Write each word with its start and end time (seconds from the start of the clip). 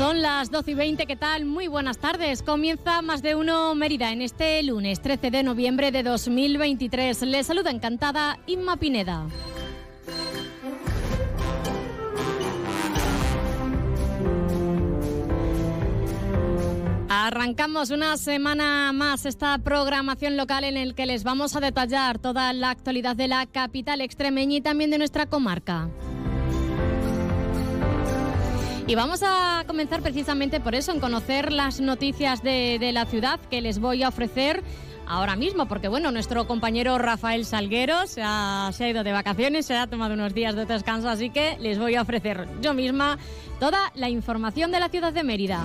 Son 0.00 0.22
las 0.22 0.50
12 0.50 0.70
y 0.70 0.74
20, 0.74 1.04
¿qué 1.04 1.14
tal? 1.14 1.44
Muy 1.44 1.68
buenas 1.68 1.98
tardes. 1.98 2.42
Comienza 2.42 3.02
más 3.02 3.20
de 3.20 3.34
uno 3.34 3.74
Mérida 3.74 4.12
en 4.12 4.22
este 4.22 4.62
lunes 4.62 5.02
13 5.02 5.30
de 5.30 5.42
noviembre 5.42 5.92
de 5.92 6.02
2023. 6.02 7.20
Les 7.20 7.46
saluda 7.46 7.70
encantada 7.70 8.38
Inma 8.46 8.78
Pineda. 8.78 9.26
Arrancamos 17.10 17.90
una 17.90 18.16
semana 18.16 18.92
más 18.94 19.26
esta 19.26 19.58
programación 19.58 20.38
local 20.38 20.64
en 20.64 20.78
el 20.78 20.94
que 20.94 21.04
les 21.04 21.24
vamos 21.24 21.56
a 21.56 21.60
detallar 21.60 22.18
toda 22.18 22.54
la 22.54 22.70
actualidad 22.70 23.16
de 23.16 23.28
la 23.28 23.44
capital 23.44 24.00
extremeña 24.00 24.56
y 24.56 24.60
también 24.62 24.90
de 24.90 24.96
nuestra 24.96 25.26
comarca. 25.26 25.90
Y 28.90 28.96
vamos 28.96 29.22
a 29.22 29.62
comenzar 29.68 30.02
precisamente 30.02 30.58
por 30.58 30.74
eso, 30.74 30.90
en 30.90 30.98
conocer 30.98 31.52
las 31.52 31.80
noticias 31.80 32.42
de, 32.42 32.90
la 32.92 33.06
ciudad 33.06 33.38
que 33.48 33.60
les 33.60 33.78
voy 33.78 34.02
a 34.02 34.08
ofrecer 34.08 34.64
ahora 35.06 35.36
mismo, 35.36 35.68
porque 35.68 35.86
bueno, 35.86 36.10
nuestro 36.10 36.48
compañero 36.48 36.98
Rafael 36.98 37.44
Salguero 37.44 38.08
se 38.08 38.20
ha, 38.24 38.68
se 38.72 38.86
ha, 38.86 38.88
ido 38.88 39.04
de 39.04 39.12
vacaciones, 39.12 39.66
se 39.66 39.76
ha 39.76 39.86
tomado 39.86 40.14
unos 40.14 40.34
días 40.34 40.56
de 40.56 40.66
descanso, 40.66 41.08
así 41.08 41.30
que 41.30 41.56
les 41.60 41.78
voy 41.78 41.94
a 41.94 42.02
ofrecer 42.02 42.48
yo 42.62 42.74
misma 42.74 43.16
toda 43.60 43.92
la 43.94 44.08
información 44.08 44.72
de 44.72 44.80
la 44.80 44.88
ciudad 44.88 45.12
de 45.12 45.22
Mérida. 45.22 45.62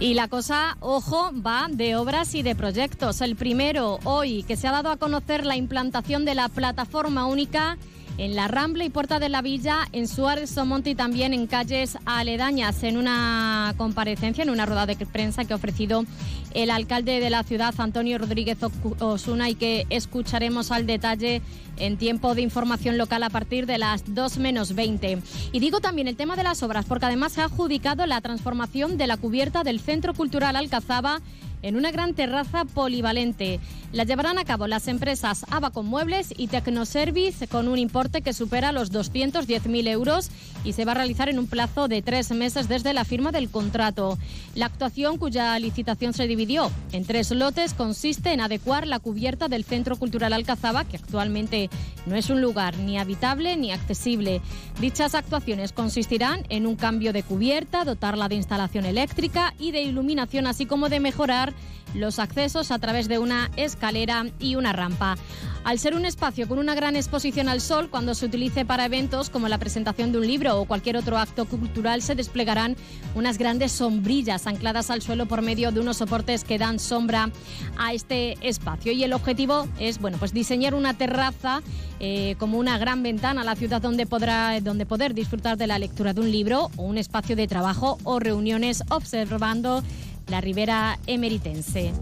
Y 0.00 0.14
la 0.14 0.28
cosa, 0.28 0.78
ojo, 0.80 1.30
va 1.46 1.68
de 1.70 1.94
obras 1.94 2.34
y 2.34 2.42
de 2.42 2.54
proyectos. 2.54 3.20
El 3.20 3.36
primero, 3.36 3.98
hoy, 4.04 4.44
que 4.44 4.56
se 4.56 4.66
ha 4.66 4.72
dado 4.72 4.90
a 4.90 4.96
conocer 4.96 5.44
la 5.44 5.56
implantación 5.56 6.24
de 6.24 6.34
la 6.34 6.48
plataforma 6.48 7.26
única 7.26 7.76
en 8.20 8.36
la 8.36 8.48
Rambla 8.48 8.84
y 8.84 8.90
Puerta 8.90 9.18
de 9.18 9.30
la 9.30 9.40
Villa, 9.40 9.88
en 9.92 10.06
Suárez, 10.06 10.50
Somonte 10.50 10.90
y 10.90 10.94
también 10.94 11.32
en 11.32 11.46
calles 11.46 11.96
aledañas, 12.04 12.82
en 12.82 12.98
una 12.98 13.72
comparecencia, 13.78 14.42
en 14.42 14.50
una 14.50 14.66
rueda 14.66 14.84
de 14.84 14.94
prensa 15.06 15.46
que 15.46 15.54
ha 15.54 15.56
ofrecido 15.56 16.04
el 16.52 16.70
alcalde 16.70 17.18
de 17.18 17.30
la 17.30 17.44
ciudad, 17.44 17.74
Antonio 17.78 18.18
Rodríguez 18.18 18.58
Osuna, 18.98 19.48
y 19.48 19.54
que 19.54 19.86
escucharemos 19.88 20.70
al 20.70 20.86
detalle 20.86 21.40
en 21.78 21.96
tiempo 21.96 22.34
de 22.34 22.42
información 22.42 22.98
local 22.98 23.22
a 23.22 23.30
partir 23.30 23.64
de 23.64 23.78
las 23.78 24.14
2 24.14 24.36
menos 24.36 24.74
20. 24.74 25.22
Y 25.52 25.58
digo 25.58 25.80
también 25.80 26.06
el 26.06 26.16
tema 26.16 26.36
de 26.36 26.42
las 26.42 26.62
obras, 26.62 26.84
porque 26.84 27.06
además 27.06 27.32
se 27.32 27.40
ha 27.40 27.44
adjudicado 27.44 28.04
la 28.04 28.20
transformación 28.20 28.98
de 28.98 29.06
la 29.06 29.16
cubierta 29.16 29.64
del 29.64 29.80
Centro 29.80 30.12
Cultural 30.12 30.56
Alcazaba 30.56 31.22
en 31.62 31.76
una 31.76 31.90
gran 31.90 32.14
terraza 32.14 32.64
polivalente. 32.64 33.60
La 33.92 34.04
llevarán 34.04 34.38
a 34.38 34.44
cabo 34.44 34.66
las 34.66 34.86
empresas 34.86 35.44
Abacon 35.50 35.86
Muebles 35.86 36.32
y 36.36 36.46
Tecnoservice 36.46 37.48
con 37.48 37.66
un 37.66 37.78
importe 37.78 38.22
que 38.22 38.32
supera 38.32 38.70
los 38.70 38.92
210.000 38.92 39.88
euros 39.88 40.30
y 40.64 40.74
se 40.74 40.84
va 40.84 40.92
a 40.92 40.96
realizar 40.96 41.28
en 41.28 41.38
un 41.38 41.46
plazo 41.46 41.88
de 41.88 42.02
tres 42.02 42.30
meses 42.30 42.68
desde 42.68 42.94
la 42.94 43.04
firma 43.04 43.32
del 43.32 43.50
contrato. 43.50 44.18
La 44.54 44.66
actuación, 44.66 45.18
cuya 45.18 45.58
licitación 45.58 46.12
se 46.12 46.26
dividió 46.26 46.70
en 46.92 47.04
tres 47.04 47.30
lotes, 47.30 47.74
consiste 47.74 48.32
en 48.32 48.40
adecuar 48.40 48.86
la 48.86 49.00
cubierta 49.00 49.48
del 49.48 49.64
Centro 49.64 49.96
Cultural 49.96 50.32
Alcazaba, 50.32 50.84
que 50.84 50.96
actualmente 50.96 51.70
no 52.06 52.14
es 52.14 52.30
un 52.30 52.40
lugar 52.40 52.76
ni 52.78 52.98
habitable 52.98 53.56
ni 53.56 53.72
accesible. 53.72 54.40
Dichas 54.80 55.14
actuaciones 55.14 55.72
consistirán 55.72 56.44
en 56.48 56.66
un 56.66 56.76
cambio 56.76 57.12
de 57.12 57.22
cubierta, 57.22 57.84
dotarla 57.84 58.28
de 58.28 58.36
instalación 58.36 58.84
eléctrica 58.86 59.54
y 59.58 59.72
de 59.72 59.82
iluminación, 59.82 60.46
así 60.46 60.66
como 60.66 60.88
de 60.88 61.00
mejorar 61.00 61.49
los 61.94 62.18
accesos 62.18 62.70
a 62.70 62.78
través 62.78 63.08
de 63.08 63.18
una 63.18 63.50
escalera 63.56 64.26
y 64.38 64.54
una 64.54 64.72
rampa. 64.72 65.16
Al 65.62 65.78
ser 65.78 65.94
un 65.94 66.06
espacio 66.06 66.48
con 66.48 66.58
una 66.58 66.74
gran 66.74 66.96
exposición 66.96 67.48
al 67.48 67.60
sol, 67.60 67.90
cuando 67.90 68.14
se 68.14 68.24
utilice 68.24 68.64
para 68.64 68.86
eventos 68.86 69.28
como 69.28 69.46
la 69.48 69.58
presentación 69.58 70.10
de 70.10 70.18
un 70.18 70.26
libro 70.26 70.58
o 70.58 70.64
cualquier 70.64 70.96
otro 70.96 71.18
acto 71.18 71.44
cultural, 71.44 72.00
se 72.00 72.14
desplegarán 72.14 72.76
unas 73.14 73.36
grandes 73.36 73.72
sombrillas 73.72 74.46
ancladas 74.46 74.90
al 74.90 75.02
suelo 75.02 75.26
por 75.26 75.42
medio 75.42 75.70
de 75.70 75.80
unos 75.80 75.98
soportes 75.98 76.44
que 76.44 76.56
dan 76.56 76.78
sombra 76.78 77.30
a 77.76 77.92
este 77.92 78.36
espacio. 78.40 78.92
Y 78.92 79.04
el 79.04 79.12
objetivo 79.12 79.68
es 79.78 79.98
bueno, 79.98 80.16
pues 80.18 80.32
diseñar 80.32 80.74
una 80.74 80.94
terraza 80.94 81.62
eh, 81.98 82.36
como 82.38 82.58
una 82.58 82.78
gran 82.78 83.02
ventana 83.02 83.42
a 83.42 83.44
la 83.44 83.54
ciudad 83.54 83.82
donde, 83.82 84.06
podrá, 84.06 84.58
donde 84.62 84.86
poder 84.86 85.12
disfrutar 85.12 85.58
de 85.58 85.66
la 85.66 85.78
lectura 85.78 86.14
de 86.14 86.22
un 86.22 86.30
libro 86.30 86.70
o 86.76 86.84
un 86.84 86.96
espacio 86.96 87.36
de 87.36 87.46
trabajo 87.46 87.98
o 88.04 88.18
reuniones 88.18 88.82
observando 88.88 89.82
la 90.30 90.40
ribera 90.40 90.98
emeritense. 91.06 91.92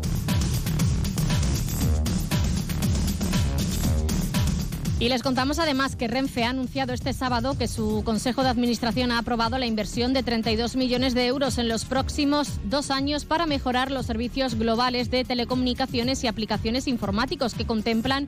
Y 5.00 5.08
les 5.08 5.22
contamos 5.22 5.60
además 5.60 5.94
que 5.94 6.08
Renfe 6.08 6.42
ha 6.42 6.50
anunciado 6.50 6.92
este 6.92 7.12
sábado 7.12 7.56
que 7.56 7.68
su 7.68 8.02
Consejo 8.04 8.42
de 8.42 8.48
Administración 8.48 9.12
ha 9.12 9.18
aprobado 9.18 9.56
la 9.56 9.66
inversión 9.66 10.12
de 10.12 10.24
32 10.24 10.74
millones 10.74 11.14
de 11.14 11.26
euros 11.26 11.58
en 11.58 11.68
los 11.68 11.84
próximos 11.84 12.58
dos 12.64 12.90
años 12.90 13.24
para 13.24 13.46
mejorar 13.46 13.92
los 13.92 14.06
servicios 14.06 14.56
globales 14.56 15.08
de 15.12 15.24
telecomunicaciones 15.24 16.24
y 16.24 16.26
aplicaciones 16.26 16.88
informáticos 16.88 17.54
que 17.54 17.64
contemplan 17.64 18.26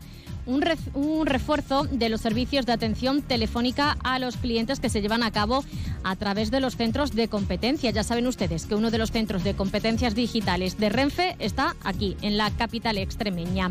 un, 0.51 1.27
refuerzo 1.27 1.85
de 1.85 2.09
los 2.09 2.21
servicios 2.21 2.67
de 2.67 2.73
atención 2.73 3.23
telefónica 3.23 3.97
a 4.03 4.19
los 4.19 4.37
clientes 4.37 4.81
que 4.81 4.89
se 4.89 5.01
llevan 5.01 5.23
a 5.23 5.31
cabo 5.31 5.65
a 6.03 6.17
través 6.17 6.51
de 6.51 6.61
los 6.61 6.77
centros 6.77 7.15
de 7.15 7.29
competencia. 7.29 7.91
Ya 7.91 8.03
saben 8.03 8.27
ustedes 8.27 8.67
que 8.67 8.75
uno 8.75 8.91
de 8.91 8.99
los 8.99 9.11
centros 9.11 9.45
de 9.45 9.55
competencias 9.55 10.15
digitales 10.15 10.79
de 10.79 10.89
Renfe 10.89 11.37
está 11.39 11.77
aquí, 11.85 12.17
en 12.23 12.37
la 12.37 12.51
capital 12.51 12.99
extremeña. 12.99 13.71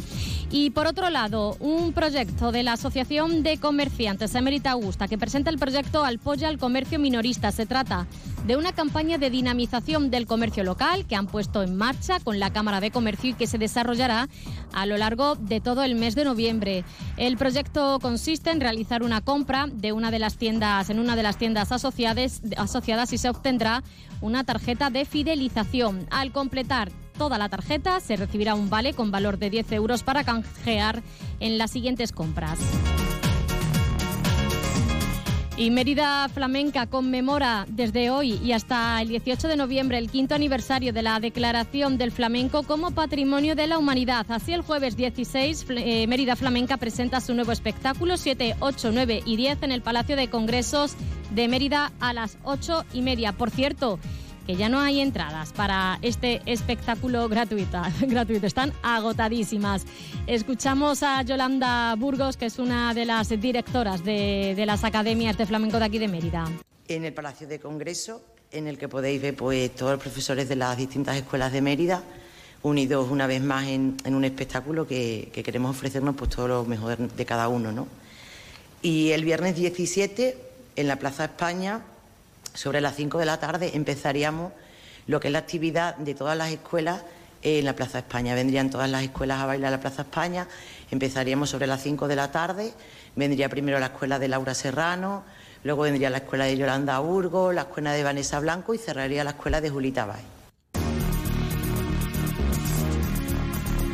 Y 0.51 0.69
por 0.71 0.87
otro 0.87 1.09
lado, 1.09 1.57
un 1.59 1.93
proyecto 1.93 2.51
de 2.51 2.63
la 2.63 2.73
Asociación 2.73 3.43
de 3.43 3.57
Comerciantes 3.57 4.33
Emerita 4.35 4.71
Augusta 4.71 5.07
que 5.07 5.17
presenta 5.17 5.49
el 5.49 5.59
proyecto 5.59 6.03
Alpoya 6.03 6.47
al 6.47 6.57
Comercio 6.57 6.99
Minorista. 6.99 7.51
Se 7.51 7.65
trata 7.65 8.07
de 8.45 8.57
una 8.57 8.73
campaña 8.73 9.17
de 9.17 9.29
dinamización 9.29 10.09
del 10.09 10.25
comercio 10.25 10.63
local 10.63 11.05
que 11.05 11.15
han 11.15 11.27
puesto 11.27 11.63
en 11.63 11.75
marcha 11.75 12.19
con 12.19 12.39
la 12.39 12.51
Cámara 12.51 12.79
de 12.79 12.91
Comercio 12.91 13.31
y 13.31 13.33
que 13.33 13.47
se 13.47 13.57
desarrollará 13.57 14.27
a 14.73 14.85
lo 14.85 14.97
largo 14.97 15.35
de 15.35 15.61
todo 15.61 15.83
el 15.83 15.95
mes 15.95 16.15
de 16.15 16.25
noviembre. 16.25 16.83
El 17.17 17.37
proyecto 17.37 17.99
consiste 17.99 18.51
en 18.51 18.61
realizar 18.61 19.03
una 19.03 19.21
compra 19.21 19.67
de 19.71 19.91
una 19.91 20.11
de 20.11 20.19
las 20.19 20.37
tiendas 20.37 20.89
en 20.89 20.99
una 20.99 21.15
de 21.15 21.23
las 21.23 21.37
tiendas 21.37 21.71
asociadas, 21.71 22.41
asociadas 22.57 23.13
y 23.13 23.17
se 23.17 23.29
obtendrá 23.29 23.83
una 24.21 24.43
tarjeta 24.43 24.89
de 24.89 25.05
fidelización. 25.05 26.07
Al 26.09 26.31
completar 26.31 26.91
toda 27.17 27.37
la 27.37 27.49
tarjeta 27.49 27.99
se 27.99 28.15
recibirá 28.15 28.55
un 28.55 28.69
vale 28.69 28.93
con 28.93 29.11
valor 29.11 29.37
de 29.37 29.49
10 29.49 29.71
euros 29.73 30.03
para 30.03 30.23
canjear 30.23 31.03
en 31.39 31.57
las 31.57 31.71
siguientes 31.71 32.11
compras. 32.11 32.59
Y 35.59 35.71
Mérida 35.71 36.29
Flamenca 36.29 36.87
conmemora 36.87 37.65
desde 37.67 38.09
hoy 38.11 38.39
y 38.41 38.53
hasta 38.53 39.01
el 39.01 39.09
18 39.09 39.49
de 39.49 39.57
noviembre 39.57 39.97
el 39.97 40.09
quinto 40.09 40.33
aniversario 40.33 40.93
de 40.93 41.01
la 41.01 41.19
declaración 41.19 41.97
del 41.97 42.13
flamenco 42.13 42.63
como 42.63 42.91
patrimonio 42.91 43.57
de 43.57 43.67
la 43.67 43.77
humanidad. 43.77 44.25
Así 44.29 44.53
el 44.53 44.61
jueves 44.61 44.95
16 44.95 45.65
eh, 45.71 46.07
Mérida 46.07 46.37
Flamenca 46.37 46.77
presenta 46.77 47.19
su 47.19 47.33
nuevo 47.33 47.51
espectáculo 47.51 48.15
7, 48.15 48.55
8, 48.61 48.91
9 48.93 49.23
y 49.25 49.35
10 49.35 49.63
en 49.63 49.73
el 49.73 49.81
Palacio 49.81 50.15
de 50.15 50.29
Congresos 50.29 50.95
de 51.31 51.49
Mérida 51.49 51.91
a 51.99 52.13
las 52.13 52.37
8 52.45 52.85
y 52.93 53.01
media. 53.01 53.33
Por 53.33 53.51
cierto, 53.51 53.99
que 54.49 54.55
ya 54.55 54.67
no 54.67 54.79
hay 54.79 54.99
entradas 54.99 55.53
para 55.53 55.99
este 56.01 56.41
espectáculo 56.47 57.29
gratuito. 57.29 57.79
gratuito. 58.01 58.47
Están 58.47 58.73
agotadísimas. 58.81 59.85
Escuchamos 60.25 61.03
a 61.03 61.21
Yolanda 61.21 61.93
Burgos, 61.95 62.35
que 62.35 62.47
es 62.47 62.57
una 62.57 62.95
de 62.95 63.05
las 63.05 63.29
directoras 63.29 64.03
de, 64.03 64.55
las 64.65 64.83
academias 64.83 65.37
de 65.37 65.45
flamenco 65.45 65.77
de 65.77 65.85
aquí 65.85 65.99
de 65.99 66.07
Mérida. 66.07 66.47
En 66.87 67.05
el 67.05 67.13
Palacio 67.13 67.47
de 67.47 67.59
Congreso, 67.59 68.23
en 68.51 68.65
el 68.65 68.79
que 68.79 68.89
podéis 68.89 69.21
ver 69.21 69.35
pues, 69.35 69.69
todos 69.75 69.91
los 69.91 70.01
profesores 70.01 70.49
de 70.49 70.55
las 70.55 70.75
distintas 70.75 71.15
escuelas 71.15 71.51
de 71.51 71.61
Mérida, 71.61 72.01
unidos 72.63 73.07
una 73.11 73.27
vez 73.27 73.43
más 73.43 73.67
en, 73.67 73.97
un 74.03 74.25
espectáculo 74.25 74.87
que, 74.87 75.29
que, 75.31 75.43
queremos 75.43 75.77
ofrecernos 75.77 76.15
pues, 76.15 76.31
todo 76.31 76.47
lo 76.47 76.65
mejor 76.65 76.97
de 76.97 77.25
cada 77.27 77.49
uno. 77.49 77.71
¿no? 77.71 77.87
Y 78.81 79.11
el 79.11 79.23
viernes 79.25 79.55
17, 79.55 80.37
en 80.75 80.87
la 80.87 80.95
Plaza 80.95 81.25
España, 81.25 81.83
sobre 82.53 82.81
las 82.81 82.95
5 82.95 83.17
de 83.17 83.25
la 83.25 83.39
tarde 83.39 83.71
empezaríamos 83.73 84.51
lo 85.07 85.19
que 85.19 85.27
es 85.27 85.31
la 85.31 85.39
actividad 85.39 85.95
de 85.97 86.13
todas 86.13 86.37
las 86.37 86.51
escuelas 86.51 87.03
en 87.41 87.65
la 87.65 87.75
Plaza 87.75 87.99
España. 87.99 88.35
Vendrían 88.35 88.69
todas 88.69 88.89
las 88.89 89.03
escuelas 89.03 89.39
a 89.39 89.45
bailar 89.45 89.69
a 89.69 89.77
la 89.77 89.81
Plaza 89.81 90.03
España, 90.03 90.47
empezaríamos 90.91 91.49
sobre 91.49 91.67
las 91.67 91.81
5 91.81 92.07
de 92.07 92.15
la 92.15 92.31
tarde, 92.31 92.73
vendría 93.15 93.49
primero 93.49 93.79
la 93.79 93.87
escuela 93.87 94.19
de 94.19 94.27
Laura 94.27 94.53
Serrano, 94.53 95.23
luego 95.63 95.83
vendría 95.83 96.09
la 96.09 96.17
escuela 96.17 96.45
de 96.45 96.57
Yolanda 96.57 96.99
Urgo, 97.01 97.51
la 97.51 97.61
escuela 97.61 97.93
de 97.93 98.03
Vanessa 98.03 98.39
Blanco 98.39 98.73
y 98.73 98.77
cerraría 98.77 99.23
la 99.23 99.31
escuela 99.31 99.61
de 99.61 99.69
Julita 99.69 100.05
Bay. 100.05 100.38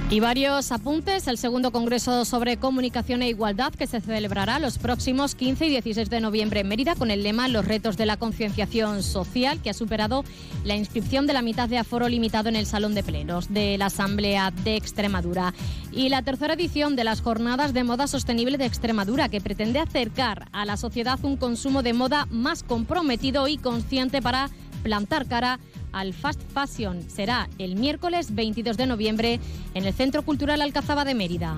Y 0.08 0.20
varios 0.20 0.72
apuntes. 0.72 1.28
El 1.28 1.40
segundo 1.40 1.72
Congreso 1.72 2.26
sobre 2.26 2.58
Comunicación 2.58 3.24
e 3.24 3.30
Igualdad 3.30 3.74
que 3.74 3.88
se 3.88 4.02
celebrará 4.02 4.60
los 4.60 4.78
próximos 4.78 5.34
15 5.34 5.66
y 5.66 5.70
16 5.72 6.12
de 6.12 6.20
noviembre 6.20 6.60
en 6.60 6.68
Mérida 6.68 6.94
con 6.94 7.10
el 7.10 7.24
lema 7.24 7.48
Los 7.48 7.66
retos 7.66 7.98
de 7.98 8.06
la 8.06 8.16
concienciación 8.16 9.02
social 9.02 9.60
que 9.64 9.72
ha 9.72 9.74
superado 9.74 10.24
la 10.64 10.76
inscripción 10.76 11.26
de 11.26 11.34
la 11.34 11.42
mitad 11.42 11.68
de 11.68 11.80
aforo 11.80 12.08
limitado 12.08 12.50
en 12.50 12.56
el 12.56 12.68
Salón 12.68 12.94
de 12.94 13.02
Plenos 13.02 13.52
de 13.52 13.80
la 13.80 13.88
Asamblea 13.88 14.52
de 14.52 14.76
Extremadura. 14.76 15.56
Y 15.92 16.10
la 16.10 16.22
tercera 16.22 16.54
edición 16.54 16.96
de 16.96 17.04
las 17.04 17.22
Jornadas 17.22 17.74
de 17.74 17.84
Moda 17.84 18.06
Sostenible 18.06 18.60
de 18.60 18.66
Extremadura 18.66 19.28
que 19.28 19.42
pretende 19.42 19.80
acercar 19.80 20.48
a 20.52 20.66
la 20.66 20.78
sociedad 20.78 21.18
un 21.24 21.36
consumo 21.36 21.82
de 21.82 21.94
moda 21.94 22.28
más 22.30 22.62
comprometido 22.62 23.48
y 23.48 23.58
consciente 23.58 24.22
para 24.22 24.52
plantar 24.84 25.26
cara 25.26 25.60
al 25.96 26.14
Fast 26.14 26.42
Fashion. 26.54 27.02
Será 27.10 27.50
el 27.58 27.76
miércoles 27.76 28.36
22 28.36 28.78
de 28.78 28.86
noviembre 28.86 29.40
en 29.74 29.86
el 29.86 29.94
Centro 29.94 30.24
Cultural 30.24 30.62
Alcazaba 30.62 31.06
de 31.06 31.16
Mérida. 31.16 31.56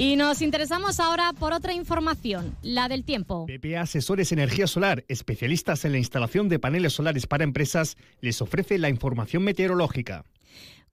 Y 0.00 0.14
nos 0.14 0.42
interesamos 0.42 1.00
ahora 1.00 1.32
por 1.32 1.52
otra 1.52 1.74
información, 1.74 2.56
la 2.62 2.88
del 2.88 3.02
tiempo. 3.02 3.46
PPA 3.46 3.80
Asesores 3.80 4.30
Energía 4.30 4.68
Solar, 4.68 5.04
especialistas 5.08 5.84
en 5.84 5.90
la 5.90 5.98
instalación 5.98 6.48
de 6.48 6.60
paneles 6.60 6.92
solares 6.92 7.26
para 7.26 7.42
empresas, 7.42 7.96
les 8.20 8.40
ofrece 8.40 8.78
la 8.78 8.88
información 8.88 9.42
meteorológica. 9.42 10.24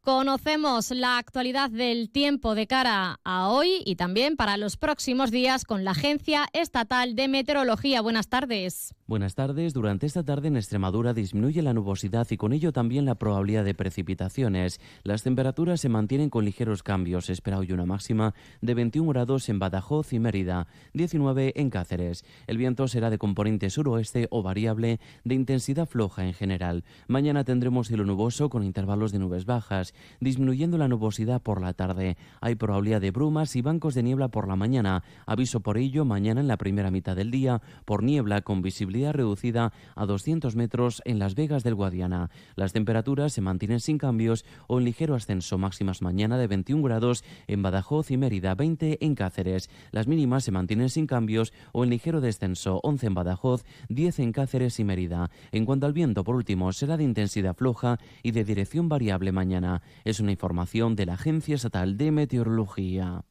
Conocemos 0.05 0.91
la 0.91 1.17
actualidad 1.17 1.71
del 1.71 2.11
tiempo 2.11 2.53
de 2.53 2.67
cara 2.67 3.19
a 3.23 3.49
hoy 3.49 3.81
y 3.87 3.95
también 3.95 4.35
para 4.35 4.55
los 4.55 4.77
próximos 4.77 5.31
días 5.31 5.65
con 5.65 5.83
la 5.83 5.91
Agencia 5.91 6.45
Estatal 6.53 7.15
de 7.15 7.27
Meteorología. 7.27 8.01
Buenas 8.01 8.27
tardes. 8.27 8.93
Buenas 9.07 9.33
tardes. 9.33 9.73
Durante 9.73 10.05
esta 10.05 10.23
tarde 10.23 10.49
en 10.49 10.57
Extremadura 10.57 11.15
disminuye 11.15 11.63
la 11.63 11.73
nubosidad 11.73 12.27
y 12.29 12.37
con 12.37 12.53
ello 12.53 12.71
también 12.71 13.05
la 13.05 13.15
probabilidad 13.15 13.65
de 13.65 13.73
precipitaciones. 13.73 14.79
Las 15.01 15.23
temperaturas 15.23 15.81
se 15.81 15.89
mantienen 15.89 16.29
con 16.29 16.45
ligeros 16.45 16.83
cambios. 16.83 17.31
Espera 17.31 17.57
hoy 17.57 17.71
una 17.71 17.87
máxima 17.87 18.35
de 18.61 18.75
21 18.75 19.09
grados 19.09 19.49
en 19.49 19.57
Badajoz 19.57 20.13
y 20.13 20.19
Mérida, 20.19 20.67
19 20.93 21.53
en 21.55 21.71
Cáceres. 21.71 22.25
El 22.45 22.59
viento 22.59 22.87
será 22.87 23.09
de 23.09 23.17
componente 23.17 23.71
suroeste 23.71 24.27
o 24.29 24.43
variable 24.43 24.99
de 25.23 25.33
intensidad 25.33 25.87
floja 25.87 26.27
en 26.27 26.35
general. 26.35 26.83
Mañana 27.07 27.43
tendremos 27.43 27.87
cielo 27.87 28.05
nuboso 28.05 28.49
con 28.49 28.63
intervalos 28.63 29.11
de 29.11 29.17
nubes 29.17 29.45
bajas 29.45 29.94
disminuyendo 30.19 30.77
la 30.77 30.87
nubosidad 30.87 31.41
por 31.41 31.61
la 31.61 31.73
tarde. 31.73 32.17
Hay 32.41 32.55
probabilidad 32.55 33.01
de 33.01 33.11
brumas 33.11 33.55
y 33.55 33.61
bancos 33.61 33.93
de 33.95 34.03
niebla 34.03 34.29
por 34.29 34.47
la 34.47 34.55
mañana. 34.55 35.03
Aviso 35.25 35.59
por 35.59 35.77
ello 35.77 36.05
mañana 36.05 36.41
en 36.41 36.47
la 36.47 36.57
primera 36.57 36.91
mitad 36.91 37.15
del 37.15 37.31
día 37.31 37.61
por 37.85 38.03
niebla 38.03 38.41
con 38.41 38.61
visibilidad 38.61 39.13
reducida 39.13 39.73
a 39.95 40.05
200 40.05 40.55
metros 40.55 41.01
en 41.05 41.19
Las 41.19 41.35
Vegas 41.35 41.63
del 41.63 41.75
Guadiana. 41.75 42.29
Las 42.55 42.73
temperaturas 42.73 43.33
se 43.33 43.41
mantienen 43.41 43.79
sin 43.79 43.97
cambios 43.97 44.45
o 44.67 44.79
en 44.79 44.85
ligero 44.85 45.15
ascenso 45.15 45.57
máximas 45.57 46.01
mañana 46.01 46.37
de 46.37 46.47
21 46.47 46.83
grados 46.83 47.23
en 47.47 47.61
Badajoz 47.61 48.11
y 48.11 48.17
Mérida, 48.17 48.55
20 48.55 49.05
en 49.05 49.15
Cáceres. 49.15 49.69
Las 49.91 50.07
mínimas 50.07 50.43
se 50.43 50.51
mantienen 50.51 50.89
sin 50.89 51.07
cambios 51.07 51.53
o 51.71 51.83
en 51.83 51.89
ligero 51.89 52.21
descenso, 52.21 52.79
11 52.83 53.07
en 53.07 53.13
Badajoz, 53.13 53.65
10 53.89 54.19
en 54.19 54.31
Cáceres 54.31 54.79
y 54.79 54.83
Mérida. 54.83 55.29
En 55.51 55.65
cuanto 55.65 55.85
al 55.85 55.93
viento, 55.93 56.23
por 56.23 56.35
último, 56.35 56.71
será 56.73 56.97
de 56.97 57.03
intensidad 57.03 57.55
floja 57.55 57.99
y 58.23 58.31
de 58.31 58.43
dirección 58.43 58.89
variable 58.89 59.31
mañana. 59.31 59.81
Es 60.03 60.19
una 60.19 60.31
información 60.31 60.95
de 60.95 61.05
la 61.05 61.13
Agencia 61.13 61.55
Estatal 61.55 61.97
de 61.97 62.11
Meteorología. 62.11 63.23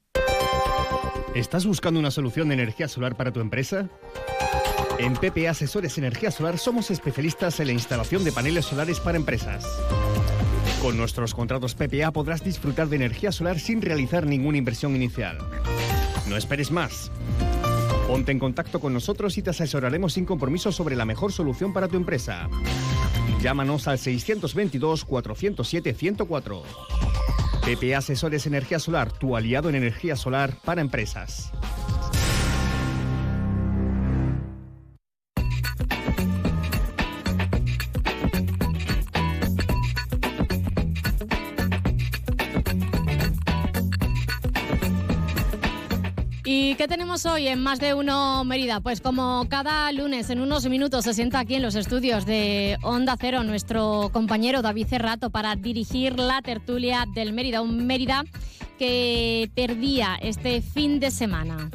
¿Estás 1.34 1.66
buscando 1.66 1.98
una 1.98 2.10
solución 2.10 2.48
de 2.48 2.54
energía 2.54 2.88
solar 2.88 3.16
para 3.16 3.32
tu 3.32 3.40
empresa? 3.40 3.88
En 4.98 5.14
PPA 5.14 5.50
Asesores 5.50 5.98
Energía 5.98 6.30
Solar 6.30 6.58
somos 6.58 6.90
especialistas 6.90 7.58
en 7.58 7.66
la 7.66 7.72
instalación 7.72 8.22
de 8.22 8.30
paneles 8.30 8.64
solares 8.64 9.00
para 9.00 9.16
empresas. 9.16 9.66
Con 10.80 10.96
nuestros 10.96 11.34
contratos 11.34 11.74
PPA 11.74 12.12
podrás 12.12 12.44
disfrutar 12.44 12.88
de 12.88 12.96
energía 12.96 13.32
solar 13.32 13.58
sin 13.58 13.82
realizar 13.82 14.26
ninguna 14.26 14.58
inversión 14.58 14.94
inicial. 14.94 15.38
No 16.28 16.36
esperes 16.36 16.70
más. 16.70 17.10
Ponte 18.06 18.32
en 18.32 18.38
contacto 18.38 18.80
con 18.80 18.92
nosotros 18.92 19.36
y 19.38 19.42
te 19.42 19.50
asesoraremos 19.50 20.12
sin 20.12 20.26
compromiso 20.26 20.70
sobre 20.70 20.94
la 20.94 21.04
mejor 21.04 21.32
solución 21.32 21.72
para 21.72 21.88
tu 21.88 21.96
empresa. 21.96 22.48
Llámanos 23.44 23.86
al 23.88 23.98
622-407-104. 23.98 26.62
PP 27.62 27.94
Asesores 27.94 28.46
Energía 28.46 28.78
Solar, 28.78 29.12
tu 29.12 29.36
aliado 29.36 29.68
en 29.68 29.74
energía 29.74 30.16
solar 30.16 30.56
para 30.64 30.80
empresas. 30.80 31.52
Qué 46.84 46.88
tenemos 46.88 47.24
hoy 47.24 47.48
en 47.48 47.62
Más 47.62 47.80
de 47.80 47.94
Uno 47.94 48.44
Mérida? 48.44 48.78
Pues 48.78 49.00
como 49.00 49.46
cada 49.48 49.90
lunes, 49.90 50.28
en 50.28 50.38
unos 50.38 50.68
minutos, 50.68 51.04
se 51.04 51.14
sienta 51.14 51.38
aquí 51.38 51.54
en 51.54 51.62
los 51.62 51.76
estudios 51.76 52.26
de 52.26 52.76
Onda 52.82 53.16
Cero 53.18 53.42
nuestro 53.42 54.10
compañero 54.12 54.60
David 54.60 54.88
Cerrato 54.88 55.30
para 55.30 55.56
dirigir 55.56 56.18
la 56.18 56.42
tertulia 56.42 57.06
del 57.14 57.32
Mérida, 57.32 57.62
un 57.62 57.86
Mérida 57.86 58.24
que 58.78 59.50
perdía 59.54 60.18
este 60.20 60.60
fin 60.60 61.00
de 61.00 61.10
semana. 61.10 61.70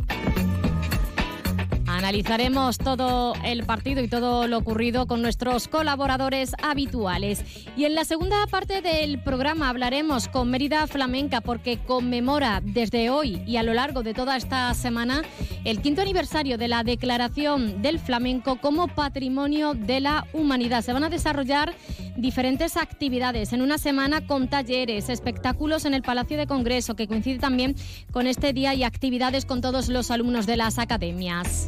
Analizaremos 2.00 2.78
todo 2.78 3.34
el 3.44 3.66
partido 3.66 4.01
y 4.01 4.07
todo 4.07 4.48
lo 4.48 4.60
ocurrido 4.60 5.06
con 5.06 5.22
nuestros 5.22 5.68
colaboradores 5.68 6.54
habituales. 6.63 7.44
Y 7.75 7.84
en 7.84 7.94
la 7.94 8.06
segunda 8.06 8.48
parte 8.48 8.81
del 8.81 9.22
programa 9.22 9.68
hablaremos 9.68 10.30
con 10.30 10.50
Mérida 10.50 10.88
Flamenca 10.88 11.42
porque 11.42 11.78
conmemora 11.78 12.62
desde 12.63 13.10
hoy 13.10 13.44
y 13.46 13.57
a 13.57 13.63
lo 13.63 13.74
largo 13.74 14.01
de 14.01 14.13
toda 14.13 14.38
esta 14.38 14.74
semana 14.75 15.24
el 15.66 15.81
quinto 15.81 16.01
aniversario 16.01 16.57
de 16.57 16.69
la 16.69 16.86
declaración 16.86 17.81
del 17.81 18.00
flamenco 18.00 18.62
como 18.62 18.88
patrimonio 18.88 19.74
de 19.74 20.00
la 20.00 20.25
humanidad. 20.31 20.86
Se 20.86 20.94
van 20.94 21.04
a 21.04 21.10
desarrollar 21.10 21.75
diferentes 22.16 22.78
actividades 22.78 23.52
en 23.52 23.62
una 23.62 23.78
semana 23.78 24.25
con 24.25 24.48
talleres, 24.48 25.10
espectáculos 25.10 25.84
en 25.84 25.94
el 25.94 26.02
Palacio 26.02 26.38
de 26.38 26.48
Congreso, 26.48 26.95
que 26.95 27.07
coincide 27.07 27.40
también 27.40 27.75
con 28.12 28.25
este 28.25 28.54
día 28.54 28.74
y 28.74 28.84
actividades 28.84 29.44
con 29.44 29.60
todos 29.60 29.90
los 29.90 30.12
alumnos 30.12 30.45
de 30.45 30.56
las 30.56 30.80
academias. 30.80 31.68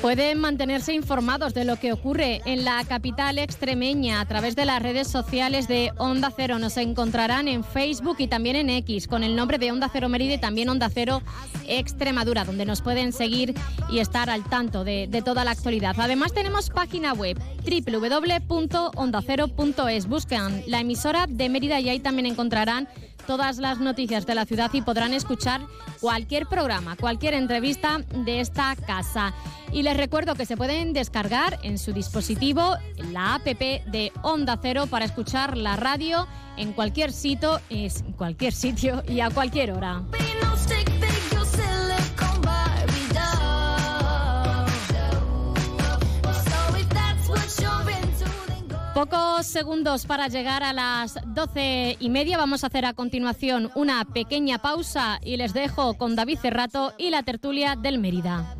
Pueden 0.00 0.38
mantenerse 0.38 0.92
informados 0.92 1.54
de 1.54 1.64
lo 1.64 1.76
que 1.76 1.92
ocurre 1.92 2.42
en 2.44 2.64
la 2.64 2.84
capital 2.84 3.38
extremeña 3.38 4.20
a 4.20 4.26
través 4.26 4.54
de 4.54 4.66
las 4.66 4.82
redes 4.82 5.08
sociales 5.08 5.68
de 5.68 5.90
Onda 5.96 6.30
Cero. 6.34 6.58
Nos 6.58 6.76
encontrarán 6.76 7.48
en 7.48 7.64
Facebook 7.64 8.16
y 8.18 8.28
también 8.28 8.56
en 8.56 8.68
X 8.70 9.08
con 9.08 9.24
el 9.24 9.34
nombre 9.34 9.58
de 9.58 9.72
Onda 9.72 9.90
Cero 9.92 10.08
Mérida 10.08 10.34
y 10.34 10.38
también 10.38 10.68
Onda 10.68 10.88
Cero 10.90 11.22
Extremadura, 11.66 12.44
donde 12.44 12.66
nos 12.66 12.82
pueden 12.82 13.12
seguir 13.12 13.54
y 13.90 13.98
estar 13.98 14.30
al 14.30 14.44
tanto 14.44 14.84
de, 14.84 15.08
toda 15.24 15.44
la 15.44 15.50
actualidad. 15.52 15.96
Además 15.98 16.32
tenemos 16.32 16.70
página 16.70 17.12
web 17.12 17.36
www.ondacero.es. 17.64 20.06
Buscan 20.06 20.62
la 20.66 20.80
emisora 20.80 21.26
de 21.26 21.48
Mérida 21.48 21.80
y 21.80 21.88
ahí 21.88 22.00
también 22.00 22.26
encontrarán 22.26 22.88
todas 23.26 23.58
las 23.58 23.78
noticias 23.78 24.26
de 24.26 24.34
la 24.34 24.46
ciudad 24.46 24.70
y 24.72 24.82
podrán 24.82 25.12
escuchar 25.12 25.60
cualquier 26.00 26.46
programa, 26.46 26.96
cualquier 26.96 27.34
entrevista 27.34 28.00
de 28.24 28.40
esta 28.40 28.74
casa. 28.76 29.34
Y 29.72 29.82
les 29.82 29.96
recuerdo 29.96 30.34
que 30.34 30.46
se 30.46 30.56
pueden 30.56 30.92
descargar 30.92 31.58
en 31.62 31.78
su 31.78 31.92
dispositivo 31.92 32.76
la 33.12 33.34
app 33.34 33.44
de 33.46 34.12
Onda 34.22 34.58
Cero 34.60 34.86
para 34.88 35.04
escuchar 35.04 35.56
la 35.56 35.76
radio 35.76 36.26
en 36.56 36.72
cualquier 36.72 37.12
sitio, 37.12 37.60
en 37.68 37.90
cualquier 38.12 38.52
sitio 38.52 39.02
y 39.08 39.20
a 39.20 39.30
cualquier 39.30 39.72
hora. 39.72 40.02
Pocos 48.96 49.46
segundos 49.46 50.06
para 50.06 50.28
llegar 50.28 50.62
a 50.62 50.72
las 50.72 51.18
doce 51.26 51.98
y 52.00 52.08
media. 52.08 52.38
Vamos 52.38 52.64
a 52.64 52.68
hacer 52.68 52.86
a 52.86 52.94
continuación 52.94 53.70
una 53.74 54.02
pequeña 54.06 54.56
pausa 54.56 55.20
y 55.22 55.36
les 55.36 55.52
dejo 55.52 55.98
con 55.98 56.16
David 56.16 56.38
Cerrato 56.40 56.94
y 56.96 57.10
la 57.10 57.22
tertulia 57.22 57.76
del 57.76 57.98
Mérida. 57.98 58.56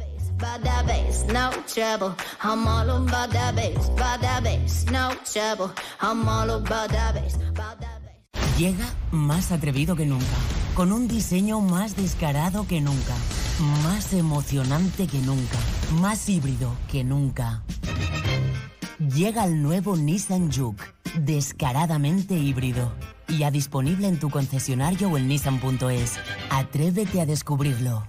Llega 8.59 8.93
más 9.13 9.53
atrevido 9.53 9.97
que 9.97 10.05
nunca 10.05 10.37
con 10.75 10.93
un 10.93 11.09
diseño 11.09 11.63
más 11.63 11.97
descarado 11.97 12.67
que 12.67 12.83
nunca, 12.83 13.15
más 13.83 14.13
emocionante 14.13 15.07
que 15.07 15.19
nunca, 15.21 15.57
más 15.93 16.29
híbrido 16.29 16.73
que 16.93 17.05
nunca. 17.05 17.63
Llega 18.99 19.45
el 19.45 19.63
nuevo 19.63 19.95
Nissan 19.95 20.51
Juke, 20.51 20.83
descaradamente 21.21 22.33
híbrido. 22.33 22.95
Ya 23.29 23.51
disponible 23.51 24.09
en 24.09 24.19
tu 24.19 24.31
concesionario 24.31 25.11
o 25.11 25.19
en 25.19 25.29
nissan.es. 25.29 26.19
Atrévete 26.49 27.21
a 27.21 27.27
descubrirlo. 27.27 28.09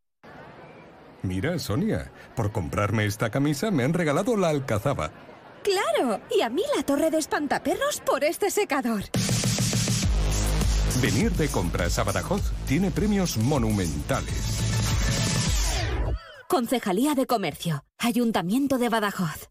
Mira, 1.23 1.59
Sonia, 1.59 2.11
por 2.35 2.51
comprarme 2.51 3.05
esta 3.05 3.29
camisa 3.29 3.71
me 3.71 3.83
han 3.83 3.93
regalado 3.93 4.35
la 4.37 4.49
alcazaba. 4.49 5.11
¡Claro! 5.63 6.21
Y 6.35 6.41
a 6.41 6.49
mí 6.49 6.63
la 6.75 6.83
torre 6.83 7.11
de 7.11 7.19
espantaperros 7.19 8.01
por 8.01 8.23
este 8.23 8.49
secador. 8.49 9.03
Venir 11.01 11.31
de 11.33 11.47
compras 11.47 11.99
a 11.99 12.03
Badajoz 12.03 12.51
tiene 12.67 12.91
premios 12.91 13.37
monumentales. 13.37 14.59
Concejalía 16.47 17.13
de 17.13 17.25
Comercio, 17.25 17.85
Ayuntamiento 17.97 18.77
de 18.77 18.89
Badajoz. 18.89 19.50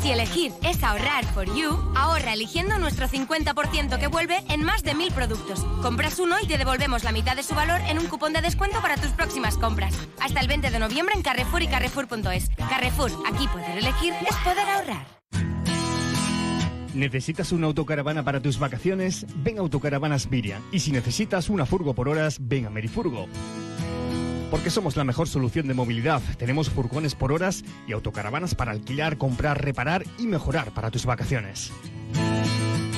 Si 0.00 0.10
elegir 0.10 0.52
es 0.62 0.82
ahorrar 0.82 1.26
for 1.26 1.44
you, 1.54 1.76
ahorra 1.94 2.32
eligiendo 2.32 2.78
nuestro 2.78 3.06
50% 3.06 3.98
que 3.98 4.06
vuelve 4.06 4.42
en 4.48 4.64
más 4.64 4.82
de 4.82 4.94
mil 4.94 5.12
productos. 5.12 5.62
Compras 5.82 6.18
uno 6.18 6.36
y 6.42 6.46
te 6.46 6.56
devolvemos 6.56 7.04
la 7.04 7.12
mitad 7.12 7.36
de 7.36 7.42
su 7.42 7.54
valor 7.54 7.82
en 7.86 7.98
un 7.98 8.06
cupón 8.06 8.32
de 8.32 8.40
descuento 8.40 8.80
para 8.80 8.96
tus 8.96 9.10
próximas 9.10 9.58
compras. 9.58 9.94
Hasta 10.18 10.40
el 10.40 10.48
20 10.48 10.70
de 10.70 10.78
noviembre 10.78 11.14
en 11.14 11.22
Carrefour 11.22 11.62
y 11.62 11.68
Carrefour.es. 11.68 12.48
Carrefour, 12.56 13.12
aquí 13.26 13.46
poder 13.48 13.76
elegir 13.76 14.14
es 14.26 14.36
poder 14.36 14.68
ahorrar. 14.70 15.06
¿Necesitas 16.94 17.52
una 17.52 17.66
autocaravana 17.66 18.24
para 18.24 18.40
tus 18.40 18.58
vacaciones? 18.58 19.26
Ven 19.36 19.58
a 19.58 19.60
Autocaravanas 19.60 20.30
Miriam. 20.30 20.62
Y 20.72 20.80
si 20.80 20.92
necesitas 20.92 21.50
una 21.50 21.66
furgo 21.66 21.94
por 21.94 22.08
horas, 22.08 22.38
ven 22.40 22.66
a 22.66 22.70
Merifurgo. 22.70 23.28
Porque 24.50 24.70
somos 24.70 24.96
la 24.96 25.04
mejor 25.04 25.28
solución 25.28 25.68
de 25.68 25.74
movilidad. 25.74 26.20
Tenemos 26.36 26.70
furgones 26.70 27.14
por 27.14 27.32
horas 27.32 27.64
y 27.86 27.92
autocaravanas 27.92 28.54
para 28.54 28.72
alquilar, 28.72 29.16
comprar, 29.16 29.62
reparar 29.62 30.04
y 30.18 30.26
mejorar 30.26 30.72
para 30.72 30.90
tus 30.90 31.06
vacaciones. 31.06 31.72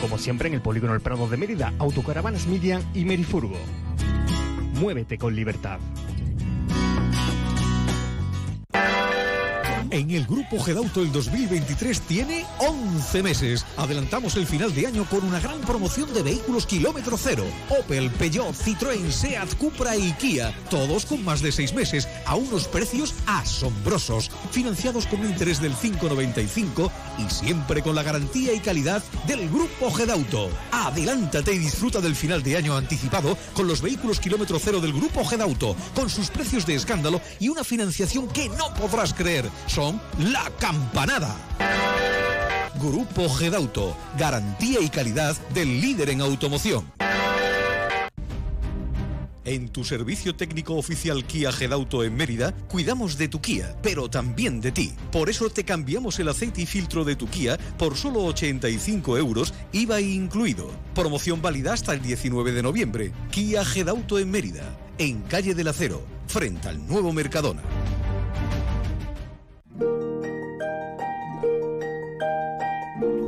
Como 0.00 0.18
siempre 0.18 0.48
en 0.48 0.54
el 0.54 0.62
Polígono 0.62 0.94
El 0.94 1.00
Prado 1.00 1.28
de 1.28 1.36
Mérida, 1.36 1.72
Autocaravanas 1.78 2.46
Miriam 2.46 2.82
y 2.94 3.04
Merifurgo. 3.04 3.58
Muévete 4.80 5.18
con 5.18 5.36
libertad. 5.36 5.78
En 9.92 10.10
el 10.10 10.24
Grupo 10.26 10.58
Gedauto 10.58 11.02
el 11.02 11.12
2023 11.12 12.00
tiene 12.00 12.46
11 12.60 13.22
meses. 13.22 13.66
Adelantamos 13.76 14.36
el 14.36 14.46
final 14.46 14.74
de 14.74 14.86
año 14.86 15.04
con 15.04 15.22
una 15.22 15.38
gran 15.38 15.60
promoción 15.60 16.14
de 16.14 16.22
vehículos 16.22 16.64
kilómetro 16.64 17.18
cero. 17.18 17.44
Opel, 17.68 18.10
Peugeot, 18.12 18.54
Citroën, 18.54 19.10
Seat, 19.10 19.54
Cupra 19.58 19.94
y 19.94 20.12
Kia. 20.14 20.54
Todos 20.70 21.04
con 21.04 21.22
más 21.22 21.42
de 21.42 21.52
6 21.52 21.74
meses 21.74 22.08
a 22.24 22.36
unos 22.36 22.68
precios 22.68 23.12
asombrosos. 23.26 24.30
Financiados 24.50 25.06
con 25.06 25.20
un 25.20 25.26
interés 25.26 25.60
del 25.60 25.74
5,95 25.74 26.90
y 27.18 27.30
siempre 27.30 27.82
con 27.82 27.94
la 27.94 28.02
garantía 28.02 28.54
y 28.54 28.60
calidad 28.60 29.02
del 29.26 29.46
Grupo 29.50 29.90
Gedauto. 29.90 30.48
Adelántate 30.70 31.52
y 31.52 31.58
disfruta 31.58 32.00
del 32.00 32.16
final 32.16 32.42
de 32.42 32.56
año 32.56 32.78
anticipado 32.78 33.36
con 33.52 33.68
los 33.68 33.82
vehículos 33.82 34.20
kilómetro 34.20 34.58
cero 34.58 34.80
del 34.80 34.94
Grupo 34.94 35.22
Gedauto. 35.22 35.76
Con 35.94 36.08
sus 36.08 36.30
precios 36.30 36.64
de 36.64 36.76
escándalo 36.76 37.20
y 37.38 37.50
una 37.50 37.62
financiación 37.62 38.26
que 38.28 38.48
no 38.48 38.72
podrás 38.72 39.12
creer. 39.12 39.50
La 40.18 40.48
campanada. 40.60 41.34
Grupo 42.80 43.28
Gedauto, 43.28 43.96
garantía 44.16 44.80
y 44.80 44.88
calidad 44.88 45.36
del 45.54 45.80
líder 45.80 46.10
en 46.10 46.20
automoción. 46.20 46.84
En 49.44 49.70
tu 49.70 49.82
servicio 49.82 50.36
técnico 50.36 50.74
oficial 50.74 51.24
Kia 51.24 51.50
Gedauto 51.50 52.04
en 52.04 52.14
Mérida, 52.14 52.52
cuidamos 52.68 53.18
de 53.18 53.26
tu 53.26 53.40
Kia, 53.40 53.76
pero 53.82 54.08
también 54.08 54.60
de 54.60 54.70
ti. 54.70 54.92
Por 55.10 55.28
eso 55.28 55.50
te 55.50 55.64
cambiamos 55.64 56.20
el 56.20 56.28
aceite 56.28 56.62
y 56.62 56.66
filtro 56.66 57.04
de 57.04 57.16
tu 57.16 57.26
Kia 57.26 57.58
por 57.76 57.96
solo 57.96 58.24
85 58.26 59.18
euros, 59.18 59.52
IVA 59.72 60.00
incluido. 60.00 60.70
Promoción 60.94 61.42
válida 61.42 61.72
hasta 61.72 61.92
el 61.92 62.02
19 62.02 62.52
de 62.52 62.62
noviembre. 62.62 63.12
Kia 63.32 63.64
Gedauto 63.64 64.20
en 64.20 64.30
Mérida, 64.30 64.78
en 64.98 65.22
calle 65.22 65.56
del 65.56 65.68
Acero, 65.68 66.06
frente 66.28 66.68
al 66.68 66.86
nuevo 66.86 67.12
Mercadona. 67.12 67.62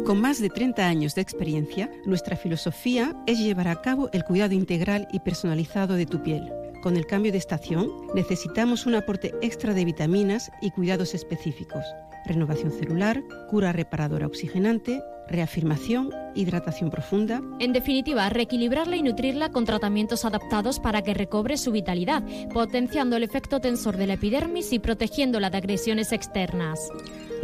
Con 0.05 0.21
más 0.21 0.39
de 0.39 0.51
30 0.51 0.87
años 0.87 1.15
de 1.15 1.23
experiencia, 1.23 1.91
nuestra 2.05 2.37
filosofía 2.37 3.17
es 3.27 3.39
llevar 3.39 3.69
a 3.69 3.81
cabo 3.81 4.11
el 4.13 4.23
cuidado 4.23 4.53
integral 4.53 5.09
y 5.11 5.21
personalizado 5.21 5.95
de 5.95 6.05
tu 6.05 6.23
piel. 6.23 6.53
Con 6.83 6.99
el 6.99 7.07
cambio 7.07 7.33
de 7.33 7.39
estación, 7.39 7.91
necesitamos 8.15 8.85
un 8.85 8.97
aporte 8.97 9.35
extra 9.41 9.73
de 9.73 9.87
vitaminas 9.87 10.53
y 10.61 10.73
cuidados 10.73 11.15
específicos. 11.15 11.83
Renovación 12.27 12.71
celular, 12.71 13.23
cura 13.49 13.73
reparadora 13.73 14.27
oxigenante, 14.27 15.03
reafirmación, 15.27 16.11
hidratación 16.35 16.91
profunda. 16.91 17.41
En 17.59 17.73
definitiva, 17.73 18.29
reequilibrarla 18.29 18.97
y 18.97 19.03
nutrirla 19.03 19.49
con 19.53 19.65
tratamientos 19.65 20.27
adaptados 20.27 20.81
para 20.81 21.01
que 21.01 21.15
recobre 21.15 21.57
su 21.57 21.73
vitalidad, 21.73 22.23
potenciando 22.53 23.17
el 23.17 23.23
efecto 23.23 23.59
tensor 23.61 23.97
de 23.97 24.07
la 24.07 24.15
epidermis 24.15 24.71
y 24.75 24.79
protegiéndola 24.79 25.49
de 25.49 25.57
agresiones 25.57 26.13
externas. 26.13 26.79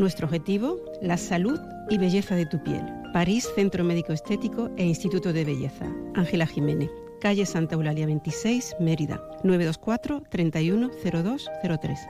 Nuestro 0.01 0.27
objetivo, 0.29 0.81
la 1.03 1.19
salud 1.19 1.61
y 1.91 1.99
belleza 1.99 2.35
de 2.35 2.47
tu 2.47 2.63
piel. 2.63 2.83
París 3.13 3.47
Centro 3.55 3.85
Médico 3.85 4.15
Estético 4.15 4.71
e 4.79 4.85
Instituto 4.87 5.31
de 5.31 5.45
Belleza. 5.45 5.85
Ángela 6.15 6.47
Jiménez. 6.47 6.89
Calle 7.21 7.45
Santa 7.45 7.75
Eulalia 7.75 8.07
26, 8.07 8.77
Mérida. 8.81 9.21
924 9.45 10.23
310203. 10.31 12.01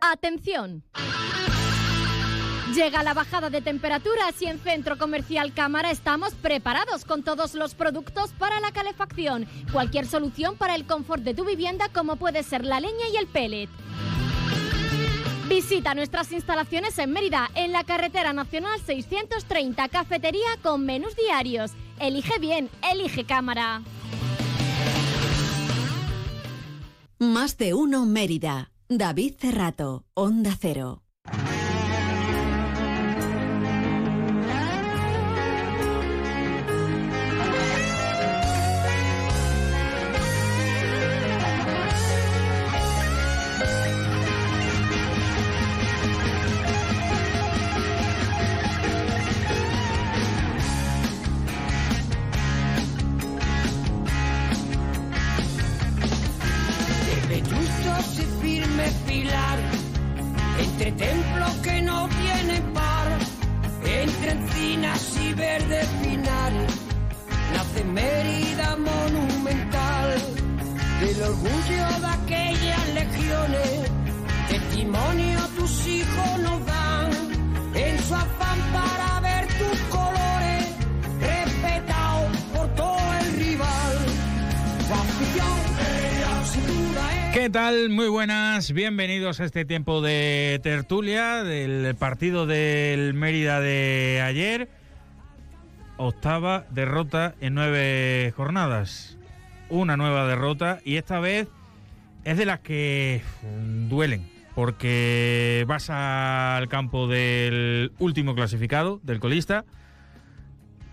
¡Atención! 0.00 0.82
Llega 2.74 3.02
la 3.02 3.12
bajada 3.12 3.50
de 3.50 3.60
temperaturas 3.60 4.40
y 4.40 4.46
en 4.46 4.58
Centro 4.60 4.96
Comercial 4.96 5.52
Cámara 5.52 5.90
estamos 5.90 6.32
preparados 6.36 7.04
con 7.04 7.22
todos 7.22 7.54
los 7.54 7.74
productos 7.74 8.32
para 8.38 8.60
la 8.60 8.72
calefacción. 8.72 9.46
Cualquier 9.72 10.06
solución 10.06 10.56
para 10.56 10.74
el 10.74 10.86
confort 10.86 11.22
de 11.22 11.34
tu 11.34 11.44
vivienda 11.44 11.90
como 11.92 12.16
puede 12.16 12.42
ser 12.42 12.64
la 12.64 12.80
leña 12.80 13.10
y 13.12 13.18
el 13.18 13.26
pellet. 13.26 13.68
Visita 15.48 15.94
nuestras 15.94 16.32
instalaciones 16.32 16.98
en 16.98 17.12
Mérida, 17.12 17.50
en 17.54 17.72
la 17.72 17.84
carretera 17.84 18.32
nacional 18.32 18.80
630, 18.80 19.88
cafetería 19.88 20.48
con 20.62 20.86
menús 20.86 21.14
diarios. 21.16 21.72
Elige 22.00 22.38
bien, 22.38 22.70
elige 22.90 23.24
cámara. 23.24 23.82
Más 27.18 27.58
de 27.58 27.74
uno 27.74 28.06
Mérida. 28.06 28.70
David 28.88 29.34
Cerrato, 29.38 30.04
Onda 30.14 30.56
Cero. 30.58 31.03
Muy 88.04 88.10
buenas, 88.10 88.72
bienvenidos 88.72 89.40
a 89.40 89.46
este 89.46 89.64
tiempo 89.64 90.02
de 90.02 90.60
tertulia 90.62 91.42
del 91.42 91.94
partido 91.94 92.44
del 92.44 93.14
Mérida 93.14 93.60
de 93.60 94.20
ayer. 94.22 94.68
Octava 95.96 96.66
derrota 96.68 97.34
en 97.40 97.54
nueve 97.54 98.30
jornadas. 98.36 99.16
Una 99.70 99.96
nueva 99.96 100.26
derrota 100.26 100.80
y 100.84 100.96
esta 100.96 101.18
vez 101.18 101.48
es 102.24 102.36
de 102.36 102.44
las 102.44 102.60
que 102.60 103.22
duelen, 103.88 104.30
porque 104.54 105.64
vas 105.66 105.88
al 105.88 106.68
campo 106.68 107.08
del 107.08 107.90
último 107.98 108.34
clasificado, 108.34 109.00
del 109.02 109.18
colista, 109.18 109.64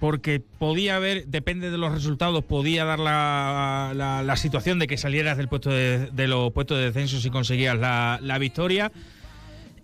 porque 0.01 0.39
podía 0.39 0.95
haber, 0.95 1.27
depende 1.27 1.69
de 1.69 1.77
los 1.77 1.93
resultados, 1.93 2.43
podía 2.43 2.85
dar 2.85 2.97
la, 2.97 3.93
la, 3.95 4.35
situación 4.35 4.79
de 4.79 4.87
que 4.87 4.97
salieras 4.97 5.37
del 5.37 5.47
puesto 5.47 5.69
de, 5.69 6.27
los 6.27 6.51
puestos 6.53 6.79
de 6.79 6.85
descenso 6.85 7.19
si 7.19 7.29
conseguías 7.29 7.77
la, 7.77 8.17
la, 8.19 8.39
victoria. 8.39 8.91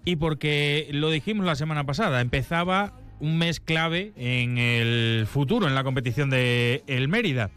Y 0.06 0.16
porque 0.16 0.90
lo 0.92 1.12
dijimos 1.12 1.46
la 1.46 1.54
semana 1.54 1.84
pasada, 1.84 2.20
empezaba 2.20 2.94
un 3.20 3.38
mes 3.38 3.60
clave 3.60 4.12
en 4.16 4.58
el 4.58 5.28
futuro, 5.28 5.68
en 5.68 5.76
la 5.76 5.84
competición 5.84 6.32
de 6.32 6.82
el 6.88 7.10
Mérida. 7.10 7.52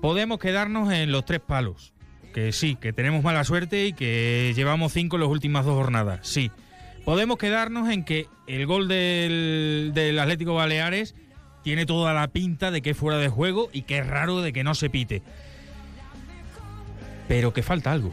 Podemos 0.00 0.38
quedarnos 0.38 0.90
en 0.94 1.12
los 1.12 1.26
tres 1.26 1.40
palos. 1.40 1.92
Que 2.32 2.52
sí, 2.52 2.74
que 2.74 2.94
tenemos 2.94 3.22
mala 3.22 3.44
suerte 3.44 3.84
y 3.84 3.92
que 3.92 4.54
llevamos 4.56 4.94
cinco 4.94 5.16
en 5.16 5.20
las 5.20 5.30
últimas 5.30 5.66
dos 5.66 5.74
jornadas. 5.74 6.20
Sí 6.22 6.50
podemos 7.08 7.38
quedarnos 7.38 7.88
en 7.88 8.04
que 8.04 8.28
el 8.46 8.66
gol 8.66 8.86
del, 8.86 10.18
Atlético 10.20 10.52
Baleares 10.52 11.14
tiene 11.62 11.86
toda 11.86 12.12
la 12.12 12.28
pinta 12.28 12.70
de 12.70 12.82
que 12.82 12.90
es 12.90 12.98
fuera 12.98 13.16
de 13.16 13.30
juego 13.30 13.70
y 13.72 13.80
que 13.80 13.96
es 13.96 14.06
raro 14.06 14.42
de 14.42 14.52
que 14.52 14.62
no 14.62 14.74
se 14.74 14.90
pite. 14.90 15.22
Pero 17.26 17.54
que 17.54 17.62
falta 17.62 17.92
algo. 17.92 18.12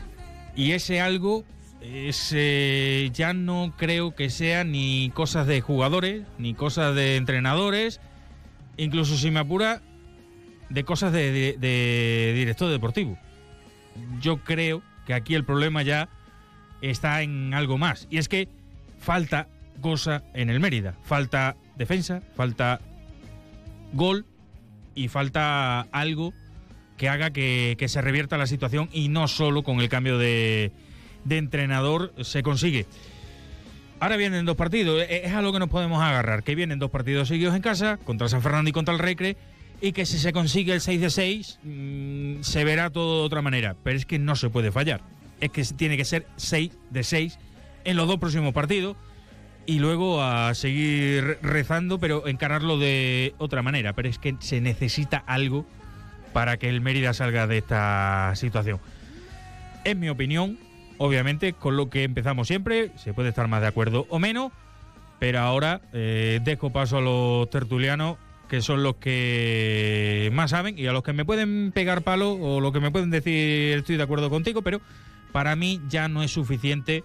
Y 0.56 0.72
ese 0.72 1.02
algo 1.02 1.44
ese 1.82 3.12
ya 3.14 3.34
no 3.34 3.74
creo 3.76 4.16
que 4.16 4.30
sea 4.30 4.64
ni 4.64 5.12
cosas 5.14 5.46
de 5.46 5.60
jugadores, 5.60 6.24
ni 6.38 6.54
cosas 6.54 6.96
de 6.96 7.18
entrenadores, 7.18 8.00
incluso 8.78 9.18
si 9.18 9.30
me 9.30 9.42
apura, 9.42 9.82
de 10.70 10.86
cosas 10.86 11.12
de, 11.12 11.58
de 11.60 12.34
director 12.34 12.72
deportivo. 12.72 13.18
Yo 14.22 14.38
creo 14.38 14.82
que 15.06 15.14
aquí 15.14 15.36
el 15.36 15.44
problema 15.44 15.84
ya 15.84 16.08
está 16.80 17.24
en 17.24 17.54
algo 17.54 17.78
más. 17.78 18.08
Y 18.10 18.20
es 18.20 18.30
que 18.30 18.48
falta 19.06 19.48
cosa 19.82 20.24
en 20.34 20.50
el 20.50 20.60
Mérida. 20.60 20.96
Falta 21.04 21.56
defensa, 21.78 22.22
falta 22.36 22.82
gol 23.94 24.26
y 24.96 25.10
falta 25.10 25.82
algo 25.92 26.34
que 26.98 27.08
haga 27.08 27.30
que, 27.30 27.78
se 27.88 28.02
revierta 28.02 28.38
la 28.38 28.48
situación 28.48 28.90
y 28.92 29.10
no 29.10 29.28
solo 29.28 29.64
con 29.64 29.80
el 29.80 29.90
cambio 29.90 30.18
de, 30.18 30.72
entrenador 31.30 32.14
se 32.24 32.42
consigue. 32.42 32.88
Ahora 34.00 34.18
vienen 34.18 34.46
dos 34.46 34.58
partidos, 34.58 35.04
e, 35.08 35.26
es 35.26 35.34
a 35.34 35.42
lo 35.42 35.54
que 35.54 35.60
nos 35.60 35.70
podemos 35.70 36.02
agarrar, 36.02 36.44
que 36.44 36.56
vienen 36.56 36.80
dos 36.80 36.90
partidos 36.90 37.28
seguidos 37.28 37.56
en 37.56 37.62
casa, 37.62 37.98
contra 37.98 38.28
San 38.28 38.42
Fernando 38.42 38.70
y 38.70 38.74
contra 38.74 38.94
el 38.94 39.00
Recre, 39.00 39.38
y 39.82 39.92
que 39.92 40.06
si 40.06 40.18
se 40.18 40.34
consigue 40.34 40.74
el 40.74 40.82
6 40.82 41.02
de 41.02 41.10
6, 41.10 41.60
mm, 41.64 42.42
se 42.42 42.64
verá 42.64 42.90
todo 42.90 43.20
de 43.20 43.26
otra 43.26 43.42
manera, 43.42 43.76
pero 43.84 43.98
es 43.98 44.06
que 44.06 44.20
no 44.20 44.36
se 44.36 44.50
puede 44.50 44.72
fallar, 44.72 45.02
es 45.42 45.52
que 45.52 45.64
tiene 45.64 45.96
que 45.96 46.06
ser 46.06 46.26
6 46.38 46.72
de 46.90 47.04
6 47.04 47.40
en 47.86 47.98
los 47.98 48.08
dos 48.08 48.18
próximos 48.18 48.54
partidos 48.54 48.98
y 49.66 49.80
luego 49.80 50.22
a 50.22 50.54
seguir 50.54 51.40
rezando, 51.42 52.00
pero 52.00 52.28
encararlo 52.28 52.78
de 52.78 53.34
otra 53.38 53.62
manera. 53.62 53.94
Pero 53.94 54.10
es 54.10 54.20
que 54.20 54.36
se 54.40 54.62
necesita 54.62 55.18
algo 55.18 55.66
para 56.34 56.58
que 56.58 56.70
el 56.70 56.82
Mérida 56.82 57.14
salga 57.14 57.48
de 57.48 57.60
esta 57.60 58.34
situación. 58.36 58.80
Es 59.84 59.96
mi 59.96 60.10
opinión, 60.10 60.58
obviamente, 60.98 61.54
con 61.54 61.78
lo 61.78 61.90
que 61.90 62.04
empezamos 62.04 62.48
siempre, 62.48 62.92
se 62.98 63.14
puede 63.14 63.30
estar 63.30 63.48
más 63.48 63.62
de 63.62 63.68
acuerdo 63.68 64.06
o 64.10 64.20
menos, 64.20 64.52
pero 65.20 65.40
ahora 65.40 65.82
eh, 65.94 66.42
dejo 66.44 66.72
paso 66.72 66.98
a 66.98 67.02
los 67.02 67.50
tertulianos, 67.50 68.18
que 68.50 68.62
son 68.62 68.84
los 68.84 68.98
que 68.98 70.30
más 70.34 70.52
saben, 70.52 70.78
y 70.78 70.88
a 70.88 70.92
los 70.92 71.04
que 71.04 71.14
me 71.14 71.26
pueden 71.26 71.72
pegar 71.72 72.02
palo 72.02 72.34
o 72.34 72.60
lo 72.60 72.72
que 72.72 72.80
me 72.80 72.92
pueden 72.92 73.10
decir 73.10 73.78
estoy 73.78 73.98
de 73.98 74.04
acuerdo 74.04 74.30
contigo, 74.30 74.62
pero 74.62 74.82
para 75.32 75.56
mí 75.56 75.82
ya 75.88 76.08
no 76.08 76.22
es 76.22 76.32
suficiente 76.32 77.04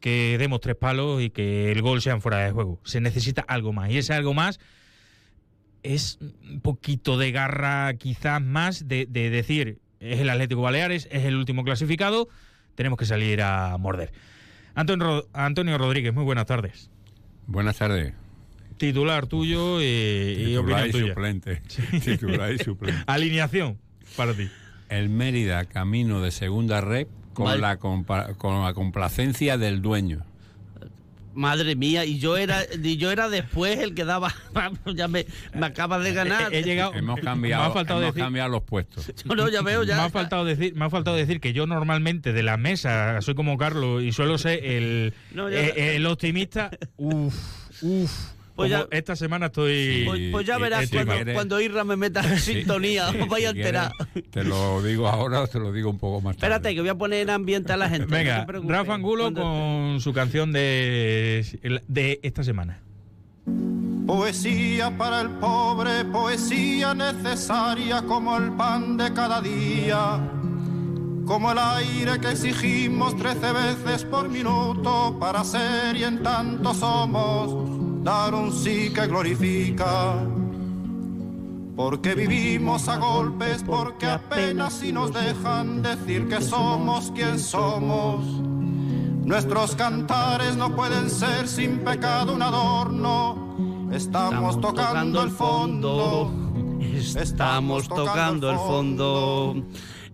que 0.00 0.36
demos 0.38 0.60
tres 0.60 0.76
palos 0.76 1.22
y 1.22 1.30
que 1.30 1.70
el 1.70 1.82
gol 1.82 2.02
sea 2.02 2.18
fuera 2.20 2.38
de 2.38 2.52
juego. 2.52 2.80
Se 2.84 3.00
necesita 3.00 3.42
algo 3.42 3.72
más. 3.72 3.90
Y 3.90 3.98
ese 3.98 4.14
algo 4.14 4.34
más 4.34 4.58
es 5.82 6.18
un 6.20 6.60
poquito 6.60 7.18
de 7.18 7.32
garra, 7.32 7.94
quizás 7.94 8.42
más, 8.42 8.88
de, 8.88 9.06
decir, 9.06 9.78
es 10.00 10.20
el 10.20 10.30
Atlético 10.30 10.62
Baleares, 10.62 11.08
es 11.10 11.24
el 11.24 11.36
último 11.36 11.64
clasificado, 11.64 12.28
tenemos 12.74 12.98
que 12.98 13.06
salir 13.06 13.42
a 13.42 13.76
morder. 13.78 14.12
Antonio, 14.74 15.28
Antonio 15.32 15.78
Rodríguez, 15.78 16.14
muy 16.14 16.24
buenas 16.24 16.46
tardes. 16.46 16.90
Buenas 17.46 17.78
tardes. 17.78 18.14
Titular 18.76 19.26
tuyo 19.26 19.82
y, 19.82 20.56
opinión 20.56 20.88
y 20.88 20.92
Suplente. 20.92 21.62
Titular 22.04 22.52
y 22.52 22.58
suplente. 22.58 23.02
Alineación 23.06 23.78
para 24.16 24.32
ti. 24.32 24.48
El 24.88 25.08
Mérida, 25.10 25.66
camino 25.66 26.22
de 26.22 26.30
segunda 26.30 26.80
red, 26.80 27.06
con 27.40 27.60
la, 27.60 27.76
con 27.76 28.62
la 28.64 28.74
complacencia 28.74 29.58
del 29.58 29.82
dueño. 29.82 30.24
Madre 31.32 31.76
mía, 31.76 32.04
y 32.04 32.18
yo 32.18 32.36
era 32.36 32.64
y 32.82 32.96
yo 32.96 33.12
era 33.12 33.28
después 33.28 33.78
el 33.78 33.94
que 33.94 34.04
daba. 34.04 34.34
ya 34.94 35.06
me, 35.06 35.26
me 35.54 35.66
acaba 35.66 36.00
de 36.00 36.12
ganar. 36.12 36.52
He, 36.52 36.62
llegado. 36.62 36.92
Hemos 36.94 37.20
cambiado, 37.20 37.72
hemos 37.72 38.14
cambiado 38.14 38.48
los 38.48 38.62
puestos. 38.62 39.12
no, 39.24 39.48
ya 39.48 39.62
veo, 39.62 39.84
ya. 39.84 39.96
Me 39.96 40.02
ha, 40.02 40.10
faltado 40.10 40.44
decir, 40.44 40.74
me 40.74 40.86
ha 40.86 40.90
faltado 40.90 41.16
decir 41.16 41.40
que 41.40 41.52
yo 41.52 41.66
normalmente 41.66 42.32
de 42.32 42.42
la 42.42 42.56
mesa 42.56 43.20
soy 43.22 43.34
como 43.34 43.56
Carlos 43.58 44.02
y 44.02 44.12
suelo 44.12 44.38
ser 44.38 44.64
el, 44.64 45.14
eh, 45.36 45.92
el 45.96 46.06
optimista. 46.06 46.70
Uf, 46.96 47.34
uf. 47.82 48.39
Pues 48.60 48.86
esta 48.90 49.16
semana 49.16 49.46
estoy. 49.46 50.04
Pues, 50.06 50.20
pues 50.32 50.46
ya 50.46 50.58
verás 50.58 50.90
cuando, 51.32 51.60
Irra 51.60 51.84
me 51.84 51.96
meta 51.96 52.20
en 52.30 52.38
sintonía, 52.38 53.08
os 53.08 53.28
vais 53.28 53.46
a 53.46 53.50
enterar. 53.50 53.92
te 54.30 54.44
lo 54.44 54.82
digo 54.82 55.08
ahora 55.08 55.40
o 55.40 55.46
te 55.46 55.58
lo 55.58 55.72
digo 55.72 55.88
un 55.88 55.98
poco 55.98 56.20
más 56.20 56.36
tarde. 56.36 56.54
Espérate, 56.54 56.74
que 56.74 56.80
voy 56.80 56.90
a 56.90 56.94
poner 56.94 57.20
en 57.20 57.30
ambiente 57.30 57.72
a 57.72 57.76
la 57.76 57.88
gente. 57.88 58.06
Venga, 58.06 58.46
Rafa 58.46 58.94
Angulo 58.94 59.32
con 59.32 60.00
su 60.00 60.12
canción 60.12 60.52
de, 60.52 61.82
de 61.88 62.20
esta 62.22 62.44
semana. 62.44 62.80
Poesía 64.06 64.96
para 64.98 65.22
el 65.22 65.30
pobre, 65.30 66.04
poesía 66.04 66.94
necesaria 66.94 68.02
como 68.02 68.36
el 68.36 68.52
pan 68.52 68.96
de 68.96 69.12
cada 69.12 69.40
día, 69.40 70.20
como 71.24 71.52
el 71.52 71.58
aire 71.58 72.18
que 72.20 72.32
exigimos 72.32 73.16
trece 73.16 73.52
veces 73.52 74.04
por 74.04 74.28
minuto 74.28 75.16
para 75.20 75.44
ser 75.44 75.96
y 75.96 76.04
en 76.04 76.22
tanto 76.22 76.74
somos 76.74 77.79
dar 78.02 78.34
un 78.34 78.52
sí 78.52 78.92
que 78.92 79.06
glorifica. 79.06 80.14
Porque 81.76 82.14
vivimos 82.14 82.88
a 82.88 82.98
golpes, 82.98 83.62
porque 83.62 84.06
apenas 84.06 84.74
si 84.74 84.92
nos 84.92 85.12
dejan 85.12 85.82
decir 85.82 86.28
que 86.28 86.42
somos 86.42 87.10
quien 87.12 87.38
somos. 87.38 88.24
Nuestros 89.24 89.74
cantares 89.76 90.56
no 90.56 90.74
pueden 90.74 91.08
ser 91.08 91.48
sin 91.48 91.78
pecado 91.78 92.34
un 92.34 92.42
adorno. 92.42 93.88
Estamos, 93.92 94.60
tocando, 94.60 95.22
el 95.22 95.30
fondo. 95.30 96.30
Estamos 97.16 97.88
tocando 97.88 98.50
el 98.50 98.56
fondo 98.58 99.56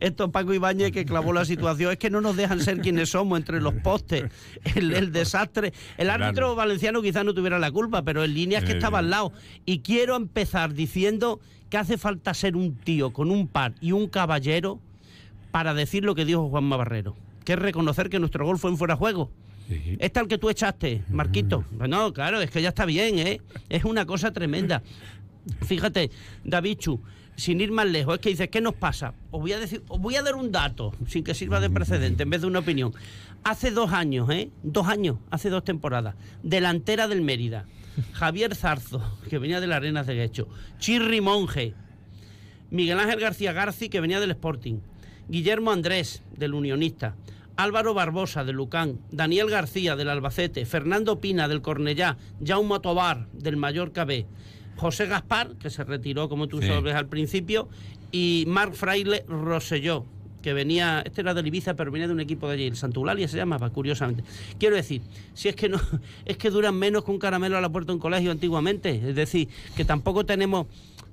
esto 0.06 0.30
Paco 0.30 0.54
Ibáñez 0.54 0.92
que 0.92 1.04
clavó 1.04 1.32
la 1.32 1.44
situación, 1.44 1.92
es 1.92 1.98
que 1.98 2.10
no 2.10 2.20
nos 2.20 2.36
dejan 2.36 2.60
ser 2.60 2.80
quienes 2.80 3.10
somos 3.10 3.38
entre 3.38 3.60
los 3.60 3.74
postes, 3.74 4.24
el, 4.74 5.12
desastre. 5.12 5.72
El 5.96 6.10
árbitro 6.10 6.54
valenciano 6.54 7.02
quizás 7.02 7.24
no 7.24 7.34
tuviera 7.34 7.58
la 7.58 7.70
culpa, 7.70 8.02
pero 8.02 8.24
en 8.24 8.34
líneas 8.34 8.64
que 8.64 8.72
estaba 8.72 9.00
al 9.00 9.10
lado. 9.10 9.32
Y 9.64 9.80
quiero 9.80 10.16
empezar 10.16 10.74
diciendo 10.74 11.40
que 11.70 11.76
hace 11.76 11.98
falta 11.98 12.34
ser 12.34 12.56
un 12.56 12.76
tío 12.76 13.12
con 13.12 13.30
un 13.30 13.48
par 13.48 13.74
y 13.80 13.92
un 13.92 14.08
caballero 14.08 14.80
para 15.50 15.74
decir 15.74 16.04
lo 16.04 16.14
que 16.14 16.24
dijo 16.24 16.48
Juanma 16.48 16.76
Barrero, 16.76 17.16
que 17.44 17.54
es 17.54 17.58
reconocer 17.58 18.08
que 18.08 18.18
nuestro 18.18 18.44
gol 18.44 18.58
fue 18.58 18.70
en 18.70 18.76
fuera 18.76 18.96
juego. 18.96 19.30
¿Es 19.98 20.12
tal 20.12 20.28
que 20.28 20.38
tú 20.38 20.48
echaste, 20.48 21.02
Marquito? 21.08 21.64
No, 21.72 22.12
claro, 22.12 22.40
es 22.40 22.50
que 22.50 22.62
ya 22.62 22.68
está 22.68 22.84
bien, 22.84 23.18
¿eh? 23.18 23.40
Es 23.68 23.84
una 23.84 24.06
cosa 24.06 24.32
tremenda. 24.32 24.82
Fíjate, 25.64 26.10
Davichu, 26.44 27.00
sin 27.36 27.60
ir 27.60 27.70
más 27.70 27.86
lejos, 27.86 28.14
es 28.14 28.20
que 28.20 28.30
dices, 28.30 28.48
¿qué 28.48 28.60
nos 28.60 28.74
pasa? 28.74 29.14
Os 29.30 29.40
voy 29.40 29.52
a 29.52 29.60
decir, 29.60 29.82
os 29.88 30.00
voy 30.00 30.16
a 30.16 30.22
dar 30.22 30.34
un 30.34 30.50
dato, 30.50 30.92
sin 31.06 31.22
que 31.22 31.34
sirva 31.34 31.60
de 31.60 31.70
precedente, 31.70 32.24
en 32.24 32.30
vez 32.30 32.40
de 32.40 32.46
una 32.46 32.60
opinión. 32.60 32.92
Hace 33.44 33.70
dos 33.70 33.92
años, 33.92 34.28
¿eh? 34.30 34.50
Dos 34.62 34.88
años, 34.88 35.18
hace 35.30 35.50
dos 35.50 35.62
temporadas, 35.62 36.16
delantera 36.42 37.06
del 37.06 37.22
Mérida, 37.22 37.66
Javier 38.12 38.54
Zarzo, 38.54 39.18
que 39.28 39.38
venía 39.38 39.60
de 39.60 39.66
la 39.66 39.76
Arenas 39.76 40.06
de 40.06 40.14
Guecho, 40.14 40.48
Chirri 40.78 41.20
Monge, 41.20 41.74
Miguel 42.70 42.98
Ángel 42.98 43.20
García 43.20 43.52
Garci, 43.52 43.88
que 43.88 44.00
venía 44.00 44.18
del 44.18 44.32
Sporting, 44.32 44.80
Guillermo 45.28 45.70
Andrés, 45.70 46.22
del 46.36 46.54
Unionista, 46.54 47.14
Álvaro 47.56 47.94
Barbosa, 47.94 48.44
del 48.44 48.56
Lucán, 48.56 48.98
Daniel 49.10 49.48
García, 49.48 49.96
del 49.96 50.10
Albacete, 50.10 50.66
Fernando 50.66 51.20
Pina, 51.20 51.48
del 51.48 51.62
Cornellá, 51.62 52.18
Jaume 52.44 52.80
Tobar, 52.80 53.28
del 53.32 53.56
Mallorca 53.56 54.04
B, 54.04 54.26
José 54.76 55.06
Gaspar, 55.06 55.56
que 55.56 55.70
se 55.70 55.84
retiró, 55.84 56.28
como 56.28 56.46
tú 56.46 56.62
sabes 56.62 56.94
al 56.94 57.06
principio, 57.06 57.68
y 58.12 58.44
Marc 58.46 58.74
Fraile 58.74 59.24
Rosselló, 59.26 60.04
que 60.42 60.52
venía, 60.52 61.02
este 61.04 61.22
era 61.22 61.34
de 61.34 61.46
Ibiza, 61.46 61.74
pero 61.74 61.90
venía 61.90 62.06
de 62.06 62.12
un 62.12 62.20
equipo 62.20 62.46
de 62.46 62.54
allí, 62.54 62.66
el 62.66 62.76
Santulalia 62.76 63.26
se 63.26 63.36
llamaba, 63.36 63.70
curiosamente. 63.70 64.22
Quiero 64.58 64.76
decir, 64.76 65.02
si 65.34 65.48
es 65.48 65.56
que 65.56 65.68
no, 65.68 65.80
es 66.24 66.36
que 66.36 66.50
duran 66.50 66.76
menos 66.76 67.04
que 67.04 67.10
un 67.10 67.18
caramelo 67.18 67.56
a 67.56 67.60
la 67.60 67.68
puerta 67.68 67.88
de 67.88 67.94
un 67.94 68.00
colegio 68.00 68.30
antiguamente. 68.30 68.90
Es 69.08 69.16
decir, 69.16 69.48
que 69.74 69.84
tampoco 69.84 70.24
tenemos, 70.24 70.66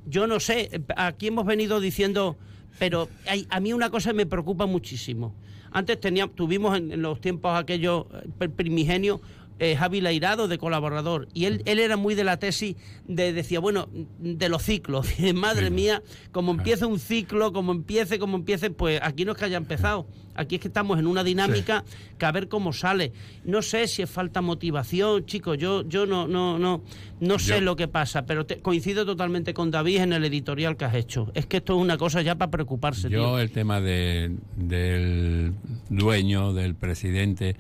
yo 0.06 0.28
no 0.28 0.40
sé, 0.40 0.82
aquí 0.96 1.28
hemos 1.28 1.46
venido 1.46 1.80
diciendo, 1.80 2.38
pero 2.78 3.10
a 3.50 3.60
mí 3.60 3.74
una 3.74 3.90
cosa 3.90 4.14
me 4.14 4.26
preocupa 4.26 4.66
muchísimo. 4.66 5.34
Antes 5.72 6.00
teníamos, 6.00 6.36
tuvimos 6.36 6.78
en, 6.78 6.92
en 6.92 7.02
los 7.02 7.20
tiempos 7.20 7.58
aquellos 7.58 8.06
eh, 8.40 8.50
primigenios 8.50 9.22
eh, 9.64 9.78
Javi 9.78 10.02
Leirado 10.02 10.48
de 10.48 10.58
colaborador. 10.58 11.28
Y 11.34 11.46
él, 11.46 11.62
él 11.66 11.80
era 11.80 11.96
muy 11.96 12.16
de 12.16 12.24
la 12.24 12.38
tesis 12.38 12.76
de 13.08 13.32
decía 13.32 13.60
bueno 13.60 13.88
de 14.20 14.50
los 14.50 14.64
ciclos. 14.64 15.08
Madre 15.34 15.70
mía 15.70 16.04
como 16.32 16.52
empieza 16.52 16.86
un 16.86 17.00
ciclo 17.00 17.54
como 17.54 17.72
empiece 17.72 18.20
como 18.20 18.36
empiece 18.38 18.70
pues 18.70 19.00
aquí 19.02 19.26
no 19.26 19.32
es 19.32 19.38
que 19.38 19.46
haya 19.46 19.58
empezado. 19.58 20.08
Aquí 20.36 20.56
es 20.56 20.62
que 20.62 20.68
estamos 20.68 20.98
en 21.00 21.06
una 21.06 21.24
dinámica 21.24 21.84
que 22.18 22.26
a 22.26 22.32
ver 22.32 22.48
cómo 22.48 22.74
sale. 22.74 23.14
No 23.46 23.62
sé 23.62 23.88
si 23.88 24.02
es 24.02 24.10
falta 24.10 24.42
motivación 24.42 25.26
chicos 25.26 25.58
yo 25.58 25.88
yo 25.88 26.06
no 26.06 26.28
no 26.28 26.60
no 26.60 26.84
no 27.20 27.40
sé 27.40 27.62
lo 27.62 27.76
que 27.76 27.88
pasa 27.88 28.26
pero 28.26 28.46
coincido 28.62 29.06
totalmente 29.06 29.54
con 29.54 29.72
David 29.72 30.02
en 30.02 30.14
el 30.14 30.26
editorial 30.26 30.76
que 30.76 30.86
has 30.86 30.96
hecho. 30.96 31.32
Es 31.36 31.46
que 31.46 31.58
esto 31.58 31.76
es 31.76 31.82
una 31.82 31.98
cosa 31.98 32.22
ya 32.22 32.36
para 32.36 32.52
preocuparse 32.52 33.10
yo 33.10 33.40
el 33.40 33.52
tema 33.52 33.80
de, 33.80 34.36
del 34.56 35.54
dueño 35.90 36.54
del 36.54 36.76
presidente 36.76 37.56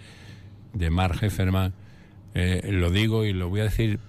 de 0.74 0.89
Mark 0.89 1.20
Hefferman 1.22 1.74
eh, 2.34 2.69
lo 2.72 2.89
digo 2.89 3.26
y 3.26 3.34
lo 3.34 3.50
voy 3.50 3.62
a 3.62 3.65
decir 3.65 4.00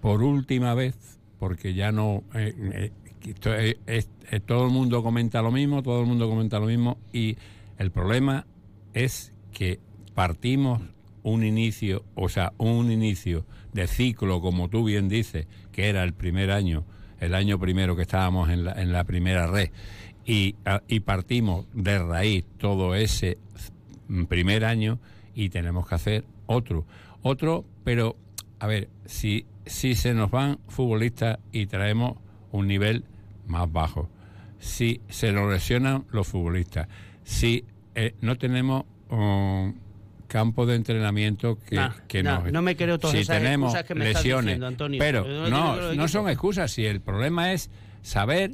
por 0.00 0.22
última 0.22 0.74
vez, 0.74 1.18
porque 1.38 1.74
ya 1.74 1.92
no... 1.92 2.22
Eh, 2.34 2.90
eh, 3.86 4.40
todo 4.44 4.66
el 4.66 4.70
mundo 4.70 5.02
comenta 5.02 5.40
lo 5.40 5.50
mismo, 5.50 5.82
todo 5.82 6.00
el 6.00 6.06
mundo 6.06 6.28
comenta 6.28 6.58
lo 6.58 6.66
mismo, 6.66 6.98
y 7.12 7.36
el 7.78 7.90
problema 7.90 8.46
es 8.92 9.32
que 9.52 9.80
partimos 10.14 10.82
un 11.22 11.42
inicio, 11.42 12.04
o 12.14 12.28
sea, 12.28 12.52
un 12.58 12.90
inicio 12.90 13.46
de 13.72 13.86
ciclo, 13.86 14.40
como 14.40 14.68
tú 14.68 14.84
bien 14.84 15.08
dices, 15.08 15.46
que 15.72 15.88
era 15.88 16.02
el 16.04 16.12
primer 16.12 16.50
año, 16.50 16.84
el 17.18 17.34
año 17.34 17.58
primero 17.58 17.96
que 17.96 18.02
estábamos 18.02 18.50
en 18.50 18.64
la, 18.64 18.72
en 18.72 18.92
la 18.92 19.04
primera 19.04 19.46
red, 19.46 19.70
y, 20.26 20.56
y 20.88 21.00
partimos 21.00 21.66
de 21.72 21.98
raíz 21.98 22.44
todo 22.58 22.94
ese 22.94 23.38
primer 24.28 24.64
año 24.64 24.98
y 25.34 25.48
tenemos 25.48 25.88
que 25.88 25.94
hacer 25.94 26.24
otro. 26.46 26.84
Otro, 27.22 27.64
pero 27.84 28.16
a 28.58 28.66
ver, 28.66 28.88
si, 29.04 29.46
si 29.66 29.94
se 29.94 30.14
nos 30.14 30.30
van 30.30 30.58
futbolistas 30.68 31.38
y 31.52 31.66
traemos 31.66 32.16
un 32.50 32.66
nivel 32.66 33.04
más 33.46 33.70
bajo, 33.70 34.08
si 34.58 35.02
se 35.08 35.32
nos 35.32 35.52
lesionan 35.52 36.06
los 36.10 36.26
futbolistas, 36.26 36.88
si 37.24 37.64
eh, 37.94 38.14
no 38.20 38.38
tenemos 38.38 38.84
un 39.10 39.78
campo 40.26 40.66
de 40.66 40.76
entrenamiento 40.76 41.58
que, 41.58 41.80
que 42.08 42.22
nos, 42.22 42.50
no 42.50 42.62
me 42.62 42.74
creo 42.74 42.98
todas 42.98 43.14
si 43.14 43.22
esas 43.22 43.38
tenemos 43.38 43.68
excusas 43.74 43.86
que 43.86 43.94
me 43.94 44.04
lesiones, 44.06 44.44
diciendo, 44.46 44.66
Antonio. 44.66 44.98
pero 44.98 45.48
no, 45.48 45.92
no 45.92 46.08
son 46.08 46.28
excusas, 46.28 46.72
si 46.72 46.86
el 46.86 47.00
problema 47.00 47.52
es 47.52 47.70
saber, 48.02 48.52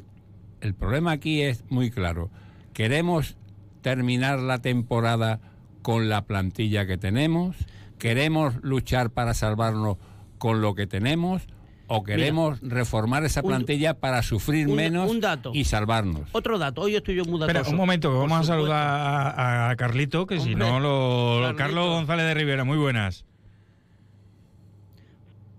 el 0.61 0.75
problema 0.75 1.13
aquí 1.13 1.43
es 1.43 1.65
muy 1.71 1.91
claro, 1.91 2.31
queremos 2.75 3.37
terminar 3.81 4.41
la 4.41 4.59
temporada 4.59 5.41
con 5.83 6.09
la 6.09 6.27
plantilla 6.27 6.87
que 6.87 6.99
tenemos, 6.99 7.57
¿Queremos 8.01 8.55
luchar 8.63 9.11
para 9.11 9.35
salvarnos 9.35 9.99
con 10.39 10.61
lo 10.61 10.75
que 10.75 10.89
tenemos 10.89 11.47
o 11.93 12.05
queremos 12.05 12.61
reformar 12.63 13.25
esa 13.25 13.43
plantilla 13.43 13.95
para 13.95 14.23
sufrir 14.23 14.69
menos 14.69 15.11
y 15.53 15.65
salvarnos. 15.65 16.23
Otro 16.31 16.57
dato, 16.57 16.83
hoy 16.83 16.95
estoy 16.95 17.17
yo 17.17 17.25
muy 17.25 17.41
Espera, 17.41 17.63
un 17.69 17.77
momento, 17.77 18.17
vamos 18.17 18.41
a 18.41 18.45
saludar 18.45 19.35
a, 19.37 19.75
Carlito, 19.77 20.25
que 20.25 20.39
si 20.39 20.55
no 20.55 20.79
lo... 20.79 21.55
Carlos 21.57 21.87
González 21.87 22.27
de 22.27 22.35
Rivera, 22.35 22.63
muy 22.63 22.79
buenas. 22.79 23.25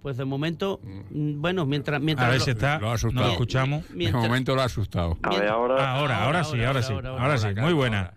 Pues 0.01 0.15
de 0.15 0.23
momento, 0.23 0.79
mm, 0.83 1.41
bueno, 1.41 1.65
mientras... 1.65 2.01
mientras 2.01 2.29
a 2.29 2.31
ver 2.31 2.41
si 2.41 2.51
está, 2.51 2.79
lo, 2.79 2.89
ha 2.89 2.93
asustado. 2.93 3.25
lo 3.25 3.31
escuchamos. 3.33 3.83
de 3.93 4.11
momento 4.11 4.55
lo 4.55 4.61
ha 4.61 4.65
asustado. 4.65 5.17
ahora, 5.21 5.51
ahora, 5.51 6.23
ahora, 6.23 6.43
sí, 6.45 6.63
ahora, 6.63 6.81
sí, 6.81 6.93
ahora, 6.93 7.37
sí, 7.37 7.47
muy 7.59 7.73
buena. 7.73 8.13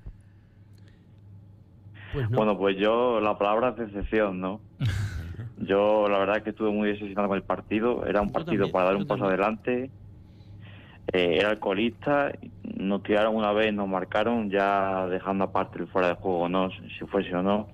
Pues 2.14 2.28
bueno, 2.28 2.56
pues 2.56 2.76
yo, 2.76 3.20
la 3.20 3.36
palabra 3.36 3.70
es 3.70 3.92
decepción, 3.92 4.40
¿no? 4.40 4.60
yo 5.58 6.08
la 6.08 6.18
verdad 6.18 6.36
es 6.36 6.44
que 6.44 6.50
estuve 6.50 6.70
muy 6.70 6.88
decepcionado 6.88 7.26
con 7.26 7.36
el 7.36 7.42
partido. 7.42 8.06
Era 8.06 8.22
un 8.22 8.30
partido 8.30 8.70
para 8.70 8.86
dar 8.86 8.96
un 8.96 9.06
paso 9.06 9.24
adelante. 9.24 9.90
Eh, 11.12 11.38
era 11.40 11.50
alcoholista, 11.50 12.30
nos 12.62 13.02
tiraron 13.02 13.34
una 13.34 13.52
vez, 13.52 13.74
nos 13.74 13.88
marcaron, 13.88 14.48
ya 14.48 15.08
dejando 15.08 15.44
aparte 15.44 15.80
el 15.80 15.88
fuera 15.88 16.08
de 16.08 16.14
juego, 16.14 16.48
no 16.48 16.70
si 16.70 17.04
fuese 17.06 17.34
o 17.34 17.42
no. 17.42 17.66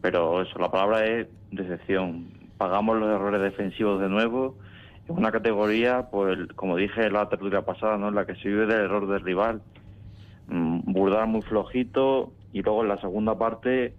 Pero 0.00 0.42
eso, 0.42 0.56
la 0.60 0.70
palabra 0.70 1.04
es 1.04 1.26
decepción. 1.50 2.28
Pagamos 2.58 2.98
los 2.98 3.08
errores 3.08 3.42
defensivos 3.42 4.00
de 4.00 4.08
nuevo. 4.08 4.56
Es 5.04 5.10
una 5.10 5.32
categoría, 5.32 6.08
pues 6.08 6.38
como 6.54 6.76
dije 6.76 7.04
en 7.04 7.14
la 7.14 7.28
tertulia 7.28 7.62
pasada, 7.62 7.98
¿no? 7.98 8.12
la 8.12 8.26
que 8.26 8.36
se 8.36 8.48
vive 8.48 8.66
del 8.66 8.82
error 8.82 9.08
del 9.08 9.22
rival. 9.22 9.60
Mm, 10.46 10.92
Burdar 10.92 11.26
muy 11.26 11.42
flojito, 11.42 12.32
y 12.52 12.62
luego 12.62 12.82
en 12.82 12.88
la 12.88 13.00
segunda 13.00 13.38
parte 13.38 13.94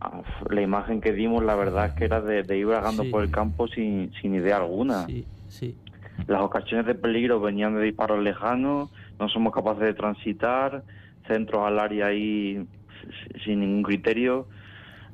ah, 0.00 0.22
la 0.50 0.62
imagen 0.62 1.00
que 1.00 1.12
dimos 1.12 1.44
la 1.44 1.54
verdad 1.54 1.86
es 1.86 1.92
que 1.92 2.04
era 2.04 2.20
de, 2.20 2.56
ir 2.56 2.66
vagando 2.66 3.04
por 3.10 3.22
el 3.22 3.30
campo 3.30 3.68
sin, 3.68 4.12
sin 4.20 4.34
idea 4.34 4.56
alguna. 4.56 5.06
Las 6.26 6.42
ocasiones 6.42 6.86
de 6.86 6.94
peligro 6.94 7.40
venían 7.40 7.74
de 7.74 7.82
disparos 7.82 8.22
lejanos, 8.22 8.90
no 9.18 9.28
somos 9.28 9.52
capaces 9.52 9.82
de 9.82 9.94
transitar, 9.94 10.82
centros 11.26 11.62
al 11.62 11.78
área 11.78 12.06
ahí 12.06 12.66
sin 13.44 13.60
ningún 13.60 13.82
criterio. 13.82 14.46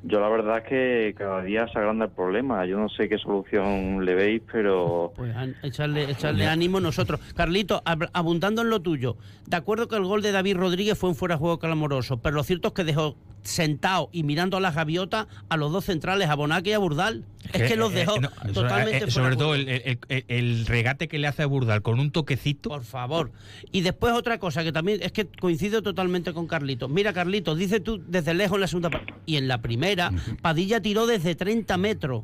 Yo 0.05 0.19
la 0.19 0.27
verdad 0.27 0.57
es 0.57 0.63
que 0.65 1.15
cada 1.17 1.41
día 1.41 1.65
se 1.71 1.79
agranda 1.79 2.05
el 2.05 2.11
problema. 2.11 2.65
Yo 2.65 2.77
no 2.77 2.89
sé 2.89 3.07
qué 3.07 3.17
solución 3.17 4.03
le 4.03 4.13
veis, 4.15 4.41
pero... 4.51 5.13
Pues 5.15 5.33
echarle, 5.63 6.11
echarle 6.11 6.45
ánimo 6.45 6.81
nosotros. 6.81 7.21
Carlito, 7.35 7.81
abundando 8.11 8.61
en 8.63 8.69
lo 8.69 8.81
tuyo, 8.81 9.15
de 9.47 9.55
acuerdo 9.55 9.87
que 9.87 9.95
el 9.95 10.03
gol 10.03 10.21
de 10.21 10.33
David 10.33 10.57
Rodríguez 10.57 10.97
fue 10.97 11.09
un 11.09 11.15
fuera 11.15 11.35
de 11.35 11.39
juego 11.39 11.57
clamoroso, 11.57 12.17
pero 12.17 12.35
lo 12.35 12.43
cierto 12.43 12.69
es 12.69 12.73
que 12.73 12.83
dejó 12.83 13.15
sentado 13.43 14.09
y 14.11 14.23
mirando 14.23 14.57
a 14.57 14.59
la 14.59 14.71
gaviota 14.71 15.27
a 15.49 15.57
los 15.57 15.71
dos 15.71 15.85
centrales, 15.85 16.29
a 16.29 16.35
Bonaque 16.35 16.71
y 16.71 16.73
a 16.73 16.79
Burdal. 16.79 17.25
Es 17.51 17.63
que, 17.63 17.75
los 17.75 17.91
eh, 17.91 17.95
dejó 17.97 18.15
totalmente 18.53 19.05
eh, 19.05 19.11
Sobre 19.11 19.35
todo 19.35 19.53
el, 19.55 20.65
regate 20.65 21.09
que 21.09 21.19
le 21.19 21.27
hace 21.27 21.43
a 21.43 21.45
Burdal 21.45 21.81
con 21.81 21.99
un 21.99 22.11
toquecito. 22.11 22.69
Por 22.69 22.83
favor. 22.83 23.31
Y 23.71 23.81
después 23.81 24.13
otra 24.13 24.39
cosa 24.39 24.63
que 24.63 24.71
también 24.71 24.99
es 25.01 25.11
que 25.11 25.27
coincido 25.27 25.81
totalmente 25.81 26.33
con 26.33 26.47
Carlitos. 26.47 26.89
Mira, 26.89 27.11
Carlitos, 27.11 27.57
dice 27.57 27.81
tú 27.81 28.01
desde 28.07 28.33
lejos 28.33 28.55
en 28.55 28.61
la 28.61 28.67
segunda 28.67 28.89
parte. 28.89 29.13
Y 29.25 29.35
en 29.35 29.47
la 29.47 29.61
primera, 29.61 29.92
Padilla 30.41 30.81
tiró 30.81 31.05
desde 31.05 31.35
30 31.35 31.77
metros 31.77 32.23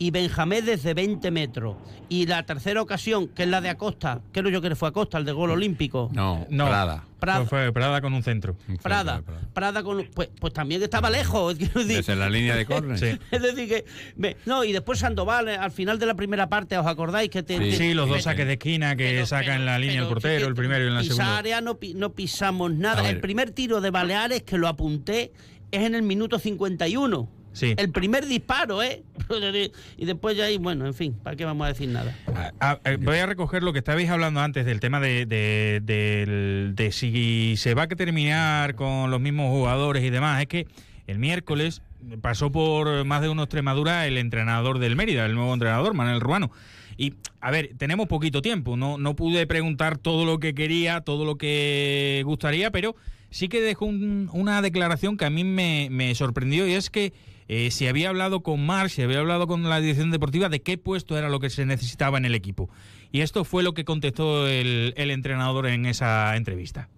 y 0.00 0.10
Benjamé 0.10 0.62
desde 0.62 0.94
20 0.94 1.30
metros. 1.30 1.76
Y 2.08 2.26
la 2.26 2.44
tercera 2.44 2.80
ocasión, 2.80 3.28
que 3.28 3.42
es 3.42 3.48
la 3.50 3.60
de 3.60 3.68
Acosta, 3.68 4.22
creo 4.32 4.48
yo 4.48 4.62
que 4.62 4.74
fue 4.74 4.88
Acosta, 4.88 5.18
el 5.18 5.26
de 5.26 5.32
gol 5.32 5.50
olímpico. 5.50 6.08
No, 6.14 6.46
no 6.48 6.66
Prada. 6.66 7.04
Prada. 7.20 7.44
Fue 7.44 7.70
Prada 7.70 8.00
con 8.00 8.14
un 8.14 8.22
centro. 8.22 8.56
Prada, 8.82 9.22
Prada, 9.52 9.82
con 9.82 10.02
pues, 10.14 10.30
pues 10.40 10.54
también 10.54 10.82
estaba 10.82 11.10
lejos. 11.10 11.58
Desde 11.58 12.16
la 12.16 12.30
línea 12.30 12.56
de 12.56 12.64
córner. 12.64 12.98
Sí. 12.98 13.18
es 13.30 13.42
decir, 13.42 13.68
que. 13.68 14.36
no, 14.46 14.64
y 14.64 14.72
después 14.72 15.00
Sandoval, 15.00 15.48
eh, 15.50 15.56
al 15.56 15.70
final 15.70 15.98
de 15.98 16.06
la 16.06 16.14
primera 16.14 16.48
parte, 16.48 16.78
¿os 16.78 16.86
acordáis? 16.86 17.28
que 17.28 17.42
te, 17.42 17.72
Sí, 17.72 17.92
los 17.92 18.08
dos 18.08 18.22
saques 18.22 18.46
de 18.46 18.54
esquina 18.54 18.96
que 18.96 19.26
sacan 19.26 19.56
en 19.56 19.66
la 19.66 19.78
línea 19.78 20.00
el 20.00 20.08
portero, 20.08 20.48
el 20.48 20.54
primero 20.54 20.82
y 20.82 20.88
en 20.88 20.94
la 20.94 21.02
segunda. 21.04 21.36
área 21.36 21.60
no, 21.60 21.78
no 21.94 22.12
pisamos 22.14 22.72
nada. 22.72 23.06
El 23.10 23.20
primer 23.20 23.50
tiro 23.50 23.82
de 23.82 23.90
Baleares, 23.90 24.44
que 24.44 24.56
lo 24.56 24.66
apunté, 24.66 25.32
es 25.70 25.82
en 25.82 25.94
el 25.94 26.02
minuto 26.02 26.38
51 26.38 27.40
el 27.62 27.90
primer 27.90 28.26
disparo, 28.26 28.82
¿eh? 28.82 29.02
y 29.96 30.04
después 30.04 30.36
ya 30.36 30.44
ahí, 30.44 30.58
bueno, 30.58 30.86
en 30.86 30.94
fin, 30.94 31.14
¿para 31.22 31.36
qué 31.36 31.44
vamos 31.44 31.64
a 31.64 31.68
decir 31.68 31.88
nada? 31.88 32.16
Ah, 32.34 32.52
ah, 32.60 32.78
eh, 32.84 32.96
voy 33.00 33.18
a 33.18 33.26
recoger 33.26 33.62
lo 33.62 33.72
que 33.72 33.80
estabais 33.80 34.08
hablando 34.08 34.40
antes 34.40 34.64
del 34.64 34.80
tema 34.80 35.00
de, 35.00 35.26
de, 35.26 36.92
si 36.92 37.56
se 37.56 37.74
va 37.74 37.82
a 37.82 37.88
terminar 37.88 38.74
con 38.76 39.10
los 39.10 39.20
mismos 39.20 39.50
jugadores 39.50 40.04
y 40.04 40.10
demás. 40.10 40.40
Es 40.40 40.46
que 40.46 40.66
el 41.06 41.18
miércoles 41.18 41.82
pasó 42.22 42.52
por 42.52 43.04
más 43.04 43.20
de 43.20 43.28
una 43.28 43.42
Extremadura 43.42 44.06
el 44.06 44.16
entrenador 44.16 44.78
del 44.78 44.96
Mérida, 44.96 45.26
el 45.26 45.34
nuevo 45.34 45.52
entrenador, 45.52 45.92
Manuel 45.92 46.20
Ruano. 46.20 46.50
Y, 46.96 47.14
a 47.40 47.50
ver, 47.50 47.72
tenemos 47.78 48.06
poquito 48.06 48.42
tiempo, 48.42 48.76
no, 48.76 48.98
no 48.98 49.16
pude 49.16 49.46
preguntar 49.46 49.98
todo 49.98 50.24
lo 50.24 50.38
que 50.38 50.54
quería, 50.54 51.00
todo 51.00 51.24
lo 51.24 51.36
que 51.36 52.22
gustaría, 52.24 52.70
pero 52.70 52.94
sí 53.30 53.48
que 53.48 53.60
dejó 53.60 53.86
una 53.86 54.62
declaración 54.62 55.16
que 55.16 55.24
a 55.24 55.30
mí 55.30 55.44
me, 55.44 56.14
sorprendió 56.14 56.66
y 56.66 56.72
es 56.72 56.90
que 56.90 57.12
eh, 57.48 57.70
si 57.70 57.88
había 57.88 58.10
hablado 58.10 58.42
con 58.42 58.64
Mar, 58.64 58.90
si 58.90 59.02
había 59.02 59.20
hablado 59.20 59.46
con 59.46 59.68
la 59.68 59.80
dirección 59.80 60.10
deportiva 60.10 60.48
de 60.48 60.60
qué 60.60 60.78
puesto 60.78 61.18
era 61.18 61.28
lo 61.28 61.40
que 61.40 61.50
se 61.50 61.66
necesitaba 61.66 62.18
en 62.18 62.24
el 62.24 62.34
equipo. 62.34 62.68
Y 63.10 63.22
esto 63.22 63.44
fue 63.44 63.62
lo 63.62 63.72
que 63.74 63.84
contestó 63.84 64.46
el, 64.46 64.94
entrenador 64.96 65.66
en 65.66 65.86
esa 65.86 66.36
entrevista. 66.36 66.88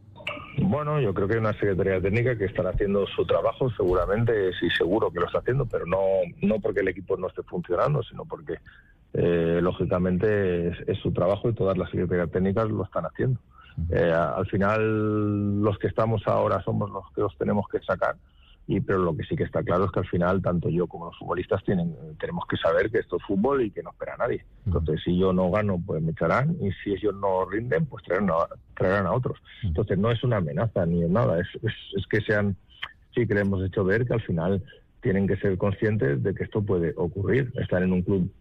Bueno, 0.59 1.01
yo 1.01 1.15
creo 1.15 1.27
que 1.27 1.35
hay 1.35 1.41
una 1.41 1.55
secretaría 1.55 2.01
técnica 2.01 2.37
que 2.37 2.45
estará 2.45 2.71
haciendo 2.71 3.07
su 3.07 3.25
trabajo, 3.25 3.71
seguramente, 3.71 4.53
sí, 4.61 4.69
seguro 4.77 5.11
que 5.11 5.21
lo 5.21 5.27
está 5.27 5.39
haciendo, 5.39 5.65
pero 5.65 5.87
no, 5.87 5.99
no 6.43 6.61
porque 6.61 6.81
el 6.81 6.89
equipo 6.89 7.17
no 7.17 7.29
esté 7.29 7.43
funcionando, 7.43 8.03
sino 8.03 8.27
porque, 8.27 8.57
eh, 9.15 9.61
lógicamente, 9.63 10.69
es, 10.69 10.99
su 10.99 11.13
trabajo 11.13 11.49
y 11.49 11.55
todas 11.55 11.79
las 11.79 11.91
secretarías 11.91 12.31
técnicas 12.31 12.69
lo 12.69 12.85
están 12.85 13.07
haciendo. 13.07 13.41
Eh, 13.91 14.13
al 14.13 14.47
final, 14.47 15.63
los 15.63 15.79
que 15.79 15.89
estamos 15.89 16.23
ahora 16.27 16.63
somos 16.63 16.91
los 16.91 17.05
que 17.15 17.23
los 17.23 17.37
tenemos 17.37 17.67
que 17.69 17.81
sacar. 17.81 18.17
Y, 18.69 18.81
pero 18.81 18.99
lo 18.99 19.17
que 19.17 19.25
sí 19.25 19.35
que 19.35 19.43
está 19.43 19.63
claro 19.63 19.87
es 19.87 19.91
que 19.91 20.01
al 20.01 20.07
final 20.07 20.41
tanto 20.41 20.69
yo 20.69 20.87
como 20.87 21.07
los 21.07 21.19
futbolistas 21.19 21.65
tienen 21.65 21.97
tenemos 22.21 22.45
que 22.49 22.57
saber 22.57 22.93
que 22.93 22.99
esto 22.99 23.17
es 23.17 23.23
fútbol 23.25 23.63
y 23.63 23.71
que 23.73 23.83
no 23.83 23.91
espera 23.91 24.15
a 24.15 24.19
nadie. 24.19 24.45
Entonces, 24.65 25.01
si 25.05 25.19
yo 25.19 25.33
no 25.33 25.51
gano, 25.51 25.83
pues 25.85 26.01
me 26.01 26.13
echarán 26.13 26.57
y 26.61 26.71
si 26.83 26.93
ellos 26.93 27.15
no 27.15 27.45
rinden, 27.45 27.87
pues 27.87 28.05
traerán 28.05 28.31
a, 28.31 28.47
traerán 28.77 29.07
a 29.07 29.13
otros. 29.13 29.39
Entonces, 29.65 29.99
no 29.99 30.13
es 30.13 30.23
una 30.23 30.37
amenaza 30.37 30.87
ni 30.87 31.01
nada, 31.01 31.41
es, 31.41 31.49
es, 31.63 31.75
es 31.97 32.07
que 32.07 32.21
sean, 32.21 32.57
sí 33.15 33.27
que 33.27 33.35
le 33.35 33.41
hemos 33.41 33.65
hecho 33.65 33.85
ver 33.85 34.07
que 34.07 34.15
al 34.15 34.23
final 34.23 34.63
tienen 35.01 35.27
que 35.27 35.37
ser 35.37 35.59
conscientes 35.59 36.23
de 36.23 36.35
que 36.35 36.45
esto 36.45 36.63
puede 36.63 36.95
ocurrir. 36.97 37.53
Están 37.57 37.83
en 37.83 37.93
un 37.93 38.03
club 38.03 38.33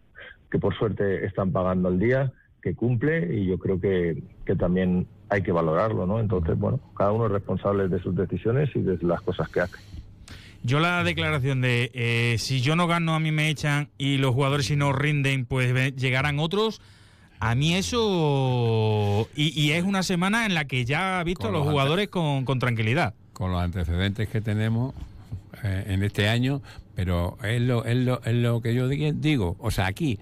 que 0.50 0.58
por 0.58 0.76
suerte 0.76 1.26
están 1.26 1.50
pagando 1.50 1.88
al 1.88 1.98
día, 1.98 2.32
que 2.62 2.74
cumple 2.74 3.34
y 3.36 3.46
yo 3.46 3.58
creo 3.58 3.80
que, 3.80 4.22
que 4.46 4.54
también 4.54 5.06
hay 5.28 5.42
que 5.42 5.50
valorarlo, 5.52 6.06
¿no? 6.06 6.20
Entonces, 6.20 6.56
bueno, 6.58 6.78
cada 6.96 7.10
uno 7.12 7.26
es 7.26 7.32
responsable 7.32 7.88
de 7.88 8.00
sus 8.00 8.14
decisiones 8.14 8.70
y 8.74 8.80
de 8.80 8.98
las 9.02 9.20
cosas 9.22 9.48
que 9.48 9.60
hace. 9.60 9.76
Yo 10.62 10.78
la 10.78 11.02
declaración 11.02 11.60
de 11.60 11.90
eh, 11.92 12.36
si 12.38 12.60
yo 12.60 12.76
no 12.76 12.86
gano 12.86 13.14
a 13.14 13.20
mí 13.20 13.32
me 13.32 13.48
echan 13.48 13.88
y 13.98 14.18
los 14.18 14.32
jugadores 14.32 14.66
si 14.66 14.76
no 14.76 14.92
rinden 14.92 15.44
pues 15.44 15.96
llegarán 15.96 16.38
otros, 16.38 16.80
a 17.40 17.56
mí 17.56 17.74
eso... 17.74 19.28
Y, 19.34 19.58
y 19.60 19.72
es 19.72 19.82
una 19.84 20.02
semana 20.04 20.46
en 20.46 20.54
la 20.54 20.66
que 20.66 20.84
ya 20.84 21.18
ha 21.18 21.24
visto 21.24 21.48
a 21.48 21.50
los 21.50 21.64
los 21.64 21.70
jugadores 21.72 22.08
con, 22.08 22.44
con 22.44 22.58
tranquilidad. 22.60 23.14
con 23.32 23.50
los 23.50 23.60
antecedentes 23.60 24.28
que 24.28 24.40
tenemos 24.40 24.94
eh, 25.64 25.84
en 25.88 26.02
este 26.04 26.28
año, 26.28 26.62
pero 26.94 27.38
es 27.42 27.60
lo, 27.60 27.84
es 27.84 27.96
lo, 27.96 28.22
es 28.22 28.34
lo 28.34 28.60
que 28.60 28.74
yo 28.74 28.86
di- 28.88 29.12
digo. 29.12 29.56
O 29.58 29.70
sea, 29.72 29.86
aquí 29.86 30.18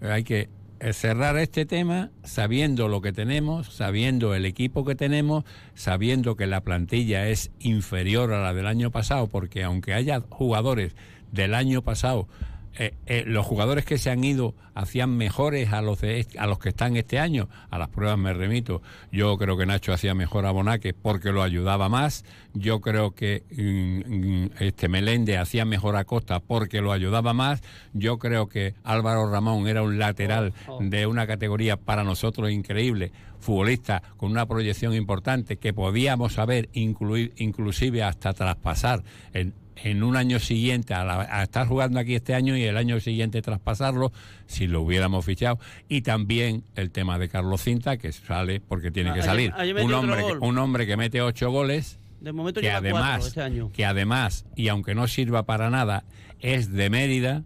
hay 0.00 0.24
que 0.24 0.48
cerrar 0.92 1.36
este 1.38 1.64
tema 1.64 2.10
sabiendo 2.24 2.88
lo 2.88 3.00
que 3.00 3.12
tenemos, 3.12 3.68
sabiendo 3.68 4.34
el 4.34 4.44
equipo 4.44 4.84
que 4.84 4.94
tenemos, 4.94 5.44
sabiendo 5.74 6.36
que 6.36 6.46
la 6.46 6.60
plantilla 6.60 7.28
es 7.28 7.50
inferior 7.60 8.32
a 8.32 8.42
la 8.42 8.52
del 8.52 8.66
año 8.66 8.90
pasado, 8.90 9.28
porque 9.28 9.64
aunque 9.64 9.94
haya 9.94 10.20
jugadores 10.28 10.94
del 11.32 11.54
año 11.54 11.82
pasado, 11.82 12.28
eh, 12.76 12.94
eh, 13.06 13.24
los 13.26 13.46
jugadores 13.46 13.84
que 13.84 13.98
se 13.98 14.10
han 14.10 14.24
ido 14.24 14.54
hacían 14.74 15.16
mejores 15.16 15.72
a 15.72 15.80
los 15.80 16.00
de 16.00 16.26
a 16.38 16.46
los 16.46 16.58
que 16.58 16.70
están 16.70 16.96
este 16.96 17.18
año. 17.18 17.48
A 17.70 17.78
las 17.78 17.88
pruebas 17.88 18.18
me 18.18 18.32
remito. 18.32 18.82
Yo 19.12 19.36
creo 19.38 19.56
que 19.56 19.66
Nacho 19.66 19.92
hacía 19.92 20.14
mejor 20.14 20.46
a 20.46 20.50
Bonaque 20.50 20.92
porque 20.92 21.30
lo 21.30 21.42
ayudaba 21.42 21.88
más. 21.88 22.24
Yo 22.52 22.80
creo 22.80 23.12
que 23.12 23.44
mm, 23.50 24.42
mm, 24.42 24.50
este 24.58 24.88
Melende 24.88 25.38
hacía 25.38 25.64
mejor 25.64 25.96
a 25.96 26.04
Costa 26.04 26.40
porque 26.40 26.80
lo 26.80 26.92
ayudaba 26.92 27.32
más. 27.32 27.62
Yo 27.92 28.18
creo 28.18 28.48
que 28.48 28.74
Álvaro 28.82 29.30
Ramón 29.30 29.68
era 29.68 29.82
un 29.82 29.98
lateral 29.98 30.52
de 30.80 31.06
una 31.06 31.26
categoría 31.26 31.76
para 31.76 32.02
nosotros 32.02 32.50
increíble, 32.50 33.12
futbolista 33.38 34.02
con 34.16 34.30
una 34.30 34.46
proyección 34.46 34.94
importante 34.94 35.58
que 35.58 35.72
podíamos 35.72 36.38
haber 36.38 36.68
incluir, 36.72 37.32
inclusive 37.36 38.02
hasta 38.02 38.32
traspasar 38.32 39.04
en, 39.32 39.54
en 39.76 40.02
un 40.02 40.16
año 40.16 40.38
siguiente 40.38 40.94
a, 40.94 41.04
la- 41.04 41.22
a 41.30 41.42
estar 41.42 41.66
jugando 41.66 41.98
aquí 41.98 42.14
este 42.14 42.34
año 42.34 42.56
y 42.56 42.62
el 42.62 42.76
año 42.76 43.00
siguiente 43.00 43.42
traspasarlo 43.42 44.12
si 44.46 44.66
lo 44.66 44.82
hubiéramos 44.82 45.24
fichado 45.24 45.58
y 45.88 46.02
también 46.02 46.64
el 46.76 46.90
tema 46.90 47.18
de 47.18 47.28
Carlos 47.28 47.62
Cinta 47.62 47.96
que 47.96 48.12
sale 48.12 48.60
porque 48.60 48.90
tiene 48.90 49.12
que 49.12 49.20
Ayer- 49.20 49.24
salir 49.52 49.52
metió 49.74 49.84
un 49.84 49.94
hombre 49.94 50.16
que, 50.26 50.32
un 50.38 50.58
hombre 50.58 50.86
que 50.86 50.96
mete 50.96 51.20
ocho 51.22 51.50
goles 51.50 51.98
De 52.20 52.32
momento 52.32 52.60
que 52.60 52.66
lleva 52.66 52.78
además 52.78 53.26
este 53.26 53.42
año. 53.42 53.70
que 53.72 53.84
además 53.84 54.46
y 54.56 54.68
aunque 54.68 54.94
no 54.94 55.08
sirva 55.08 55.44
para 55.44 55.70
nada 55.70 56.04
es 56.40 56.70
de 56.72 56.88
Mérida 56.90 57.42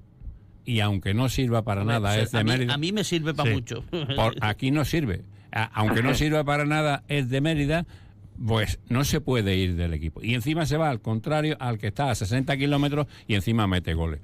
y 0.64 0.80
aunque 0.80 1.14
no 1.14 1.28
sirva 1.30 1.62
para 1.62 1.82
nada 1.84 2.18
es 2.18 2.30
de 2.32 2.44
mí- 2.44 2.50
Mérida 2.50 2.74
a 2.74 2.78
mí 2.78 2.92
me 2.92 3.04
sirve 3.04 3.32
pa' 3.32 3.44
Sí. 3.44 3.50
mucho. 3.50 3.84
Por- 4.16 4.34
aquí 4.42 4.70
no 4.70 4.84
sirve 4.84 5.22
aunque 5.72 6.02
no 6.02 6.14
sirva 6.14 6.44
para 6.44 6.66
nada 6.66 7.04
es 7.08 7.30
de 7.30 7.40
Mérida 7.40 7.86
pues 8.44 8.78
no 8.88 9.04
se 9.04 9.20
puede 9.20 9.56
ir 9.56 9.74
del 9.76 9.94
equipo. 9.94 10.22
Y 10.22 10.34
encima 10.34 10.66
se 10.66 10.76
va 10.76 10.90
al 10.90 11.00
contrario 11.00 11.56
al 11.60 11.78
que 11.78 11.88
está 11.88 12.10
a 12.10 12.14
60 12.14 12.56
kilómetros 12.56 13.06
y 13.26 13.34
encima 13.34 13.66
mete 13.66 13.94
goles. 13.94 14.20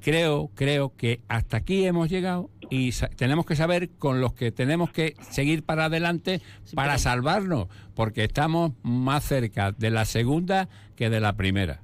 Creo 0.00 0.50
creo 0.54 0.94
que 0.96 1.22
hasta 1.26 1.56
aquí 1.56 1.84
hemos 1.84 2.08
llegado 2.08 2.50
y 2.70 2.92
tenemos 3.16 3.46
que 3.46 3.56
saber 3.56 3.90
con 3.98 4.20
los 4.20 4.32
que 4.32 4.52
tenemos 4.52 4.92
que 4.92 5.14
seguir 5.30 5.64
para 5.64 5.86
adelante 5.86 6.40
para 6.74 6.92
pero- 6.92 6.98
salvarnos 7.00 7.66
porque 7.94 8.22
estamos 8.24 8.72
más 8.82 9.24
cerca 9.24 9.72
de 9.72 9.90
la 9.90 10.04
segunda 10.04 10.68
que 10.94 11.10
de 11.10 11.18
la 11.18 11.36
primera 11.36 11.80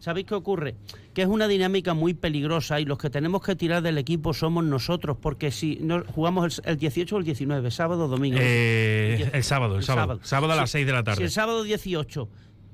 ¿Sabéis 0.00 0.26
qué 0.26 0.34
ocurre? 0.34 0.76
Que 1.14 1.22
es 1.22 1.28
una 1.28 1.48
dinámica 1.48 1.94
muy 1.94 2.14
peligrosa 2.14 2.80
y 2.80 2.84
los 2.84 2.98
que 2.98 3.10
tenemos 3.10 3.42
que 3.42 3.56
tirar 3.56 3.82
del 3.82 3.98
equipo 3.98 4.34
somos 4.34 4.64
nosotros, 4.64 5.16
porque 5.20 5.50
si 5.50 5.78
no, 5.80 6.04
jugamos 6.14 6.58
el, 6.64 6.70
el 6.72 6.76
18 6.78 7.16
o 7.16 7.18
el 7.18 7.24
19, 7.24 7.70
sábado 7.70 8.04
o 8.04 8.08
domingo. 8.08 8.38
Eh, 8.40 9.30
el 9.32 9.44
sábado, 9.44 9.76
el 9.76 9.82
sábado. 9.84 10.20
Sábado 10.22 10.52
a 10.52 10.56
las 10.56 10.70
Si- 10.70 10.78
6 10.78 10.86
de 10.86 10.92
la 10.92 11.02
tarde. 11.04 11.16
Si 11.18 11.22
el 11.24 11.30
sábado 11.30 11.62
18 11.62 12.28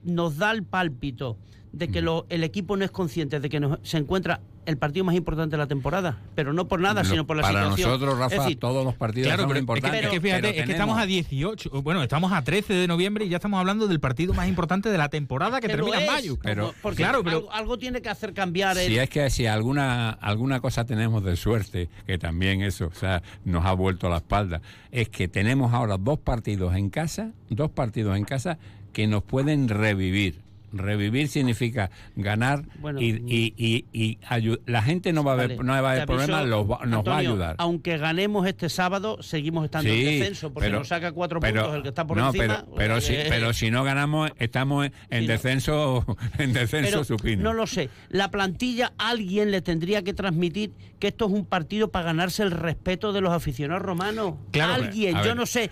nos 0.04 0.36
da 0.36 0.50
el 0.50 0.62
pálpito 0.64 1.38
de 1.74 1.88
que 1.88 2.00
lo- 2.02 2.26
el 2.28 2.44
equipo 2.44 2.76
no 2.76 2.84
es 2.84 2.90
consciente 2.90 3.40
de 3.40 3.48
que 3.48 3.58
nos- 3.60 3.78
se 3.82 3.98
encuentra 3.98 4.40
el 4.66 4.78
partido 4.78 5.04
más 5.04 5.14
importante 5.14 5.52
de 5.56 5.58
la 5.58 5.66
temporada, 5.66 6.18
pero 6.34 6.52
no 6.54 6.68
por 6.68 6.80
nada, 6.80 7.02
Lo- 7.02 7.08
sino 7.10 7.26
por 7.26 7.36
la 7.36 7.42
para 7.42 7.64
situación. 7.64 7.90
nosotros, 7.90 8.18
Rafa, 8.18 8.42
decir, 8.44 8.58
todos 8.58 8.82
los 8.84 8.94
partidos 8.94 9.26
Claro, 9.26 9.42
son 9.42 9.48
pero 9.48 9.58
es 9.58 9.60
que, 9.60 9.60
importantes 9.62 10.04
es 10.04 10.10
que 10.10 10.20
fíjate, 10.20 10.40
pero 10.40 10.48
es 10.48 10.54
que 10.54 10.60
tenemos- 10.62 10.74
estamos 10.74 10.98
a 10.98 11.06
18, 11.06 11.82
bueno, 11.82 12.02
estamos 12.02 12.32
a 12.32 12.42
13 12.42 12.72
de 12.72 12.86
noviembre 12.86 13.26
y 13.26 13.28
ya 13.28 13.36
estamos 13.36 13.60
hablando 13.60 13.88
del 13.88 14.00
partido 14.00 14.32
más 14.32 14.48
importante 14.48 14.88
de 14.88 14.96
la 14.96 15.08
temporada 15.10 15.60
que 15.60 15.68
termina 15.68 16.00
en 16.00 16.06
mayo. 16.06 16.38
Pero- 16.42 16.72
porque 16.80 16.98
claro, 17.02 17.22
pero 17.22 17.36
algo, 17.38 17.52
algo 17.52 17.78
tiene 17.78 18.00
que 18.00 18.08
hacer 18.08 18.32
cambiar 18.32 18.78
el, 18.78 18.86
Si 18.88 18.96
es 18.98 19.10
que 19.10 19.28
si 19.28 19.46
alguna 19.46 20.10
alguna 20.10 20.60
cosa 20.60 20.86
tenemos 20.86 21.22
de 21.24 21.36
suerte, 21.36 21.90
que 22.06 22.16
también 22.18 22.62
eso, 22.62 22.86
o 22.86 22.94
sea, 22.94 23.22
nos 23.44 23.66
ha 23.66 23.72
vuelto 23.74 24.06
a 24.06 24.10
la 24.10 24.16
espalda, 24.18 24.62
es 24.92 25.08
que 25.10 25.28
tenemos 25.28 25.74
ahora 25.74 25.98
dos 25.98 26.18
partidos 26.20 26.74
en 26.76 26.88
casa, 26.88 27.32
dos 27.50 27.70
partidos 27.70 28.16
en 28.16 28.24
casa 28.24 28.58
que 28.94 29.06
nos 29.08 29.22
pueden 29.24 29.68
revivir. 29.68 30.43
Revivir 30.78 31.28
significa 31.28 31.90
ganar 32.16 32.64
Bueno, 32.80 33.00
y, 33.00 33.22
y, 33.26 33.54
y, 33.56 33.84
y 33.92 34.18
ayu- 34.28 34.60
la 34.66 34.82
gente 34.82 35.12
no 35.12 35.24
va 35.24 35.32
a 35.32 35.34
haber, 35.34 35.56
Vale, 35.56 35.64
no 35.64 35.72
va 35.82 35.88
a 35.88 35.92
haber 35.92 36.06
problema, 36.06 36.42
los 36.42 36.70
va- 36.70 36.84
nos 36.86 37.04
va 37.06 37.14
a 37.14 37.18
ayudar. 37.18 37.56
Aunque 37.58 37.96
ganemos 37.98 38.46
este 38.46 38.68
sábado, 38.68 39.22
seguimos 39.22 39.64
estando 39.64 39.90
en 39.90 40.04
descenso, 40.04 40.52
porque 40.52 40.66
pero- 40.68 40.78
nos 40.78 40.88
saca 40.88 41.12
cuatro 41.12 41.40
pero- 41.40 41.62
puntos 41.62 41.76
el 41.76 41.82
que 41.82 41.88
está 41.88 42.06
por 42.06 42.16
no, 42.16 42.26
encima. 42.26 42.64
Pero, 42.64 42.74
pero, 42.76 43.00
si, 43.00 43.14
eh, 43.14 43.26
pero 43.28 43.52
si 43.52 43.70
no 43.70 43.84
ganamos, 43.84 44.30
estamos 44.38 44.88
en 45.10 45.26
no. 45.26 45.32
descenso, 45.32 46.04
en 46.38 46.52
descenso 46.52 47.04
supino. 47.04 47.42
No 47.42 47.52
lo 47.52 47.66
sé. 47.66 47.88
La 48.08 48.30
plantilla, 48.30 48.92
alguien 48.98 49.50
le 49.50 49.62
tendría 49.62 50.02
que 50.02 50.14
transmitir 50.14 50.72
que 50.98 51.08
esto 51.08 51.26
es 51.26 51.32
un 51.32 51.44
partido 51.46 51.88
para 51.90 52.06
ganarse 52.06 52.42
el 52.42 52.50
respeto 52.50 53.12
de 53.12 53.20
los 53.20 53.32
aficionados 53.32 53.82
romanos. 53.82 54.34
Claro, 54.50 54.74
alguien, 54.84 55.16
yo 55.24 55.34
no 55.34 55.46
sé. 55.46 55.70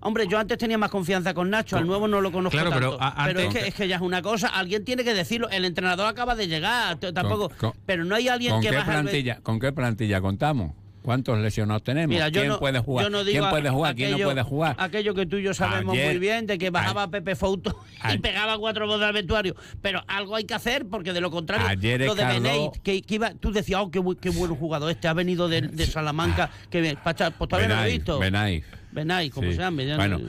Hombre, 0.00 0.26
yo 0.28 0.38
antes 0.38 0.58
tenía 0.58 0.78
más 0.78 0.90
confianza 0.90 1.34
con 1.34 1.50
Nacho, 1.50 1.76
al 1.76 1.86
nuevo 1.86 2.08
no 2.08 2.20
lo 2.20 2.32
conozco 2.32 2.56
Claro, 2.56 2.70
pero 2.74 2.96
tanto. 2.96 3.04
a- 3.20 3.24
pero 3.26 3.40
es 3.40 3.48
que, 3.54 3.68
es 3.68 3.74
que 3.74 3.88
ya 3.88 3.96
es 3.96 4.02
una 4.02 4.22
cosa, 4.26 4.48
alguien 4.48 4.84
tiene 4.84 5.04
que 5.04 5.14
decirlo. 5.14 5.48
El 5.50 5.64
entrenador 5.64 6.06
acaba 6.06 6.34
de 6.34 6.46
llegar, 6.48 6.96
tampoco. 6.98 7.50
con- 7.58 7.72
pero 7.86 8.04
no 8.04 8.14
hay 8.14 8.28
alguien 8.28 8.52
¿Con 8.52 8.62
que 8.62 8.70
qué, 8.70 8.76
ve- 8.76 8.82
plantilla, 8.84 9.40
¿Con 9.42 9.58
qué 9.58 9.72
plantilla 9.72 10.20
contamos? 10.20 10.72
¿Cuántos 11.02 11.38
lesionados 11.38 11.84
tenemos? 11.84 12.08
Mira, 12.12 12.28
yo 12.30 12.40
¿Quién 12.40 12.48
no, 12.48 12.58
puede 12.58 12.80
jugar? 12.80 13.08
no 13.12 13.22
¿Quién 13.22 13.48
puede 13.48 13.70
jugar? 13.70 13.94
¿Quién 13.94 14.10
no 14.10 14.16
aquello- 14.16 14.26
puede 14.26 14.42
jugar? 14.42 14.74
Aquello 14.76 15.14
que 15.14 15.24
tú 15.24 15.36
y 15.36 15.44
yo 15.44 15.54
sabemos 15.54 15.94
Ayer- 15.94 16.08
muy 16.10 16.18
bien, 16.18 16.46
de 16.48 16.58
que 16.58 16.70
bajaba 16.70 17.04
a- 17.04 17.10
Pepe 17.12 17.36
Fouto 17.36 17.80
y 18.12 18.18
pegaba 18.18 18.58
cuatro 18.58 18.88
bodas 18.88 19.06
al 19.06 19.12
vestuario. 19.14 19.54
Pero 19.80 20.02
algo 20.08 20.34
hay 20.34 20.42
que 20.42 20.54
hacer, 20.54 20.84
porque 20.86 21.12
de 21.12 21.20
lo 21.20 21.30
contrario, 21.30 21.64
Ayer 21.68 22.00
lo 22.00 22.16
de 22.16 22.24
Beneit, 22.24 22.72
que, 22.82 23.02
que 23.02 23.14
iba, 23.14 23.30
tú 23.34 23.52
decías, 23.52 23.80
oh, 23.84 23.90
qué, 23.92 24.02
qué 24.20 24.30
buen 24.30 24.56
jugador 24.56 24.90
este, 24.90 25.06
ha 25.06 25.12
venido 25.12 25.48
de, 25.48 25.60
de 25.60 25.86
Salamanca, 25.86 26.50
que 26.70 26.98
pues 27.04 27.48
todavía 27.48 27.68
no 27.68 27.76
lo 27.76 27.84
he 27.84 27.92
visto. 27.92 28.18
Benay. 28.18 28.64
Benay, 28.90 29.30
como 29.30 29.48
Sí. 29.50 29.54
se 29.56 29.62
no- 29.62 29.96
Bueno, 29.96 30.20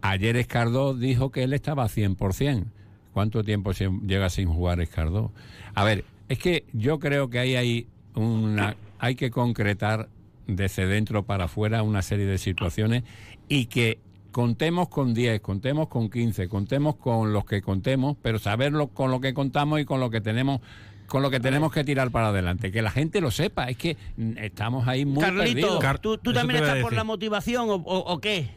ayer 0.00 0.36
Escardó 0.36 0.94
dijo 0.94 1.30
que 1.30 1.42
él 1.42 1.52
estaba 1.52 1.84
a 1.84 1.88
100%. 1.88 2.64
¿Cuánto 3.12 3.44
tiempo 3.44 3.72
se 3.74 3.90
llega 4.06 4.28
sin 4.30 4.48
jugar 4.48 4.80
Escardó? 4.80 5.32
A 5.74 5.84
ver, 5.84 6.04
es 6.28 6.38
que 6.38 6.64
yo 6.72 6.98
creo 6.98 7.28
que 7.30 7.38
ahí 7.38 7.56
hay 7.56 7.86
una 8.14 8.76
hay 8.98 9.14
que 9.16 9.30
concretar 9.30 10.08
desde 10.46 10.86
dentro 10.86 11.24
para 11.24 11.44
afuera 11.44 11.82
una 11.82 12.02
serie 12.02 12.26
de 12.26 12.38
situaciones 12.38 13.02
y 13.48 13.66
que 13.66 13.98
contemos 14.30 14.88
con 14.88 15.12
10, 15.12 15.40
contemos 15.40 15.88
con 15.88 16.08
15, 16.08 16.48
contemos 16.48 16.96
con 16.96 17.32
los 17.32 17.44
que 17.44 17.60
contemos, 17.62 18.16
pero 18.22 18.38
saberlo 18.38 18.88
con 18.88 19.10
lo 19.10 19.20
que 19.20 19.34
contamos 19.34 19.80
y 19.80 19.84
con 19.84 20.00
lo 20.00 20.08
que 20.10 20.20
tenemos 20.20 20.60
con 21.06 21.20
lo 21.20 21.28
que 21.30 21.40
tenemos 21.40 21.70
que 21.72 21.84
tirar 21.84 22.10
para 22.10 22.28
adelante, 22.28 22.72
que 22.72 22.80
la 22.80 22.90
gente 22.90 23.20
lo 23.20 23.30
sepa, 23.30 23.68
es 23.68 23.76
que 23.76 23.98
estamos 24.38 24.88
ahí 24.88 25.04
muy 25.04 25.22
Carlito, 25.22 25.78
perdidos. 25.78 26.00
¿tú, 26.00 26.16
tú 26.16 26.30
Eso 26.30 26.40
también 26.40 26.62
estás 26.62 26.78
por 26.80 26.94
la 26.94 27.04
motivación 27.04 27.68
o, 27.68 27.74
o- 27.74 28.12
o 28.14 28.18
qué? 28.18 28.48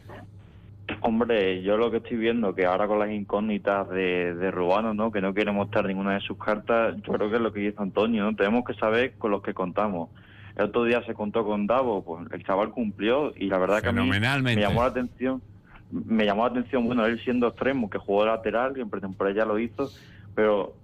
Hombre, 1.00 1.62
yo 1.62 1.76
lo 1.76 1.90
que 1.90 1.98
estoy 1.98 2.16
viendo, 2.16 2.54
que 2.54 2.64
ahora 2.64 2.86
con 2.86 2.98
las 2.98 3.10
incógnitas 3.10 3.88
de, 3.88 4.34
de 4.34 4.50
Rubano, 4.50 4.94
¿no? 4.94 5.10
que 5.10 5.20
no 5.20 5.34
quiere 5.34 5.50
mostrar 5.52 5.86
ninguna 5.86 6.14
de 6.14 6.20
sus 6.20 6.38
cartas, 6.38 6.96
yo 7.02 7.12
creo 7.12 7.28
que 7.28 7.36
es 7.36 7.42
lo 7.42 7.52
que 7.52 7.60
dice 7.60 7.76
Antonio, 7.78 8.24
¿no? 8.24 8.36
tenemos 8.36 8.64
que 8.64 8.74
saber 8.74 9.14
con 9.18 9.30
los 9.30 9.42
que 9.42 9.52
contamos. 9.52 10.10
El 10.56 10.66
otro 10.66 10.84
día 10.84 11.02
se 11.04 11.14
contó 11.14 11.44
con 11.44 11.66
Davo, 11.66 12.04
pues 12.04 12.30
el 12.32 12.44
chaval 12.44 12.70
cumplió 12.70 13.32
y 13.36 13.48
la 13.48 13.58
verdad 13.58 13.82
que 13.82 13.88
a 13.88 13.92
mí 13.92 14.08
me 14.08 14.56
llamó 14.56 14.82
la 14.82 14.88
atención, 14.88 15.42
me 15.90 16.24
llamó 16.24 16.44
la 16.44 16.50
atención, 16.50 16.86
bueno, 16.86 17.04
él 17.04 17.20
siendo 17.24 17.48
extremo, 17.48 17.90
que 17.90 17.98
jugó 17.98 18.22
de 18.24 18.30
lateral, 18.30 18.72
que 18.72 18.80
en 18.80 18.88
pretemporada 18.88 19.36
ya 19.36 19.44
lo 19.44 19.58
hizo, 19.58 19.90
pero 20.34 20.74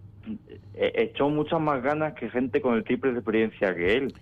eh, 0.75 0.93
echó 0.97 1.29
muchas 1.31 1.61
más 1.61 1.83
ganas 1.83 2.15
que 2.15 2.29
gente 2.29 2.61
con 2.61 2.75
el 2.75 2.85
triple 2.85 3.13
de 3.13 3.19
experiencia 3.19 3.75
que 3.75 3.97
él. 3.97 4.15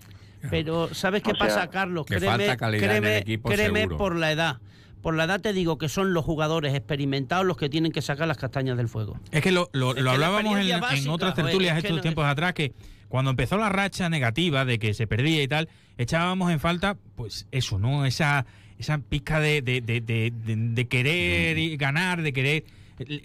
Pero 0.49 0.93
¿sabes 0.95 1.23
qué 1.23 1.33
O 1.33 1.37
sea, 1.37 1.47
pasa, 1.47 1.71
Carlos? 1.71 2.07
que 2.07 2.17
Créeme, 2.17 2.47
falta 2.47 2.57
calidad 2.57 2.85
en 2.85 2.91
el 2.91 3.01
créeme, 3.01 3.19
equipo, 3.19 3.49
créeme 3.49 3.89
por 3.89 4.17
la 4.17 4.33
edad. 4.33 4.57
Por 5.03 5.15
la 5.17 5.25
edad 5.25 5.41
te 5.41 5.53
digo 5.53 5.79
que 5.79 5.89
son 5.89 6.13
los 6.13 6.25
jugadores 6.25 6.75
experimentados 6.75 7.47
los 7.47 7.57
que 7.57 7.69
tienen 7.69 7.93
que 7.93 8.03
sacar 8.03 8.29
las 8.29 8.37
castañas 8.37 8.77
del 8.77 8.89
fuego. 8.89 9.19
Es 9.33 9.41
que 9.43 9.51
lo, 9.53 9.69
lo- 9.73 9.95
Es 9.97 10.03
lo 10.03 10.11
hablábamos 10.11 10.57
en, 10.59 11.09
otras 11.09 11.35
tertulias 11.35 11.77
es 11.77 11.83
que 11.83 11.89
estos 11.89 11.97
no- 11.99 12.03
tiempos 12.03 12.25
atrás 12.27 12.53
que 12.55 12.73
cuando 13.09 13.31
empezó 13.31 13.57
la 13.59 13.69
racha 13.71 14.09
negativa 14.09 14.65
de 14.65 14.79
que 14.79 14.95
se 14.95 15.07
perdía 15.07 15.43
y 15.43 15.49
tal, 15.49 15.69
echábamos 15.99 16.53
en 16.53 16.61
falta, 16.61 16.97
pues 17.17 17.47
eso, 17.51 17.79
¿no? 17.79 18.07
Esa, 18.07 18.47
esa 18.79 18.99
pizca 18.99 19.41
de, 19.41 19.63
de, 19.63 19.81
de- 19.81 20.01
de- 20.01 20.89
querer 20.89 21.59
y 21.59 21.77
ganar, 21.77 22.23
de 22.23 22.33
querer. 22.33 22.65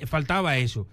Faltaba 0.07 0.57
eso. 0.57 0.87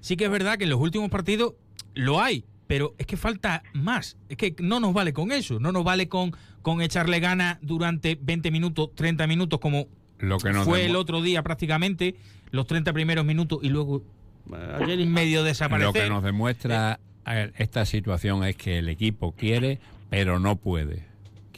Sí 0.00 0.16
que 0.16 0.26
es 0.26 0.30
verdad 0.30 0.58
que 0.58 0.64
en 0.64 0.70
los 0.70 0.80
últimos 0.80 1.10
partidos 1.10 1.54
lo 1.94 2.20
hay, 2.22 2.44
pero 2.66 2.94
es 2.98 3.06
que 3.06 3.16
falta 3.16 3.62
más. 3.72 4.16
Es 4.28 4.36
que 4.36 4.54
no 4.60 4.78
nos 4.80 4.92
vale 4.92 5.12
con 5.12 5.32
eso, 5.32 5.58
no 5.58 5.72
nos 5.72 5.82
vale 5.84 6.08
con, 6.08 6.36
con 6.62 6.82
echarle 6.82 7.18
ganas 7.20 7.58
durante 7.62 8.16
20 8.20 8.50
minutos, 8.50 8.90
30 8.94 9.26
minutos, 9.26 9.58
como 9.58 9.88
Lo 10.18 10.38
que 10.38 10.52
nos 10.52 10.64
fue 10.64 10.86
el 10.86 10.96
otro 10.96 11.22
día 11.22 11.42
prácticamente, 11.42 12.16
los 12.50 12.66
30 12.66 12.92
primeros 12.92 13.24
minutos 13.24 13.58
y 13.62 13.68
luego 13.68 14.02
medio 14.46 15.42
desaparecer. 15.42 15.86
Lo 15.86 15.92
que 15.92 16.08
nos 16.08 16.22
demuestra 16.22 17.00
eh, 17.26 17.52
esta 17.56 17.84
situación 17.84 18.44
es 18.44 18.56
que 18.56 18.78
el 18.78 18.88
equipo 18.88 19.32
quiere, 19.32 19.80
pero 20.10 20.38
no 20.38 20.56
puede. 20.56 21.04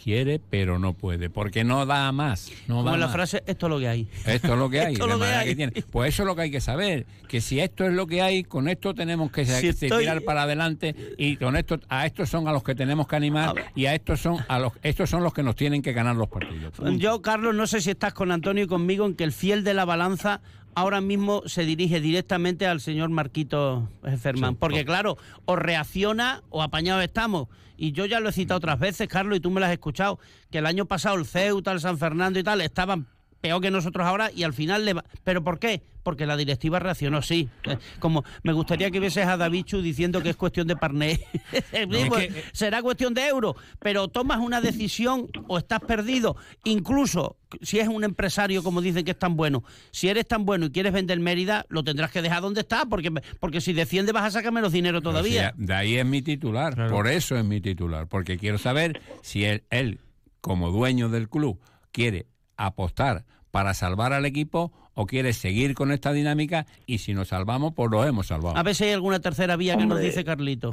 Quiere, 0.03 0.41
pero 0.51 0.79
no 0.79 0.93
puede. 0.93 1.29
Porque 1.31 1.65
no 1.65 1.85
da 1.87 2.11
más. 2.13 2.51
No 2.67 2.77
Como 2.77 2.91
da 2.91 2.97
la 2.97 3.07
más. 3.07 3.15
frase, 3.15 3.43
esto 3.47 3.67
es 3.67 3.71
lo 3.71 3.79
que 3.79 3.89
hay. 3.89 4.09
Esto 4.27 4.53
es 4.55 4.59
lo 4.59 4.71
que 4.71 4.81
hay, 4.83 4.93
Esto 4.95 5.07
lo 5.07 5.19
que 5.19 5.25
hay. 5.27 5.49
que 5.49 5.57
tiene. 5.57 5.73
Pues 5.91 6.15
eso 6.15 6.23
es 6.23 6.27
lo 6.27 6.37
que 6.37 6.43
hay 6.43 6.51
que 6.51 6.61
saber, 6.61 7.07
que 7.29 7.41
si 7.41 7.61
esto 7.61 7.85
es 7.85 7.93
lo 7.93 8.07
que 8.07 8.23
hay, 8.23 8.45
con 8.45 8.69
esto 8.69 8.95
tenemos 8.95 9.31
que 9.33 9.45
Si 9.45 9.69
estoy- 9.69 9.91
tirar 10.01 10.23
para 10.23 10.43
adelante 10.43 10.95
y 11.19 11.37
con 11.37 11.57
esto 11.57 11.81
a 11.89 12.07
estos 12.07 12.29
son 12.31 12.49
a 12.49 12.53
los 12.53 12.63
que 12.63 12.75
tenemos 12.75 13.07
que 13.09 13.17
animar 13.17 13.55
y 13.75 13.87
a 13.87 13.95
estos 13.95 14.21
son 14.21 14.39
a 14.49 14.59
los 14.59 14.73
estos 14.83 15.11
son 15.11 15.23
los 15.23 15.33
que 15.35 15.43
nos 15.43 15.57
tienen 15.57 15.83
que 15.83 15.93
ganar 15.93 16.17
los 16.17 16.29
partidos. 16.29 16.75
Yo, 16.97 17.21
Carlos, 17.23 17.55
no 17.55 17.67
sé 17.67 17.81
si 17.81 17.91
estás 17.91 18.15
con 18.15 18.31
Antonio 18.33 18.65
y 18.65 18.67
conmigo 18.67 19.05
en 19.07 19.15
que 19.15 19.25
el 19.25 19.33
fiel 19.33 19.65
de 19.65 19.75
la 19.75 19.85
balanza 19.85 20.41
ahora 20.79 21.01
mismo 21.01 21.43
se 21.47 21.65
dirige 21.65 22.01
directamente 22.01 22.67
al 22.67 22.81
señor 22.81 23.11
Marquito 23.11 23.89
Fermán. 24.21 24.55
porque, 24.55 24.85
claro, 24.85 25.19
o 25.45 25.57
reacciona 25.57 26.43
o 26.51 26.63
apañado 26.63 27.01
estamos. 27.01 27.49
Y 27.77 27.93
yo 27.93 28.07
ya 28.07 28.21
lo 28.21 28.29
he 28.29 28.33
citado 28.33 28.59
otras 28.59 28.79
veces, 28.79 29.09
Carlos, 29.09 29.39
y 29.39 29.41
tú 29.41 29.51
me 29.51 29.61
lo 29.61 29.67
has 29.67 29.73
escuchado, 29.73 30.19
que 30.51 30.59
el 30.59 30.67
año 30.67 30.87
pasado 30.87 31.17
el 31.17 31.27
Ceuta, 31.27 31.73
el 31.73 31.81
San 31.81 31.99
Fernando 31.99 32.39
y 32.39 32.43
tal 32.43 32.61
estaban 32.61 33.07
peor 33.41 33.61
que 33.61 33.71
nosotros 33.71 34.07
ahora 34.07 34.31
y 34.35 34.43
al 34.43 34.53
final 34.53 34.85
le 34.85 34.95
va... 34.95 35.05
¿Pero 35.25 35.45
por 35.45 35.59
qué? 35.59 35.83
Porque 36.09 36.25
la 36.25 36.39
directiva 36.39 36.79
reaccionó, 36.79 37.21
sí. 37.21 37.51
Eh, 37.65 37.77
Como 37.99 38.25
me 38.43 38.55
gustaría 38.55 38.91
que 38.91 38.99
vieses 38.99 39.27
a 39.27 39.37
Davichu 39.37 39.83
diciendo 39.83 40.23
que 40.23 40.31
es 40.31 40.37
cuestión 40.37 40.67
de 40.67 40.75
parné. 40.75 41.21
es 41.71 41.87
Pues, 41.87 42.29
que- 42.29 42.45
será 42.53 42.81
cuestión 42.81 43.13
de 43.13 43.27
euros, 43.29 43.57
pero 43.79 44.09
tomas 44.09 44.39
una 44.39 44.63
decisión 44.63 45.27
o 45.49 45.59
estás 45.59 45.81
perdido. 45.81 46.35
Incluso 46.65 47.37
si 47.61 47.79
es 47.79 47.89
un 47.89 48.05
empresario, 48.05 48.63
como 48.63 48.81
dicen 48.81 49.05
que 49.05 49.11
es 49.11 49.19
tan 49.19 49.37
bueno, 49.37 49.65
si 49.91 50.09
eres 50.09 50.27
tan 50.27 50.47
bueno 50.47 50.65
y 50.65 50.71
quieres 50.71 50.95
vender 50.95 51.21
Mérida, 51.21 51.67
lo 51.69 51.85
tendrás 51.85 52.11
que 52.11 52.23
dejar 52.23 52.41
donde 52.41 52.63
está, 52.63 52.87
porque, 52.87 53.11
porque 53.39 53.61
si 53.61 53.75
desciende 53.75 54.13
vas 54.13 54.25
a 54.25 54.31
sacar 54.31 54.51
menos 54.51 54.73
dinero 54.73 55.03
todavía. 55.03 55.41
O 55.41 55.43
sea, 55.43 55.55
de 55.59 55.75
ahí 55.75 55.97
es 55.97 56.07
mi 56.07 56.23
titular, 56.23 56.89
por 56.89 57.07
eso 57.07 57.37
es 57.37 57.45
mi 57.45 57.61
titular, 57.61 58.07
porque 58.09 58.39
quiero 58.39 58.57
saber 58.57 59.03
si 59.21 59.45
él, 59.45 59.63
él, 59.69 60.01
como 60.41 60.71
dueño 60.71 61.11
del 61.11 61.29
club, 61.29 61.61
quiere 61.93 62.25
apostar 62.57 63.27
para 63.51 63.75
salvar 63.75 64.13
al 64.13 64.25
equipo 64.27 64.73
o 64.95 65.07
quiere 65.07 65.33
seguir 65.33 65.75
con 65.75 65.93
esta 65.93 66.13
dinámica 66.13 66.67
y 66.87 66.99
si 66.99 67.15
nos 67.15 67.29
salvamos, 67.29 67.73
pues 67.75 67.91
lo 67.91 68.05
hemos 68.05 68.27
salvado. 68.29 68.57
A 68.57 68.63
ver 68.63 68.75
si 68.75 68.85
hay 68.85 68.93
alguna 68.93 69.21
tercera 69.21 69.57
vía 69.57 69.77
que 69.77 69.87
nos 69.87 70.01
dice 70.01 70.25
Carlito. 70.25 70.73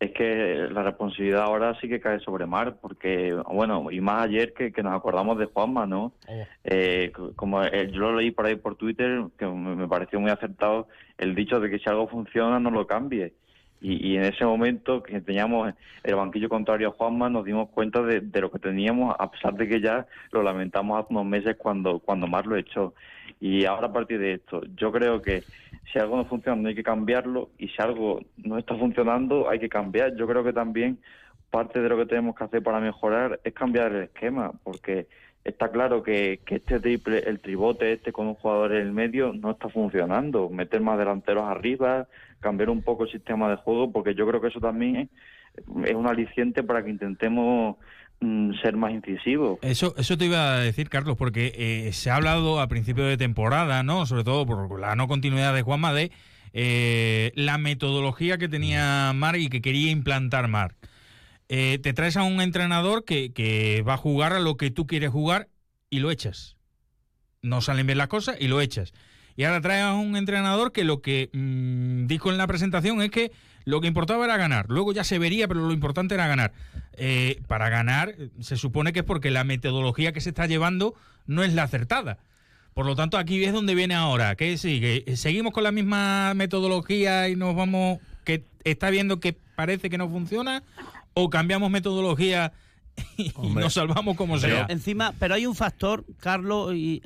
Es 0.00 0.10
que 0.12 0.66
la 0.70 0.82
responsabilidad 0.82 1.42
ahora 1.42 1.78
sí 1.80 1.88
que 1.88 2.00
cae 2.00 2.18
sobre 2.20 2.46
Mar, 2.46 2.76
porque, 2.82 3.32
bueno, 3.50 3.90
y 3.90 4.00
más 4.00 4.24
ayer 4.24 4.52
que, 4.52 4.70
que 4.72 4.82
nos 4.82 4.92
acordamos 4.92 5.38
de 5.38 5.46
Juanma, 5.46 5.86
¿no? 5.86 6.12
Eh, 6.64 7.12
c- 7.16 7.22
como 7.36 7.62
eh, 7.62 7.90
yo 7.92 8.00
lo 8.00 8.16
leí 8.16 8.30
por 8.32 8.44
ahí 8.44 8.56
por 8.56 8.76
Twitter, 8.76 9.22
que 9.38 9.46
me 9.46 9.76
me 9.76 9.88
pareció 9.88 10.20
muy 10.20 10.30
acertado 10.30 10.88
el 11.16 11.34
dicho 11.34 11.58
de 11.60 11.70
que 11.70 11.78
si 11.78 11.88
algo 11.88 12.08
funciona, 12.08 12.58
no 12.58 12.70
lo 12.70 12.86
cambie. 12.86 13.34
Y, 13.84 14.12
y 14.12 14.16
en 14.16 14.24
ese 14.24 14.46
momento 14.46 15.02
que 15.02 15.20
teníamos 15.20 15.74
el 16.04 16.14
banquillo 16.14 16.48
contrario 16.48 16.88
a 16.88 16.92
Juanma, 16.92 17.28
nos 17.28 17.44
dimos 17.44 17.68
cuenta 17.68 18.00
de, 18.00 18.40
lo 18.40 18.50
que 18.50 18.58
teníamos, 18.58 19.14
a 19.18 19.30
pesar 19.30 19.52
de 19.56 19.68
que 19.68 19.78
ya 19.78 20.06
lo 20.32 20.42
lamentamos 20.42 20.98
hace 20.98 21.12
unos 21.12 21.26
meses 21.26 21.56
cuando, 21.58 21.98
cuando 21.98 22.26
Mar 22.26 22.46
lo 22.46 22.56
echó. 22.56 22.94
Y 23.40 23.66
ahora 23.66 23.88
a 23.88 23.92
partir 23.92 24.18
de 24.20 24.32
esto, 24.32 24.62
yo 24.74 24.90
creo 24.90 25.20
que 25.20 25.42
si 25.92 25.98
algo 25.98 26.16
no 26.16 26.24
funciona 26.24 26.62
no 26.62 26.68
hay 26.70 26.74
que 26.74 26.82
cambiarlo 26.82 27.50
y 27.58 27.68
si 27.68 27.82
algo 27.82 28.22
no 28.38 28.56
está 28.56 28.74
funcionando 28.74 29.50
hay 29.50 29.58
que 29.58 29.68
cambiar. 29.68 30.16
Yo 30.16 30.26
creo 30.26 30.42
que 30.42 30.54
también 30.54 30.98
parte 31.50 31.82
de 31.82 31.88
lo 31.90 31.98
que 31.98 32.06
tenemos 32.06 32.34
que 32.34 32.44
hacer 32.44 32.62
para 32.62 32.80
mejorar 32.80 33.38
es 33.44 33.52
cambiar 33.52 33.92
el 33.92 34.04
esquema, 34.04 34.52
porque 34.62 35.08
está 35.44 35.70
claro 35.70 36.02
que, 36.02 36.40
que 36.46 36.54
este 36.54 36.80
triple, 36.80 37.18
el 37.18 37.38
tribote 37.38 37.92
este 37.92 38.12
con 38.12 38.28
un 38.28 38.34
jugador 38.34 38.72
en 38.72 38.80
el 38.80 38.92
medio 38.92 39.34
no 39.34 39.50
está 39.50 39.68
funcionando. 39.68 40.48
Meter 40.48 40.80
más 40.80 40.98
delanteros 40.98 41.44
arriba, 41.44 42.08
cambiar 42.44 42.68
un 42.68 42.82
poco 42.82 43.04
el 43.04 43.10
sistema 43.10 43.48
de 43.48 43.56
juego, 43.56 43.90
porque 43.90 44.14
yo 44.14 44.26
creo 44.28 44.40
que 44.40 44.48
eso 44.48 44.60
también 44.60 45.08
es, 45.86 45.94
un 45.94 46.06
aliciente 46.06 46.62
para 46.62 46.84
que 46.84 46.90
intentemos 46.90 47.76
mm, 48.20 48.52
ser 48.62 48.76
más 48.76 48.92
incisivos. 48.92 49.58
Eso, 49.62 49.94
eso 49.96 50.16
te 50.18 50.26
iba 50.26 50.54
a 50.54 50.60
decir, 50.60 50.90
Carlos, 50.90 51.16
porque 51.16 51.52
eh, 51.56 51.92
se 51.92 52.10
ha 52.10 52.16
hablado 52.16 52.60
a 52.60 52.68
principio 52.68 53.04
de 53.04 53.16
temporada, 53.16 53.82
¿no? 53.82 54.04
Sobre 54.04 54.24
todo 54.24 54.44
por 54.44 54.78
la 54.78 54.94
no 54.94 55.08
continuidad 55.08 55.54
de 55.54 55.62
Juanma 55.62 55.94
de 55.94 56.12
eh, 56.52 57.32
la 57.34 57.56
metodología 57.56 58.36
que 58.36 58.48
tenía 58.48 59.10
Marc 59.14 59.38
y 59.38 59.48
que 59.48 59.62
quería 59.62 59.90
implantar 59.90 60.46
Marc. 60.46 60.76
Eh, 61.48 61.78
te 61.82 61.94
traes 61.94 62.16
a 62.16 62.24
un 62.24 62.40
entrenador 62.42 63.04
que, 63.04 63.32
que 63.32 63.82
va 63.82 63.94
a 63.94 63.98
jugar 63.98 64.34
a 64.34 64.38
lo 64.38 64.56
que 64.56 64.70
tú 64.70 64.86
quieres 64.86 65.10
jugar 65.10 65.48
y 65.88 66.00
lo 66.00 66.10
echas. 66.10 66.56
No 67.40 67.62
salen 67.62 67.86
bien 67.86 67.98
las 67.98 68.08
cosas 68.08 68.36
y 68.38 68.48
lo 68.48 68.60
echas. 68.60 68.92
Y 69.36 69.44
ahora 69.44 69.60
traes 69.60 69.84
a 69.84 69.94
un 69.94 70.16
entrenador 70.16 70.72
que 70.72 70.84
lo 70.84 71.00
que 71.00 71.30
mm, 71.32 72.06
dijo 72.06 72.30
en 72.30 72.38
la 72.38 72.46
presentación 72.46 73.02
es 73.02 73.10
que 73.10 73.32
lo 73.64 73.80
que 73.80 73.88
importaba 73.88 74.24
era 74.24 74.36
ganar. 74.36 74.66
Luego 74.68 74.92
ya 74.92 75.04
se 75.04 75.18
vería, 75.18 75.48
pero 75.48 75.66
lo 75.66 75.72
importante 75.72 76.14
era 76.14 76.26
ganar. 76.26 76.52
Eh, 76.96 77.40
para 77.48 77.68
ganar, 77.68 78.14
se 78.40 78.56
supone 78.56 78.92
que 78.92 79.00
es 79.00 79.04
porque 79.04 79.30
la 79.30 79.44
metodología 79.44 80.12
que 80.12 80.20
se 80.20 80.28
está 80.28 80.46
llevando 80.46 80.94
no 81.26 81.42
es 81.42 81.54
la 81.54 81.64
acertada. 81.64 82.18
Por 82.74 82.86
lo 82.86 82.96
tanto, 82.96 83.18
aquí 83.18 83.42
es 83.44 83.52
donde 83.52 83.74
viene 83.74 83.94
ahora. 83.94 84.34
Que 84.36 84.58
sí, 84.58 85.04
seguimos 85.16 85.52
con 85.52 85.62
la 85.62 85.72
misma 85.72 86.34
metodología 86.34 87.28
y 87.28 87.36
nos 87.36 87.54
vamos. 87.54 88.00
que 88.24 88.44
está 88.64 88.90
viendo 88.90 89.20
que 89.20 89.32
parece 89.32 89.90
que 89.90 89.98
no 89.98 90.08
funciona, 90.08 90.62
o 91.14 91.30
cambiamos 91.30 91.70
metodología 91.70 92.52
y 93.16 93.32
Hombre. 93.34 93.64
nos 93.64 93.74
salvamos 93.74 94.16
como 94.16 94.38
sea. 94.38 94.66
Encima, 94.68 95.14
pero 95.18 95.34
hay 95.34 95.46
un 95.46 95.54
factor, 95.54 96.04
Carlos 96.20 96.74
y, 96.74 97.00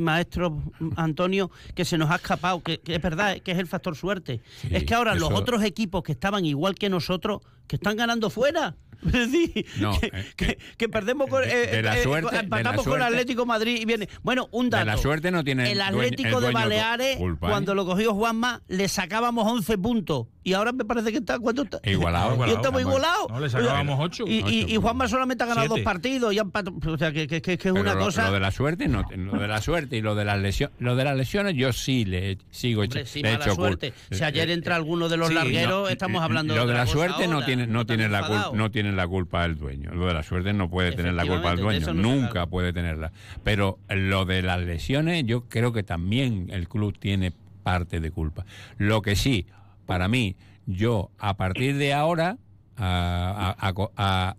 maestro 0.00 0.62
Antonio, 0.96 1.50
que 1.74 1.84
se 1.84 1.98
nos 1.98 2.10
ha 2.10 2.16
escapado, 2.16 2.62
que, 2.62 2.80
que 2.80 2.96
es 2.96 3.02
verdad, 3.02 3.38
que 3.38 3.52
es 3.52 3.58
el 3.58 3.66
factor 3.66 3.96
suerte. 3.96 4.40
es 4.70 4.84
que 4.84 4.94
ahora 4.94 5.14
los 5.14 5.32
otros 5.32 5.62
equipos 5.62 6.02
que 6.02 6.12
estaban 6.12 6.44
igual 6.44 6.74
que 6.74 6.88
nosotros, 6.88 7.42
que 7.66 7.76
están 7.76 7.96
ganando 7.96 8.30
fuera. 8.30 8.76
Decir, 9.04 9.66
No, 9.80 9.98
que, 10.00 10.06
eh, 10.06 10.24
que- 10.34 10.58
que 10.78 10.88
perdemos 10.88 11.28
con, 11.28 11.42
de- 11.42 11.64
eh, 11.64 11.66
de 11.76 11.82
la 11.82 11.98
eh, 11.98 12.02
suerte- 12.04 12.30
de 12.30 12.36
la 12.36 12.40
empatamos 12.42 12.84
con 12.84 12.94
el 12.94 13.00
suerte- 13.00 13.04
Atlético 13.06 13.42
de 13.42 13.46
Madrid 13.46 13.78
y 13.82 13.84
viene. 13.84 14.08
Bueno, 14.22 14.48
un 14.50 14.70
dato. 14.70 14.80
De 14.86 14.90
la 14.92 14.96
suerte 14.96 15.30
no 15.30 15.44
tiene 15.44 15.70
El 15.72 15.78
dueño- 15.78 15.88
Atlético 16.04 16.38
el 16.38 16.44
de 16.46 16.50
Baleares, 16.52 17.16
culpa, 17.18 17.46
¿eh? 17.46 17.50
cuando 17.50 17.74
lo 17.74 17.84
cogió 17.84 18.14
Juanma, 18.14 18.62
le 18.68 18.88
sacábamos 18.88 19.46
11 19.46 19.76
puntos. 19.76 20.28
Y 20.46 20.52
ahora 20.52 20.72
me 20.72 20.84
parece 20.84 21.10
que 21.10 21.18
está. 21.18 21.38
¿Cuánto 21.38 21.62
está? 21.62 21.80
Igualado. 21.84 22.46
Y 22.46 22.50
estamos 22.50 22.80
igualados. 22.80 23.26
No, 23.30 23.40
le 23.40 23.48
sacábamos 23.50 23.98
ocho. 24.00 24.24
Y, 24.26 24.42
y- 24.46 24.74
y 24.74 24.76
Juanma 24.76 25.08
solamente 25.08 25.42
ha 25.44 25.46
ganado 25.46 25.68
dos 25.68 25.80
partidos 25.80 26.32
y 26.34 26.38
ha 26.38 26.42
empatado. 26.42 26.76
O 26.86 26.98
sea, 26.98 27.12
que, 27.12 27.26
que- 27.26 27.40
que- 27.42 27.56
que 27.58 27.68
es 27.68 27.74
una 27.74 27.94
lo, 27.94 28.04
cosa. 28.06 28.26
lo 28.26 28.32
de 28.34 28.40
la 28.40 28.50
suerte 28.50 28.86
no, 28.88 29.04
lo 29.16 29.38
de 29.38 29.48
la 29.48 29.60
suerte 29.62 29.96
y 29.96 30.02
lo 30.02 30.14
de 30.14 30.24
las 30.26 30.38
lesiones, 30.38 30.76
lo 30.80 30.96
de 30.96 31.04
las 31.04 31.16
lesiones 31.16 31.54
yo 31.56 31.72
sí 31.72 32.04
le 32.04 32.38
sigo 32.50 32.82
Hombre, 32.82 33.02
echa- 33.02 33.10
sí, 33.10 33.22
suerte. 33.54 33.92
Si 34.10 34.22
ayer 34.22 34.50
entra 34.50 34.76
alguno 34.76 35.08
de 35.08 35.16
los 35.16 35.28
Sí, 35.28 35.34
largueros, 35.34 35.82
no, 35.84 35.88
estamos 35.88 36.20
eh, 36.20 36.24
hablando 36.24 36.54
lo 36.54 36.60
de 36.60 36.66
de 36.66 36.72
otra 36.72 36.84
la 36.84 36.90
suerte 36.90 37.26
no 37.26 37.34
ahora. 37.36 37.46
Tiene 37.56 37.72
no 37.72 37.86
tiene 37.86 38.08
la 38.08 38.50
no 38.54 38.70
tiene 38.70 38.92
la 38.92 39.06
culpa 39.08 39.44
el 39.44 39.56
dueño. 39.56 39.92
Lo 39.94 40.06
de 40.06 40.14
la 40.14 40.22
suerte 40.22 40.52
no 40.52 40.68
puede 40.70 40.92
tener 40.92 41.14
la 41.14 41.26
culpa 41.26 41.52
el 41.52 41.58
dueño. 41.58 41.92
no 41.92 42.02
nunca 42.02 42.46
puede 42.46 42.72
tenerla. 42.72 43.12
Pero 43.42 43.78
lo 43.88 44.24
de 44.24 44.42
las 44.42 44.60
lesiones 44.60 45.24
yo 45.26 45.48
creo 45.48 45.72
que 45.72 45.82
también 45.82 46.48
el 46.50 46.68
club 46.68 46.98
tiene 46.98 47.32
parte 47.62 48.00
de 48.00 48.10
culpa. 48.10 48.44
Lo 48.78 49.02
que 49.02 49.16
sí 49.16 49.46
para 49.86 50.08
mí 50.08 50.36
yo 50.66 51.10
a 51.18 51.36
partir 51.36 51.76
de 51.76 51.92
ahora 51.92 52.38
a- 52.76 53.54
a- 53.58 53.68
a 53.68 53.72
co- 53.72 53.92
a- 53.96 54.36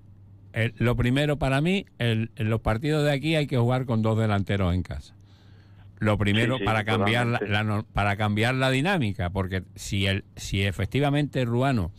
el- 0.54 0.74
lo 0.78 0.96
primero 0.96 1.38
para 1.38 1.62
mí 1.62 1.86
el- 2.00 2.32
en 2.36 2.50
los 2.50 2.62
partidos 2.62 3.04
de 3.04 3.12
aquí 3.12 3.36
hay 3.36 3.48
que 3.48 3.58
jugar 3.58 3.86
con 3.86 4.02
dos 4.02 4.18
delanteros 4.18 4.74
en 4.74 4.84
casa. 4.84 5.14
Lo 6.00 6.18
primero 6.18 6.56
Sí, 6.56 6.60
sí, 6.60 6.66
para 6.66 6.84
cambiar 6.84 7.26
la, 7.28 7.86
para 7.94 8.18
cambiar 8.18 8.56
la 8.56 8.70
dinámica 8.70 9.30
porque 9.30 9.64
si 9.76 10.08
el 10.08 10.26
si 10.36 10.62
efectivamente 10.64 11.46
Ruano 11.46 11.92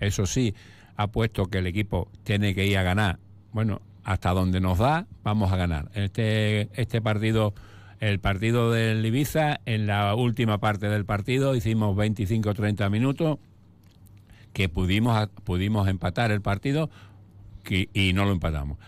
eso 0.00 0.24
sí 0.26 0.54
ha 1.02 1.06
puesto 1.08 1.46
que 1.46 1.58
el 1.58 1.66
equipo 1.66 2.08
tiene 2.24 2.54
que 2.54 2.66
ir 2.66 2.78
a 2.78 2.82
ganar. 2.82 3.18
Bueno 3.52 3.80
hasta 4.04 4.30
donde 4.30 4.60
nos 4.60 4.78
da 4.78 5.06
vamos 5.22 5.52
a 5.52 5.56
ganar. 5.56 5.90
Este 5.94 6.68
este 6.80 7.00
partido 7.00 7.54
el 8.00 8.18
partido 8.18 8.72
del 8.72 9.04
Ibiza 9.04 9.60
en 9.64 9.86
la 9.86 10.14
última 10.14 10.58
parte 10.58 10.88
del 10.88 11.04
partido 11.04 11.54
hicimos 11.54 11.96
25 11.96 12.54
30 12.54 12.90
minutos 12.90 13.38
que 14.52 14.68
pudimos 14.68 15.28
pudimos 15.44 15.88
empatar 15.88 16.30
el 16.30 16.40
partido 16.40 16.90
y 17.68 18.12
no 18.12 18.24
lo 18.24 18.32
empatamos. 18.32 18.78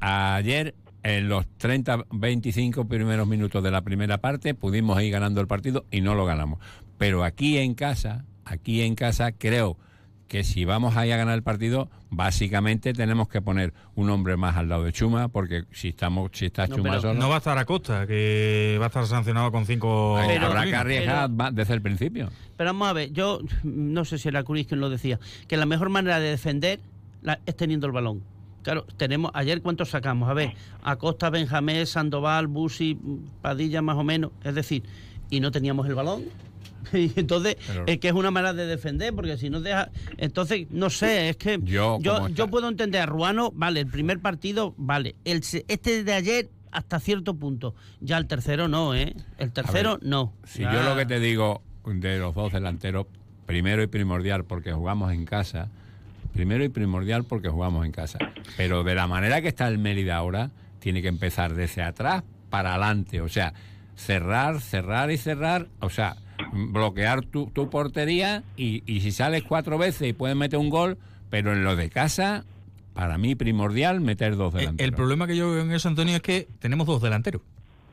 Ayer 0.00 0.74
en 1.02 1.28
los 1.28 1.46
30, 1.58 2.04
25 2.10 2.86
primeros 2.86 3.26
minutos 3.26 3.62
de 3.62 3.70
la 3.70 3.82
primera 3.82 4.18
parte 4.18 4.54
pudimos 4.54 5.00
ir 5.02 5.12
ganando 5.12 5.40
el 5.40 5.46
partido 5.46 5.86
y 5.90 6.00
no 6.00 6.14
lo 6.14 6.26
ganamos. 6.26 6.58
Pero 6.98 7.24
aquí 7.24 7.56
en 7.58 7.74
casa, 7.74 8.24
aquí 8.44 8.82
en 8.82 8.94
casa 8.94 9.32
creo 9.32 9.78
que 10.30 10.44
si 10.44 10.64
vamos 10.64 10.96
ahí 10.96 11.10
a 11.10 11.16
ganar 11.16 11.34
el 11.34 11.42
partido, 11.42 11.90
básicamente 12.08 12.92
tenemos 12.92 13.28
que 13.28 13.42
poner 13.42 13.74
un 13.96 14.10
hombre 14.10 14.36
más 14.36 14.56
al 14.56 14.68
lado 14.68 14.84
de 14.84 14.92
Chuma, 14.92 15.26
porque 15.26 15.64
si 15.72 15.88
estamos, 15.88 16.30
si 16.32 16.46
está 16.46 16.68
Chuma 16.68 17.00
solo. 17.00 17.14
No 17.14 17.28
va 17.28 17.34
a 17.34 17.38
estar 17.38 17.58
a 17.58 17.64
costa, 17.64 18.06
que 18.06 18.76
va 18.78 18.84
a 18.84 18.86
estar 18.86 19.04
sancionado 19.08 19.50
con 19.50 19.66
cinco. 19.66 20.16
habrá 20.16 20.64
que 20.66 20.76
arriesgar 20.76 21.28
desde 21.52 21.74
el 21.74 21.82
principio. 21.82 22.30
Pero 22.56 22.70
vamos 22.70 22.86
a 22.86 22.92
ver, 22.92 23.12
yo 23.12 23.40
no 23.64 24.04
sé 24.04 24.18
si 24.18 24.28
era 24.28 24.44
Curis 24.44 24.68
quien 24.68 24.78
lo 24.78 24.88
decía, 24.88 25.18
que 25.48 25.56
la 25.56 25.66
mejor 25.66 25.88
manera 25.88 26.20
de 26.20 26.30
defender 26.30 26.78
es 27.44 27.56
teniendo 27.56 27.88
el 27.88 27.92
balón. 27.92 28.22
Claro, 28.62 28.86
tenemos 28.96 29.32
ayer 29.34 29.60
cuántos 29.62 29.90
sacamos, 29.90 30.30
a 30.30 30.34
ver, 30.34 30.54
Acosta, 30.84 31.28
Benjamín, 31.30 31.84
Sandoval, 31.86 32.46
Busi, 32.46 32.96
Padilla 33.42 33.82
más 33.82 33.96
o 33.96 34.04
menos, 34.04 34.30
es 34.44 34.54
decir, 34.54 34.84
y 35.28 35.40
no 35.40 35.50
teníamos 35.50 35.88
el 35.88 35.96
balón. 35.96 36.22
Y 36.92 37.12
entonces 37.16 37.56
es 37.86 37.98
que 37.98 38.08
es 38.08 38.14
una 38.14 38.30
manera 38.30 38.52
de 38.52 38.66
defender, 38.66 39.14
porque 39.14 39.36
si 39.36 39.50
no 39.50 39.60
deja. 39.60 39.90
Entonces, 40.16 40.66
no 40.70 40.90
sé, 40.90 41.30
es 41.30 41.36
que 41.36 41.58
yo, 41.62 41.98
yo, 42.00 42.48
puedo 42.48 42.68
entender 42.68 43.02
a 43.02 43.06
Ruano, 43.06 43.52
vale, 43.54 43.80
el 43.80 43.86
primer 43.86 44.20
partido, 44.20 44.74
vale. 44.76 45.16
El, 45.24 45.42
este 45.68 46.04
de 46.04 46.12
ayer, 46.12 46.50
hasta 46.72 47.00
cierto 47.00 47.34
punto. 47.34 47.74
Ya 48.00 48.18
el 48.18 48.26
tercero 48.26 48.68
no, 48.68 48.94
¿eh? 48.94 49.14
El 49.38 49.52
tercero 49.52 49.98
no. 50.02 50.32
Si 50.44 50.62
yo 50.62 50.82
lo 50.82 50.96
que 50.96 51.06
te 51.06 51.20
digo 51.20 51.62
de 51.84 52.18
los 52.18 52.34
dos 52.34 52.52
delanteros, 52.52 53.06
primero 53.46 53.82
y 53.82 53.86
primordial, 53.86 54.44
porque 54.44 54.72
jugamos 54.72 55.12
en 55.12 55.24
casa. 55.24 55.68
Primero 56.32 56.62
y 56.62 56.68
primordial 56.68 57.24
porque 57.24 57.48
jugamos 57.48 57.84
en 57.84 57.92
casa. 57.92 58.18
Pero 58.56 58.84
de 58.84 58.94
la 58.94 59.08
manera 59.08 59.42
que 59.42 59.48
está 59.48 59.66
el 59.66 59.78
Mérida 59.78 60.16
ahora, 60.16 60.50
tiene 60.78 61.02
que 61.02 61.08
empezar 61.08 61.54
desde 61.54 61.82
atrás 61.82 62.22
para 62.50 62.70
adelante. 62.70 63.20
O 63.20 63.28
sea, 63.28 63.52
cerrar, 63.96 64.60
cerrar 64.60 65.10
y 65.10 65.16
cerrar. 65.16 65.66
O 65.80 65.90
sea, 65.90 66.16
bloquear 66.52 67.24
tu, 67.24 67.50
portería 67.70 68.42
y, 68.56 68.82
si 68.86 69.12
sales 69.12 69.42
cuatro 69.42 69.78
veces 69.78 70.08
y 70.08 70.12
puedes 70.12 70.36
meter 70.36 70.58
un 70.58 70.70
gol, 70.70 70.98
pero 71.30 71.52
en 71.52 71.64
lo 71.64 71.76
de 71.76 71.90
casa, 71.90 72.44
para 72.94 73.18
mí 73.18 73.34
primordial 73.34 74.00
meter 74.00 74.36
dos 74.36 74.52
delanteros. 74.54 74.86
El, 74.86 74.94
problema 74.94 75.26
que 75.26 75.36
yo 75.36 75.50
veo 75.50 75.62
en 75.62 75.72
eso, 75.72 75.88
Antonio, 75.88 76.16
es 76.16 76.22
que 76.22 76.48
tenemos 76.58 76.86
dos 76.86 77.02
delanteros, 77.02 77.42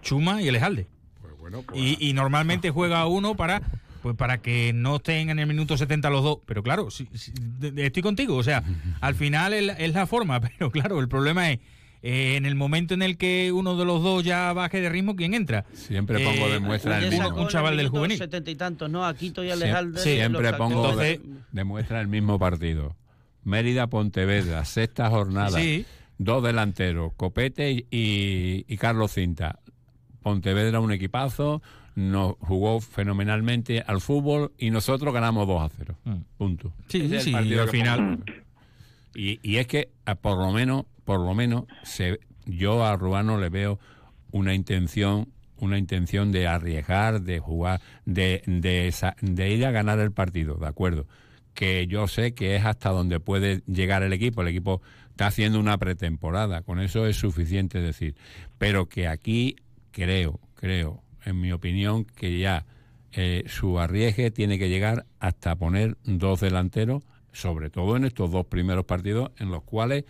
Chuma 0.02 0.42
y 0.42 0.50
Alejalde. 0.50 0.88
Pues 1.22 1.66
pues 1.66 1.98
y, 2.00 2.14
normalmente 2.14 2.70
juega 2.72 3.06
uno 3.08 3.36
para 3.36 3.62
pues 4.02 4.16
para 4.16 4.38
que 4.38 4.74
no 4.74 4.98
estén 4.98 5.30
en 5.30 5.40
el 5.40 5.48
minuto 5.48 5.76
70 5.76 6.10
los 6.10 6.24
dos. 6.24 6.38
Pero 6.46 6.64
claro, 6.64 6.88
estoy 6.88 8.04
contigo. 8.04 8.36
O 8.36 8.44
sea, 8.44 8.64
al 9.02 9.16
final 9.16 9.54
es 9.54 9.94
la 9.94 10.06
forma, 10.06 10.40
pero 10.42 10.72
claro, 10.72 11.00
el 11.00 11.08
problema 11.08 11.52
es 11.52 11.60
eh, 12.04 12.36
en 12.36 12.46
el 12.46 12.56
momento 12.56 12.94
en 12.94 13.02
el 13.02 13.18
que 13.18 13.52
uno 13.52 13.76
de 13.76 13.86
los 13.86 14.04
dos 14.04 14.24
ya 14.24 14.54
baje 14.54 14.82
de 14.82 14.90
ritmo, 14.90 15.16
¿quién 15.16 15.34
entra? 15.34 15.66
Siempre 15.74 16.24
pongo 16.24 16.50
de 16.50 16.60
muestra 16.60 17.00
el 17.00 17.10
mismo. 17.10 17.30
Un 17.30 17.48
chaval 17.48 17.78
del 17.78 17.90
juvenil. 17.90 18.18
Setenta 18.18 18.52
y 18.52 18.56
tantos, 18.56 18.90
¿no? 18.90 19.06
Aquito 19.06 19.44
y 19.44 19.50
Alejandro. 19.50 20.02
siempre 20.02 20.54
pongo 20.54 20.96
de, 20.96 21.20
muestra 21.64 22.02
el 22.02 22.08
mismo 22.08 22.38
partido. 22.38 22.96
Mérida 23.44 23.88
Pontevedra, 23.88 24.66
sexta 24.66 25.10
jornada. 25.10 25.60
Dos 26.20 26.44
delanteros, 26.44 27.14
Copete 27.16 27.86
y, 27.90 28.78
Carlos 28.78 29.14
Cinta. 29.14 29.60
Pontevedra 30.22 30.80
un 30.80 30.92
equipazo, 30.92 31.62
nos 31.96 32.36
jugó 32.40 32.82
fenomenalmente 32.82 33.84
al 33.86 34.02
fútbol 34.02 34.52
y 34.58 34.72
nosotros 34.72 35.14
ganamos 35.14 35.48
2 35.48 35.62
a 35.62 35.70
0. 35.70 35.96
Mm. 36.04 36.16
Punto. 36.38 36.74
Sí, 36.90 37.08
sí, 37.20 37.34
al 37.34 37.70
final. 37.70 38.24
Y, 39.16 39.40
y, 39.42 39.58
es 39.58 39.68
que, 39.68 39.90
por 40.22 40.38
lo 40.38 40.52
menos, 40.52 40.86
por 41.08 41.22
lo 41.22 41.34
menos 41.34 41.64
se, 41.84 42.20
yo 42.46 42.86
a 42.86 42.98
Ruano 42.98 43.40
le 43.40 43.48
veo 43.48 43.80
una 44.32 44.54
intención 44.54 45.30
una 45.60 45.80
intención 45.80 46.32
de 46.32 46.46
arriesgar, 46.46 47.22
de 47.22 47.40
jugar, 47.40 47.82
de, 48.06 48.44
de, 48.46 48.94
de, 49.22 49.50
ir 49.50 49.66
a 49.66 49.72
ganar 49.72 49.98
el 49.98 50.12
partido, 50.12 50.54
¿de 50.54 50.68
acuerdo? 50.68 51.08
Que 51.56 51.88
yo 51.88 52.08
sé 52.08 52.36
que 52.36 52.56
es 52.56 52.64
hasta 52.64 52.92
donde 52.92 53.20
puede 53.20 53.64
llegar 53.66 54.04
el 54.04 54.14
equipo. 54.14 54.44
El 54.44 54.50
equipo 54.50 54.84
está 55.10 55.26
haciendo 55.26 55.60
una 55.60 55.80
pretemporada, 55.80 56.62
con 56.62 56.80
eso 56.80 57.08
es 57.08 57.16
suficiente 57.16 57.82
decir. 57.82 58.16
Pero 58.60 58.88
que 58.88 59.08
aquí 59.08 59.56
creo, 59.90 60.40
creo, 60.54 61.02
en 61.26 61.42
mi 61.42 61.52
opinión, 61.52 62.06
que 62.06 62.38
ya 62.38 62.68
eh, 63.14 63.44
su 63.48 63.80
arriesgue 63.80 64.30
tiene 64.30 64.60
que 64.60 64.70
llegar 64.70 65.08
hasta 65.20 65.56
poner 65.56 65.98
dos 66.04 66.42
delanteros, 66.42 67.02
sobre 67.32 67.72
todo 67.72 67.98
en 67.98 68.06
estos 68.06 68.30
dos 68.30 68.46
primeros 68.46 68.86
partidos, 68.86 69.32
en 69.40 69.50
los 69.50 69.64
cuales 69.64 70.06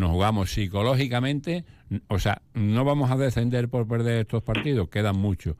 nos 0.00 0.10
jugamos 0.10 0.50
psicológicamente, 0.50 1.64
o 2.08 2.18
sea, 2.18 2.42
no 2.54 2.84
vamos 2.84 3.10
a 3.10 3.16
descender 3.16 3.68
por 3.68 3.86
perder 3.86 4.22
estos 4.22 4.42
partidos, 4.42 4.88
quedan 4.88 5.16
muchos, 5.16 5.56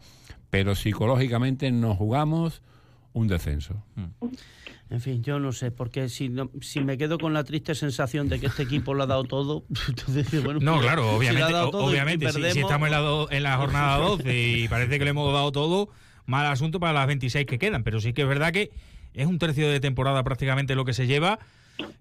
pero 0.50 0.74
psicológicamente 0.74 1.70
nos 1.70 1.96
jugamos 1.96 2.62
un 3.12 3.28
descenso. 3.28 3.84
Mm. 3.94 4.26
En 4.90 5.00
fin, 5.00 5.22
yo 5.22 5.38
no 5.38 5.52
sé, 5.52 5.70
porque 5.70 6.08
si, 6.08 6.34
si 6.62 6.80
me 6.80 6.98
quedo 6.98 7.18
con 7.18 7.32
la 7.32 7.44
triste 7.44 7.76
sensación 7.76 8.28
de 8.28 8.40
que 8.40 8.46
este 8.46 8.64
equipo 8.64 8.92
lo 8.92 9.04
ha 9.04 9.06
dado 9.06 9.22
todo, 9.22 9.64
entonces, 9.88 10.42
bueno, 10.42 10.58
No, 10.60 10.80
claro, 10.80 11.14
obviamente, 11.14 11.54
obviamente 11.54 12.32
si, 12.32 12.58
estamos 12.58 12.88
en 12.88 12.92
la, 12.92 13.26
en 13.30 13.42
la 13.44 13.56
jornada 13.56 13.98
12 13.98 14.36
y 14.36 14.68
parece 14.68 14.98
que 14.98 15.04
le 15.04 15.10
hemos 15.10 15.32
dado 15.32 15.52
todo, 15.52 15.90
mal 16.26 16.46
asunto 16.46 16.80
para 16.80 16.92
las 16.92 17.06
26 17.06 17.46
que 17.46 17.58
quedan, 17.58 17.84
pero 17.84 18.00
sí 18.00 18.12
que 18.12 18.22
es 18.22 18.28
verdad 18.28 18.52
que 18.52 18.72
es 19.14 19.26
un 19.26 19.38
tercio 19.38 19.68
de 19.68 19.78
temporada 19.78 20.24
prácticamente 20.24 20.74
lo 20.74 20.84
que 20.84 20.92
se 20.92 21.06
lleva 21.06 21.38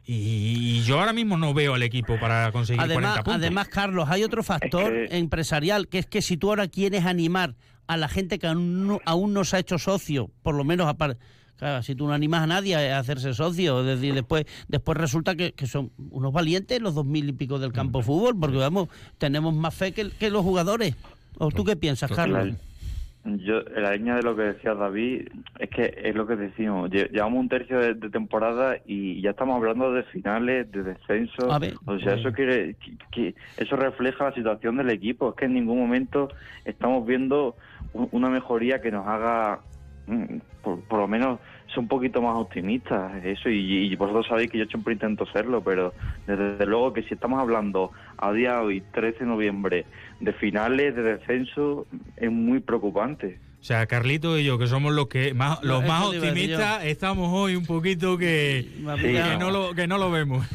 y 0.05 0.81
yo 0.81 0.99
ahora 0.99 1.13
mismo 1.13 1.37
no 1.37 1.53
veo 1.53 1.75
al 1.75 1.83
equipo 1.83 2.19
para 2.19 2.51
conseguir 2.51 2.81
además, 2.81 3.13
40 3.13 3.23
puntos. 3.23 3.35
Además, 3.35 3.67
Carlos, 3.67 4.09
hay 4.09 4.23
otro 4.23 4.43
factor 4.43 4.93
empresarial, 5.11 5.87
que 5.87 5.99
es 5.99 6.05
que 6.05 6.21
si 6.21 6.37
tú 6.37 6.49
ahora 6.49 6.67
quieres 6.67 7.05
animar 7.05 7.55
a 7.87 7.97
la 7.97 8.07
gente 8.07 8.39
que 8.39 8.47
aún 8.47 8.87
no, 8.87 8.99
aún 9.05 9.33
no 9.33 9.43
se 9.43 9.57
ha 9.57 9.59
hecho 9.59 9.77
socio, 9.77 10.29
por 10.43 10.55
lo 10.55 10.63
menos 10.63 10.87
aparte... 10.87 11.19
Claro, 11.57 11.83
si 11.83 11.93
tú 11.93 12.07
no 12.07 12.13
animas 12.13 12.43
a 12.43 12.47
nadie 12.47 12.93
a 12.93 12.99
hacerse 12.99 13.33
socio, 13.33 13.81
es 13.81 13.85
decir, 13.85 14.13
después, 14.13 14.45
después 14.69 14.97
resulta 14.97 15.35
que, 15.35 15.53
son 15.67 15.91
unos 16.09 16.31
valientes 16.31 16.81
los 16.81 16.95
dos 16.95 17.05
mil 17.05 17.27
y 17.27 17.33
pico 17.33 17.59
del 17.59 17.73
campo 17.73 18.01
fútbol, 18.01 18.39
porque 18.39 18.55
vamos, 18.55 18.87
tenemos 19.17 19.53
más 19.53 19.75
fe 19.75 19.91
que, 19.91 20.09
que 20.09 20.29
los 20.29 20.41
jugadores. 20.41 20.95
¿O 21.37 21.49
tú 21.49 21.65
qué 21.65 21.75
piensas, 21.75 22.11
Carlos? 22.11 22.55
Yo, 23.25 23.59
en 23.75 23.83
la 23.83 23.91
línea 23.95 24.15
de 24.15 24.23
lo 24.23 24.35
que 24.35 24.43
decía 24.43 24.73
David, 24.73 25.27
es 25.59 25.69
que 25.69 25.93
es 26.03 26.15
lo 26.15 26.25
que 26.25 26.37
decimos, 26.37 26.89
llevamos 26.89 27.39
un 27.39 27.49
tercio 27.49 27.77
de, 27.79 27.95
temporada 28.09 28.77
y 28.85 29.21
ya 29.21 29.31
estamos 29.31 29.57
hablando 29.57 29.91
de 29.91 30.03
finales, 30.03 30.71
de 30.71 30.83
descenso. 30.83 31.49
o 31.85 31.99
sea, 31.99 32.13
eso 32.13 32.31
quiere, 32.31 32.77
que, 33.11 33.35
eso 33.57 33.75
refleja 33.75 34.29
la 34.29 34.33
situación 34.33 34.77
del 34.77 34.89
equipo. 34.89 35.29
Es 35.29 35.35
que 35.35 35.45
en 35.45 35.53
ningún 35.53 35.79
momento 35.79 36.29
estamos 36.63 37.05
viendo 37.05 37.57
una 37.93 38.29
mejoría 38.29 38.81
que 38.81 38.89
nos 38.89 39.05
haga, 39.05 39.59
mm, 40.07 40.37
por, 40.63 40.99
lo 40.99 41.07
menos, 41.07 41.39
ser 41.69 41.79
un 41.79 41.87
poquito 41.87 42.21
más 42.21 42.35
optimistas. 42.35 43.23
Eso, 43.23 43.49
y, 43.49 43.95
vosotros 43.95 44.27
sabéis 44.27 44.51
que 44.51 44.57
yo 44.57 44.65
siempre 44.65 44.93
intento 44.93 45.25
serlo, 45.27 45.63
pero 45.63 45.93
desde, 46.27 46.65
luego 46.65 46.93
que 46.93 47.03
si 47.03 47.13
estamos 47.13 47.39
hablando 47.39 47.91
a 48.17 48.31
día 48.31 48.53
de 48.53 48.59
hoy, 48.59 48.83
13 48.93 49.19
de 49.19 49.25
noviembre, 49.25 49.85
de 50.19 50.33
finales 50.33 50.95
de 50.95 51.03
descenso 51.03 51.87
es 52.17 52.31
muy 52.31 52.59
preocupante. 52.59 53.39
O 53.61 53.63
sea, 53.63 53.85
Carlito 53.87 54.39
y 54.39 54.45
yo, 54.45 54.57
que 54.57 54.67
somos 54.67 54.93
los 54.93 55.07
que 55.07 55.33
más, 55.33 55.61
los 55.63 55.85
más 55.85 56.05
optimistas, 56.05 56.85
estamos 56.85 57.29
hoy 57.33 57.55
un 57.55 57.65
poquito 57.65 58.17
que, 58.17 58.69
que, 59.01 59.37
no, 59.37 59.51
lo, 59.51 59.75
que 59.75 59.85
no 59.85 59.97
lo 59.97 60.09
vemos. 60.09 60.47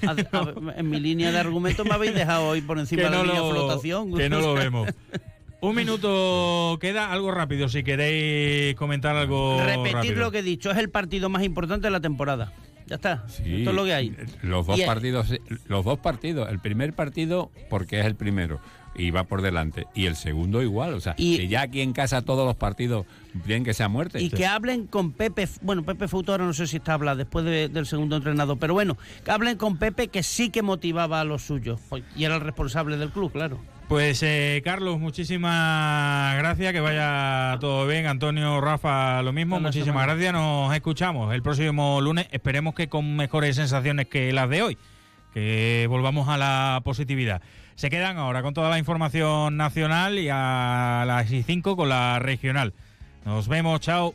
en 0.76 0.88
mi 0.88 1.00
línea 1.00 1.30
de 1.30 1.38
argumento 1.38 1.84
me 1.84 1.92
habéis 1.92 2.14
dejado 2.14 2.46
hoy 2.46 2.62
por 2.62 2.78
encima 2.80 3.02
de 3.02 3.10
la 3.10 3.22
línea 3.22 3.42
flotación. 3.42 4.14
Que 4.14 4.30
no 4.30 4.40
lo 4.40 4.54
vemos. 4.54 4.88
Un 5.64 5.74
minuto 5.74 6.76
queda, 6.78 7.10
algo 7.10 7.30
rápido, 7.30 7.70
si 7.70 7.82
queréis 7.82 8.76
comentar 8.76 9.16
algo. 9.16 9.62
Repetir 9.64 10.18
lo 10.18 10.30
que 10.30 10.40
he 10.40 10.42
dicho, 10.42 10.70
es 10.70 10.76
el 10.76 10.90
partido 10.90 11.30
más 11.30 11.42
importante 11.42 11.86
de 11.86 11.90
la 11.90 12.00
temporada. 12.00 12.52
Ya 12.86 12.96
está. 12.96 13.24
Esto 13.26 13.70
es 13.70 13.74
lo 13.74 13.84
que 13.84 13.94
hay. 13.94 14.14
Los 14.42 14.66
dos 14.66 14.78
partidos, 14.82 15.28
los 15.66 15.86
dos 15.86 15.98
partidos. 16.00 16.50
El 16.50 16.58
primer 16.58 16.92
partido 16.92 17.50
porque 17.70 17.98
es 17.98 18.04
el 18.04 18.14
primero 18.14 18.60
y 18.94 19.10
va 19.10 19.24
por 19.24 19.40
delante. 19.40 19.86
Y 19.94 20.04
el 20.04 20.16
segundo 20.16 20.60
igual, 20.60 20.92
o 20.92 21.00
sea, 21.00 21.14
que 21.14 21.48
ya 21.48 21.62
aquí 21.62 21.80
en 21.80 21.94
casa 21.94 22.20
todos 22.20 22.46
los 22.46 22.56
partidos 22.56 23.06
bien 23.32 23.64
que 23.64 23.72
sea 23.72 23.88
muerte. 23.88 24.20
Y 24.20 24.28
que 24.28 24.44
hablen 24.44 24.86
con 24.86 25.12
Pepe, 25.12 25.48
bueno, 25.62 25.82
Pepe 25.82 26.08
Futura 26.08 26.44
no 26.44 26.52
sé 26.52 26.66
si 26.66 26.76
está 26.76 26.92
hablando 26.92 27.24
después 27.24 27.44
del 27.46 27.86
segundo 27.86 28.16
entrenador, 28.16 28.58
pero 28.58 28.74
bueno, 28.74 28.98
que 29.24 29.30
hablen 29.30 29.56
con 29.56 29.78
Pepe 29.78 30.08
que 30.08 30.22
sí 30.22 30.50
que 30.50 30.60
motivaba 30.60 31.20
a 31.20 31.24
los 31.24 31.40
suyos 31.40 31.80
y 32.14 32.24
era 32.24 32.34
el 32.34 32.42
responsable 32.42 32.98
del 32.98 33.08
club, 33.08 33.32
claro. 33.32 33.60
Pues 33.88 34.22
eh, 34.22 34.62
Carlos, 34.64 34.98
muchísimas 34.98 36.36
gracias, 36.38 36.72
que 36.72 36.80
vaya 36.80 37.58
todo 37.60 37.86
bien. 37.86 38.06
Antonio, 38.06 38.60
Rafa, 38.60 39.22
lo 39.22 39.32
mismo, 39.32 39.60
muchísimas 39.60 40.06
gracias. 40.06 40.32
Nos 40.32 40.74
escuchamos 40.74 41.34
el 41.34 41.42
próximo 41.42 42.00
lunes, 42.00 42.26
esperemos 42.32 42.74
que 42.74 42.88
con 42.88 43.14
mejores 43.14 43.56
sensaciones 43.56 44.08
que 44.08 44.32
las 44.32 44.48
de 44.48 44.62
hoy, 44.62 44.78
que 45.34 45.86
volvamos 45.88 46.28
a 46.28 46.38
la 46.38 46.80
positividad. 46.82 47.42
Se 47.74 47.90
quedan 47.90 48.16
ahora 48.16 48.42
con 48.42 48.54
toda 48.54 48.70
la 48.70 48.78
información 48.78 49.56
nacional 49.56 50.18
y 50.18 50.28
a 50.30 51.04
las 51.06 51.28
5 51.28 51.76
con 51.76 51.88
la 51.88 52.18
regional. 52.20 52.72
Nos 53.24 53.48
vemos, 53.48 53.80
chao. 53.80 54.14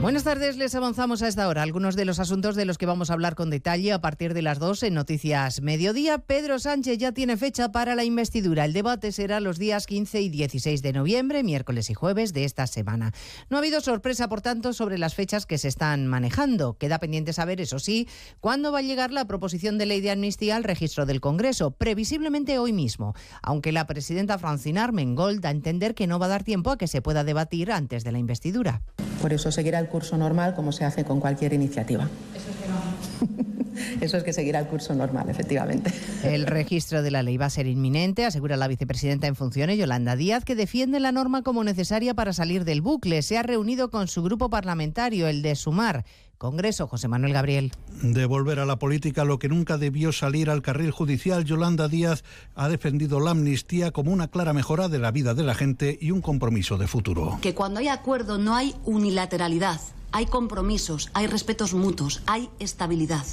Buenas 0.00 0.22
tardes, 0.22 0.56
les 0.56 0.76
avanzamos 0.76 1.22
a 1.22 1.28
esta 1.28 1.48
hora 1.48 1.64
algunos 1.64 1.96
de 1.96 2.04
los 2.04 2.20
asuntos 2.20 2.54
de 2.54 2.64
los 2.64 2.78
que 2.78 2.86
vamos 2.86 3.10
a 3.10 3.14
hablar 3.14 3.34
con 3.34 3.50
detalle 3.50 3.92
a 3.92 4.00
partir 4.00 4.32
de 4.32 4.42
las 4.42 4.60
2 4.60 4.84
en 4.84 4.94
Noticias 4.94 5.60
Mediodía. 5.60 6.18
Pedro 6.18 6.60
Sánchez 6.60 6.98
ya 6.98 7.10
tiene 7.10 7.36
fecha 7.36 7.72
para 7.72 7.96
la 7.96 8.04
investidura. 8.04 8.64
El 8.64 8.72
debate 8.72 9.10
será 9.10 9.40
los 9.40 9.58
días 9.58 9.88
15 9.88 10.20
y 10.20 10.28
16 10.28 10.82
de 10.82 10.92
noviembre, 10.92 11.42
miércoles 11.42 11.90
y 11.90 11.94
jueves 11.94 12.32
de 12.32 12.44
esta 12.44 12.68
semana. 12.68 13.12
No 13.50 13.56
ha 13.56 13.60
habido 13.60 13.80
sorpresa, 13.80 14.28
por 14.28 14.40
tanto, 14.40 14.72
sobre 14.72 14.98
las 14.98 15.16
fechas 15.16 15.46
que 15.46 15.58
se 15.58 15.66
están 15.66 16.06
manejando. 16.06 16.78
Queda 16.78 17.00
pendiente 17.00 17.32
saber, 17.32 17.60
eso 17.60 17.80
sí, 17.80 18.06
cuándo 18.38 18.70
va 18.70 18.78
a 18.78 18.82
llegar 18.82 19.10
la 19.10 19.26
proposición 19.26 19.78
de 19.78 19.86
ley 19.86 20.00
de 20.00 20.12
amnistía 20.12 20.54
al 20.54 20.62
registro 20.62 21.06
del 21.06 21.20
Congreso, 21.20 21.72
previsiblemente 21.72 22.60
hoy 22.60 22.72
mismo, 22.72 23.14
aunque 23.42 23.72
la 23.72 23.88
presidenta 23.88 24.38
Francina 24.38 24.84
Armengol 24.84 25.40
da 25.40 25.48
a 25.48 25.52
entender 25.52 25.96
que 25.96 26.06
no 26.06 26.20
va 26.20 26.26
a 26.26 26.30
dar 26.30 26.44
tiempo 26.44 26.70
a 26.70 26.78
que 26.78 26.86
se 26.86 27.02
pueda 27.02 27.24
debatir 27.24 27.72
antes 27.72 28.04
de 28.04 28.12
la 28.12 28.20
investidura. 28.20 28.80
Por 29.20 29.32
eso 29.32 29.50
seguirá 29.50 29.80
el 29.80 29.87
curso 29.88 30.16
normal 30.16 30.54
como 30.54 30.72
se 30.72 30.84
hace 30.84 31.04
con 31.04 31.20
cualquier 31.20 31.52
iniciativa. 31.52 32.08
Eso 34.00 34.16
es 34.16 34.24
que 34.24 34.32
seguirá 34.32 34.60
el 34.60 34.66
curso 34.66 34.94
normal, 34.94 35.28
efectivamente. 35.28 35.92
El 36.22 36.46
registro 36.46 37.02
de 37.02 37.10
la 37.10 37.22
ley 37.22 37.36
va 37.36 37.46
a 37.46 37.50
ser 37.50 37.66
inminente, 37.66 38.24
asegura 38.24 38.56
la 38.56 38.68
vicepresidenta 38.68 39.26
en 39.26 39.36
funciones, 39.36 39.78
Yolanda 39.78 40.16
Díaz, 40.16 40.44
que 40.44 40.54
defiende 40.54 41.00
la 41.00 41.12
norma 41.12 41.42
como 41.42 41.64
necesaria 41.64 42.14
para 42.14 42.32
salir 42.32 42.64
del 42.64 42.80
bucle. 42.80 43.22
Se 43.22 43.38
ha 43.38 43.42
reunido 43.42 43.90
con 43.90 44.08
su 44.08 44.22
grupo 44.22 44.50
parlamentario, 44.50 45.28
el 45.28 45.42
de 45.42 45.54
Sumar. 45.54 46.04
Congreso, 46.38 46.86
José 46.86 47.08
Manuel 47.08 47.32
Gabriel. 47.32 47.72
Devolver 48.00 48.60
a 48.60 48.64
la 48.64 48.78
política 48.78 49.24
lo 49.24 49.40
que 49.40 49.48
nunca 49.48 49.76
debió 49.76 50.12
salir 50.12 50.50
al 50.50 50.62
carril 50.62 50.92
judicial, 50.92 51.44
Yolanda 51.44 51.88
Díaz 51.88 52.22
ha 52.54 52.68
defendido 52.68 53.18
la 53.18 53.32
amnistía 53.32 53.90
como 53.90 54.12
una 54.12 54.28
clara 54.28 54.52
mejora 54.52 54.88
de 54.88 55.00
la 55.00 55.10
vida 55.10 55.34
de 55.34 55.42
la 55.42 55.56
gente 55.56 55.98
y 56.00 56.12
un 56.12 56.20
compromiso 56.20 56.78
de 56.78 56.86
futuro. 56.86 57.38
Que 57.42 57.54
cuando 57.54 57.80
hay 57.80 57.88
acuerdo 57.88 58.38
no 58.38 58.54
hay 58.54 58.74
unilateralidad 58.84 59.80
hay 60.10 60.26
compromisos, 60.26 61.10
hay 61.12 61.26
respetos 61.26 61.74
mutuos, 61.74 62.22
hay 62.26 62.48
estabilidad. 62.58 63.24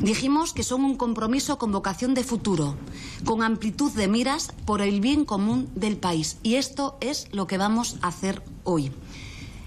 Dijimos 0.00 0.52
que 0.52 0.62
son 0.62 0.84
un 0.84 0.96
compromiso 0.96 1.58
con 1.58 1.72
vocación 1.72 2.14
de 2.14 2.24
futuro, 2.24 2.76
con 3.24 3.42
amplitud 3.42 3.90
de 3.92 4.08
miras 4.08 4.52
por 4.66 4.82
el 4.82 5.00
bien 5.00 5.24
común 5.24 5.70
del 5.74 5.96
país. 5.96 6.38
Y 6.42 6.56
esto 6.56 6.98
es 7.00 7.28
lo 7.32 7.46
que 7.46 7.58
vamos 7.58 7.96
a 8.02 8.08
hacer 8.08 8.42
hoy. 8.64 8.92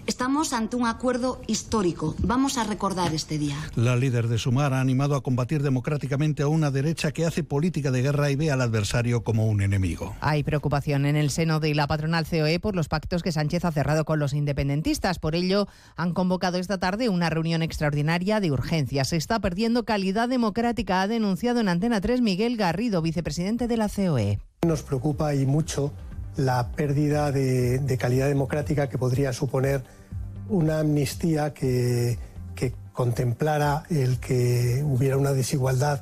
Estamos 0.07 0.53
ante 0.53 0.75
un 0.75 0.85
acuerdo 0.85 1.41
histórico. 1.47 2.13
Vamos 2.19 2.59
a 2.59 2.63
recordar 2.63 3.15
este 3.15 3.39
día. 3.39 3.55
La 3.75 3.95
líder 3.95 4.27
de 4.27 4.37
Sumar 4.37 4.71
ha 4.73 4.79
animado 4.79 5.15
a 5.15 5.23
combatir 5.23 5.63
democráticamente 5.63 6.43
a 6.43 6.47
una 6.47 6.69
derecha 6.69 7.11
que 7.11 7.25
hace 7.25 7.43
política 7.43 7.89
de 7.89 8.03
guerra 8.03 8.29
y 8.29 8.35
ve 8.35 8.51
al 8.51 8.61
adversario 8.61 9.23
como 9.23 9.47
un 9.47 9.61
enemigo. 9.61 10.15
Hay 10.21 10.43
preocupación 10.43 11.07
en 11.07 11.15
el 11.15 11.31
seno 11.31 11.59
de 11.59 11.73
la 11.73 11.87
patronal 11.87 12.27
COE 12.29 12.59
por 12.59 12.75
los 12.75 12.87
pactos 12.87 13.23
que 13.23 13.31
Sánchez 13.31 13.65
ha 13.65 13.71
cerrado 13.71 14.05
con 14.05 14.19
los 14.19 14.33
independentistas. 14.33 15.17
Por 15.17 15.33
ello, 15.33 15.67
han 15.95 16.13
convocado 16.13 16.59
esta 16.59 16.77
tarde 16.77 17.09
una 17.09 17.31
reunión 17.31 17.63
extraordinaria 17.63 18.39
de 18.39 18.51
urgencia. 18.51 19.05
Se 19.05 19.17
está 19.17 19.39
perdiendo 19.39 19.85
calidad 19.85 20.29
democrática, 20.29 21.01
ha 21.01 21.07
denunciado 21.07 21.61
en 21.61 21.67
Antena 21.67 21.99
3 21.99 22.21
Miguel 22.21 22.57
Garrido, 22.57 23.01
vicepresidente 23.01 23.67
de 23.67 23.77
la 23.77 23.89
COE. 23.89 24.39
Nos 24.67 24.83
preocupa 24.83 25.33
y 25.33 25.47
mucho 25.47 25.91
la 26.37 26.71
pérdida 26.71 27.31
de, 27.31 27.79
de 27.79 27.97
calidad 27.97 28.27
democrática 28.27 28.89
que 28.89 28.97
podría 28.97 29.33
suponer 29.33 29.83
una 30.49 30.79
amnistía 30.79 31.53
que, 31.53 32.17
que 32.55 32.73
contemplara 32.93 33.83
el 33.89 34.19
que 34.19 34.83
hubiera 34.85 35.17
una 35.17 35.33
desigualdad 35.33 36.01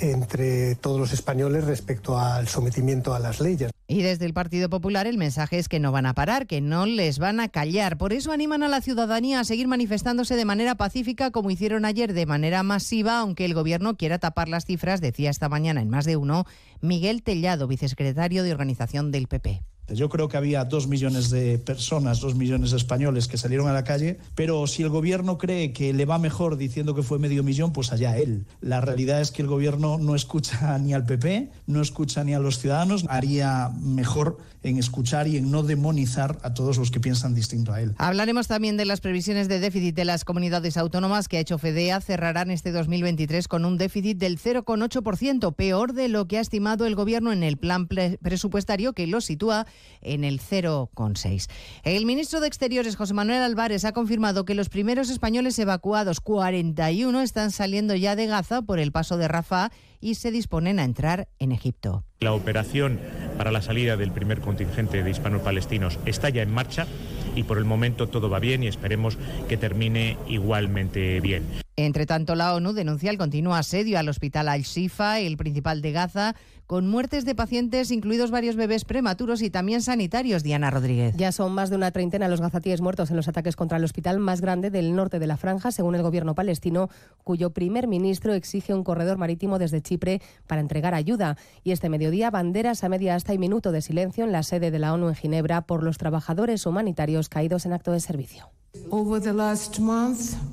entre 0.00 0.76
todos 0.76 1.00
los 1.00 1.12
españoles 1.12 1.64
respecto 1.64 2.18
al 2.18 2.48
sometimiento 2.48 3.14
a 3.14 3.18
las 3.18 3.40
leyes. 3.40 3.70
Y 3.90 4.02
desde 4.02 4.26
el 4.26 4.34
Partido 4.34 4.68
Popular 4.68 5.06
el 5.06 5.16
mensaje 5.16 5.58
es 5.58 5.68
que 5.68 5.80
no 5.80 5.92
van 5.92 6.06
a 6.06 6.14
parar, 6.14 6.46
que 6.46 6.60
no 6.60 6.86
les 6.86 7.18
van 7.18 7.40
a 7.40 7.48
callar. 7.48 7.96
Por 7.96 8.12
eso 8.12 8.32
animan 8.32 8.62
a 8.62 8.68
la 8.68 8.82
ciudadanía 8.82 9.40
a 9.40 9.44
seguir 9.44 9.66
manifestándose 9.66 10.36
de 10.36 10.44
manera 10.44 10.74
pacífica 10.74 11.30
como 11.30 11.50
hicieron 11.50 11.84
ayer 11.84 12.12
de 12.12 12.26
manera 12.26 12.62
masiva, 12.62 13.18
aunque 13.18 13.44
el 13.44 13.54
gobierno 13.54 13.96
quiera 13.96 14.18
tapar 14.18 14.48
las 14.48 14.66
cifras, 14.66 15.00
decía 15.00 15.30
esta 15.30 15.48
mañana 15.48 15.80
en 15.80 15.88
más 15.88 16.04
de 16.04 16.16
uno 16.16 16.44
Miguel 16.80 17.22
Tellado, 17.22 17.66
vicesecretario 17.66 18.42
de 18.42 18.52
organización 18.52 19.10
del 19.10 19.26
PP. 19.26 19.62
Yo 19.88 20.08
creo 20.08 20.28
que 20.28 20.36
había 20.36 20.64
dos 20.64 20.86
millones 20.86 21.30
de 21.30 21.58
personas, 21.58 22.20
dos 22.20 22.34
millones 22.34 22.70
de 22.72 22.76
españoles 22.76 23.26
que 23.26 23.38
salieron 23.38 23.68
a 23.68 23.72
la 23.72 23.84
calle, 23.84 24.18
pero 24.34 24.66
si 24.66 24.82
el 24.82 24.90
gobierno 24.90 25.38
cree 25.38 25.72
que 25.72 25.92
le 25.92 26.04
va 26.04 26.18
mejor 26.18 26.56
diciendo 26.56 26.94
que 26.94 27.02
fue 27.02 27.18
medio 27.18 27.42
millón, 27.42 27.72
pues 27.72 27.92
allá 27.92 28.16
él. 28.16 28.44
La 28.60 28.80
realidad 28.80 29.20
es 29.20 29.30
que 29.30 29.42
el 29.42 29.48
gobierno 29.48 29.98
no 29.98 30.14
escucha 30.14 30.78
ni 30.82 30.92
al 30.92 31.04
PP, 31.04 31.50
no 31.66 31.80
escucha 31.80 32.24
ni 32.24 32.34
a 32.34 32.38
los 32.38 32.58
ciudadanos, 32.58 33.04
haría 33.08 33.70
mejor 33.80 34.38
en 34.62 34.78
escuchar 34.78 35.28
y 35.28 35.36
en 35.36 35.50
no 35.50 35.62
demonizar 35.62 36.38
a 36.42 36.52
todos 36.52 36.78
los 36.78 36.90
que 36.90 37.00
piensan 37.00 37.34
distinto 37.34 37.72
a 37.72 37.80
él. 37.80 37.94
Hablaremos 37.98 38.48
también 38.48 38.76
de 38.76 38.84
las 38.84 39.00
previsiones 39.00 39.48
de 39.48 39.60
déficit 39.60 39.94
de 39.94 40.04
las 40.04 40.24
comunidades 40.24 40.76
autónomas 40.76 41.28
que 41.28 41.36
ha 41.36 41.40
hecho 41.40 41.58
FEDEA. 41.58 42.00
Cerrarán 42.00 42.50
este 42.50 42.72
2023 42.72 43.48
con 43.48 43.64
un 43.64 43.78
déficit 43.78 44.18
del 44.18 44.38
0,8%, 44.38 45.54
peor 45.54 45.92
de 45.92 46.08
lo 46.08 46.26
que 46.26 46.38
ha 46.38 46.40
estimado 46.40 46.86
el 46.86 46.94
gobierno 46.94 47.32
en 47.32 47.42
el 47.42 47.56
plan 47.56 47.86
presupuestario 47.86 48.92
que 48.92 49.06
lo 49.06 49.20
sitúa 49.20 49.66
en 50.00 50.24
el 50.24 50.40
0,6. 50.40 51.48
El 51.84 52.06
ministro 52.06 52.40
de 52.40 52.48
Exteriores, 52.48 52.96
José 52.96 53.14
Manuel 53.14 53.42
Álvarez, 53.42 53.84
ha 53.84 53.92
confirmado 53.92 54.44
que 54.44 54.54
los 54.54 54.68
primeros 54.68 55.10
españoles 55.10 55.58
evacuados, 55.58 56.20
41, 56.20 57.22
están 57.22 57.50
saliendo 57.50 57.94
ya 57.94 58.16
de 58.16 58.26
Gaza 58.26 58.62
por 58.62 58.78
el 58.78 58.92
paso 58.92 59.16
de 59.16 59.28
Rafah 59.28 59.70
y 60.00 60.14
se 60.14 60.30
disponen 60.30 60.78
a 60.78 60.84
entrar 60.84 61.28
en 61.38 61.52
Egipto. 61.52 62.04
La 62.20 62.32
operación 62.32 63.00
para 63.36 63.52
la 63.52 63.62
salida 63.62 63.96
del 63.96 64.12
primer 64.12 64.40
contingente 64.40 65.02
de 65.02 65.10
hispanos 65.10 65.42
palestinos 65.42 65.98
está 66.04 66.28
ya 66.28 66.42
en 66.42 66.52
marcha 66.52 66.86
y 67.34 67.44
por 67.44 67.58
el 67.58 67.64
momento 67.64 68.08
todo 68.08 68.28
va 68.28 68.38
bien 68.38 68.62
y 68.62 68.66
esperemos 68.66 69.18
que 69.48 69.56
termine 69.56 70.16
igualmente 70.28 71.20
bien. 71.20 71.44
Entre 71.76 72.06
tanto, 72.06 72.34
la 72.34 72.54
ONU 72.54 72.72
denuncia 72.72 73.08
el 73.10 73.18
continuo 73.18 73.54
asedio 73.54 74.00
al 74.00 74.08
hospital 74.08 74.48
Al-Shifa, 74.48 75.20
el 75.20 75.36
principal 75.36 75.80
de 75.80 75.92
Gaza, 75.92 76.34
con 76.68 76.86
muertes 76.86 77.24
de 77.24 77.34
pacientes, 77.34 77.90
incluidos 77.90 78.30
varios 78.30 78.54
bebés 78.54 78.84
prematuros 78.84 79.40
y 79.40 79.48
también 79.48 79.80
sanitarios. 79.80 80.42
Diana 80.42 80.70
Rodríguez. 80.70 81.14
Ya 81.16 81.32
son 81.32 81.52
más 81.52 81.70
de 81.70 81.76
una 81.76 81.92
treintena 81.92 82.28
los 82.28 82.42
gazatíes 82.42 82.82
muertos 82.82 83.08
en 83.08 83.16
los 83.16 83.26
ataques 83.26 83.56
contra 83.56 83.78
el 83.78 83.84
hospital 83.84 84.18
más 84.18 84.42
grande 84.42 84.70
del 84.70 84.94
norte 84.94 85.18
de 85.18 85.26
la 85.26 85.38
franja, 85.38 85.72
según 85.72 85.94
el 85.94 86.02
gobierno 86.02 86.34
palestino, 86.34 86.90
cuyo 87.24 87.54
primer 87.54 87.88
ministro 87.88 88.34
exige 88.34 88.74
un 88.74 88.84
corredor 88.84 89.16
marítimo 89.16 89.58
desde 89.58 89.80
Chipre 89.80 90.20
para 90.46 90.60
entregar 90.60 90.92
ayuda. 90.92 91.38
Y 91.64 91.72
este 91.72 91.88
mediodía, 91.88 92.30
banderas 92.30 92.84
a 92.84 92.90
media 92.90 93.14
hasta 93.14 93.32
y 93.32 93.38
minuto 93.38 93.72
de 93.72 93.80
silencio 93.80 94.24
en 94.24 94.32
la 94.32 94.42
sede 94.42 94.70
de 94.70 94.78
la 94.78 94.92
ONU 94.92 95.08
en 95.08 95.14
Ginebra 95.14 95.62
por 95.62 95.82
los 95.82 95.96
trabajadores 95.96 96.66
humanitarios 96.66 97.30
caídos 97.30 97.64
en 97.64 97.72
acto 97.72 97.92
de 97.92 98.00
servicio. 98.00 98.50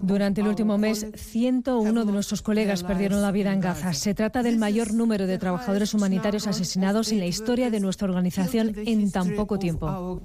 Durante 0.02 0.42
el 0.42 0.48
último 0.48 0.78
mes, 0.78 1.06
101 1.16 2.06
de 2.06 2.12
nuestros 2.12 2.42
colegas 2.42 2.84
perdieron 2.84 3.22
la 3.22 3.32
vida 3.32 3.54
en 3.54 3.62
Gaza. 3.62 3.94
Se 3.94 4.14
trata 4.14 4.44
del 4.44 4.58
mayor 4.58 4.94
número 4.94 5.28
de 5.28 5.38
trabajadores 5.38 5.94
humanitarios 5.94 6.05
asesinados 6.06 7.12
en 7.12 7.20
la 7.20 7.26
historia 7.26 7.70
de 7.70 7.80
nuestra 7.80 8.08
organización 8.08 8.74
en 8.76 9.12
tan 9.12 9.36
poco 9.36 9.58
tiempo. 9.58 10.22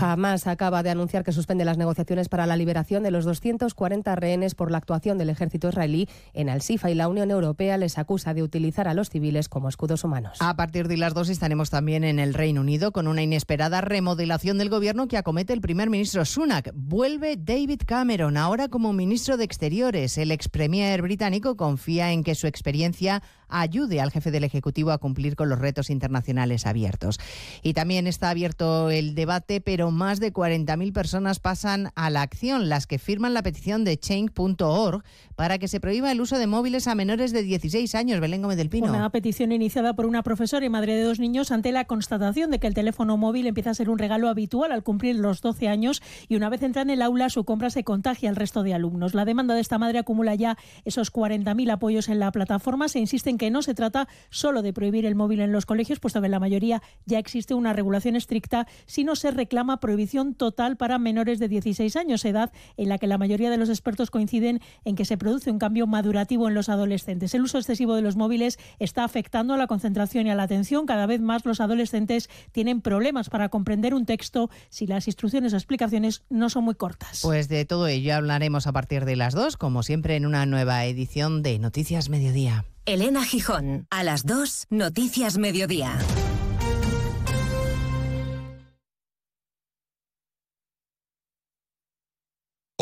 Hamas 0.00 0.46
acaba 0.46 0.82
de 0.82 0.90
anunciar 0.90 1.24
que 1.24 1.32
suspende 1.32 1.64
las 1.64 1.78
negociaciones 1.78 2.28
para 2.28 2.46
la 2.46 2.56
liberación 2.56 3.02
de 3.02 3.10
los 3.10 3.24
240 3.24 4.14
rehenes 4.16 4.54
por 4.54 4.70
la 4.70 4.78
actuación 4.78 5.18
del 5.18 5.30
ejército 5.30 5.68
israelí 5.68 6.08
en 6.32 6.48
Al-Sifa 6.48 6.90
y 6.90 6.94
la 6.94 7.08
Unión 7.08 7.30
Europea 7.30 7.76
les 7.76 7.98
acusa 7.98 8.34
de 8.34 8.42
utilizar 8.42 8.88
a 8.88 8.94
los 8.94 9.10
civiles 9.10 9.48
como 9.48 9.68
escudos 9.68 10.04
humanos. 10.04 10.38
A 10.40 10.56
partir 10.56 10.88
de 10.88 10.96
las 10.96 11.14
dos 11.14 11.28
estaremos 11.28 11.70
también 11.70 12.04
en 12.04 12.18
el 12.18 12.34
Reino 12.34 12.60
Unido 12.60 12.92
con 12.92 13.08
una 13.08 13.22
inesperada 13.22 13.80
remodelación 13.80 14.58
del 14.58 14.70
gobierno 14.70 15.08
que 15.08 15.18
acomete 15.18 15.52
el 15.52 15.60
primer 15.60 15.90
ministro 15.90 16.24
Sunak. 16.24 16.72
Vuelve 16.74 17.36
David 17.36 17.82
Cameron, 17.86 18.36
ahora 18.36 18.68
como 18.68 18.92
ministro 18.92 19.36
de 19.36 19.44
Exteriores. 19.44 20.16
El 20.18 20.30
ex 20.30 20.48
premier 20.48 21.02
británico 21.02 21.56
confía 21.56 22.12
en 22.12 22.24
que 22.24 22.34
su 22.34 22.46
experiencia 22.46 23.22
ayude 23.52 24.00
al 24.00 24.10
jefe 24.10 24.30
del 24.30 24.44
Ejecutivo 24.44 24.90
a 24.90 24.98
cumplir 24.98 25.36
con 25.36 25.48
los 25.48 25.58
retos 25.58 25.90
internacionales 25.90 26.66
abiertos. 26.66 27.20
Y 27.62 27.74
también 27.74 28.06
está 28.06 28.30
abierto 28.30 28.90
el 28.90 29.14
debate, 29.14 29.60
pero 29.60 29.90
más 29.90 30.18
de 30.18 30.32
40.000 30.32 30.92
personas 30.92 31.38
pasan 31.38 31.92
a 31.94 32.10
la 32.10 32.22
acción, 32.22 32.68
las 32.68 32.86
que 32.86 32.98
firman 32.98 33.34
la 33.34 33.42
petición 33.42 33.84
de 33.84 33.98
change.org 33.98 35.04
para 35.42 35.58
que 35.58 35.66
se 35.66 35.80
prohíba 35.80 36.12
el 36.12 36.20
uso 36.20 36.38
de 36.38 36.46
móviles 36.46 36.86
a 36.86 36.94
menores 36.94 37.32
de 37.32 37.42
16 37.42 37.96
años. 37.96 38.20
Belén 38.20 38.42
Gómez 38.42 38.56
del 38.56 38.68
Pino. 38.68 38.86
Una 38.86 39.10
petición 39.10 39.50
iniciada 39.50 39.92
por 39.92 40.06
una 40.06 40.22
profesora 40.22 40.64
y 40.64 40.68
madre 40.68 40.94
de 40.94 41.02
dos 41.02 41.18
niños 41.18 41.50
ante 41.50 41.72
la 41.72 41.84
constatación 41.84 42.52
de 42.52 42.60
que 42.60 42.68
el 42.68 42.74
teléfono 42.74 43.16
móvil 43.16 43.48
empieza 43.48 43.70
a 43.70 43.74
ser 43.74 43.90
un 43.90 43.98
regalo 43.98 44.28
habitual 44.28 44.70
al 44.70 44.84
cumplir 44.84 45.16
los 45.16 45.40
12 45.40 45.66
años 45.66 46.00
y 46.28 46.36
una 46.36 46.48
vez 46.48 46.62
entra 46.62 46.82
en 46.82 46.90
el 46.90 47.02
aula 47.02 47.28
su 47.28 47.42
compra 47.42 47.70
se 47.70 47.82
contagia 47.82 48.30
al 48.30 48.36
resto 48.36 48.62
de 48.62 48.72
alumnos. 48.72 49.14
La 49.14 49.24
demanda 49.24 49.56
de 49.56 49.62
esta 49.62 49.78
madre 49.78 49.98
acumula 49.98 50.36
ya 50.36 50.56
esos 50.84 51.12
40.000 51.12 51.72
apoyos 51.72 52.08
en 52.08 52.20
la 52.20 52.30
plataforma. 52.30 52.86
Se 52.86 53.00
insiste 53.00 53.28
en 53.28 53.36
que 53.36 53.50
no 53.50 53.62
se 53.62 53.74
trata 53.74 54.06
solo 54.30 54.62
de 54.62 54.72
prohibir 54.72 55.06
el 55.06 55.16
móvil 55.16 55.40
en 55.40 55.50
los 55.50 55.66
colegios, 55.66 55.98
puesto 55.98 56.20
que 56.20 56.26
en 56.26 56.30
la 56.30 56.38
mayoría 56.38 56.82
ya 57.04 57.18
existe 57.18 57.54
una 57.54 57.72
regulación 57.72 58.14
estricta, 58.14 58.68
sino 58.86 59.16
se 59.16 59.32
reclama 59.32 59.80
prohibición 59.80 60.34
total 60.34 60.76
para 60.76 61.00
menores 61.00 61.40
de 61.40 61.48
16 61.48 61.96
años, 61.96 62.24
edad 62.24 62.52
en 62.76 62.88
la 62.88 62.98
que 62.98 63.08
la 63.08 63.18
mayoría 63.18 63.50
de 63.50 63.56
los 63.56 63.70
expertos 63.70 64.12
coinciden 64.12 64.60
en 64.84 64.94
que 64.94 65.04
se 65.04 65.16
produce 65.16 65.31
un 65.50 65.58
cambio 65.58 65.86
madurativo 65.86 66.48
en 66.48 66.54
los 66.54 66.68
adolescentes. 66.68 67.34
El 67.34 67.42
uso 67.42 67.58
excesivo 67.58 67.94
de 67.94 68.02
los 68.02 68.16
móviles 68.16 68.58
está 68.78 69.04
afectando 69.04 69.54
a 69.54 69.56
la 69.56 69.66
concentración 69.66 70.26
y 70.26 70.30
a 70.30 70.34
la 70.34 70.42
atención. 70.42 70.86
Cada 70.86 71.06
vez 71.06 71.20
más 71.20 71.44
los 71.46 71.60
adolescentes 71.60 72.28
tienen 72.52 72.80
problemas 72.80 73.30
para 73.30 73.48
comprender 73.48 73.94
un 73.94 74.06
texto 74.06 74.50
si 74.68 74.86
las 74.86 75.06
instrucciones 75.06 75.52
o 75.52 75.56
explicaciones 75.56 76.22
no 76.28 76.50
son 76.50 76.64
muy 76.64 76.74
cortas. 76.74 77.20
Pues 77.22 77.48
de 77.48 77.64
todo 77.64 77.86
ello 77.86 78.14
hablaremos 78.14 78.66
a 78.66 78.72
partir 78.72 79.04
de 79.04 79.16
las 79.16 79.34
dos, 79.34 79.56
como 79.56 79.82
siempre 79.82 80.16
en 80.16 80.26
una 80.26 80.44
nueva 80.46 80.84
edición 80.84 81.42
de 81.42 81.58
Noticias 81.58 82.08
Mediodía. 82.08 82.64
Elena 82.84 83.24
Gijón, 83.24 83.86
a 83.90 84.02
las 84.02 84.26
2, 84.26 84.66
Noticias 84.70 85.38
Mediodía. 85.38 85.98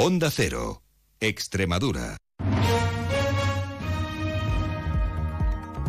Onda 0.03 0.31
Cero, 0.31 0.83
Extremadura. 1.21 2.17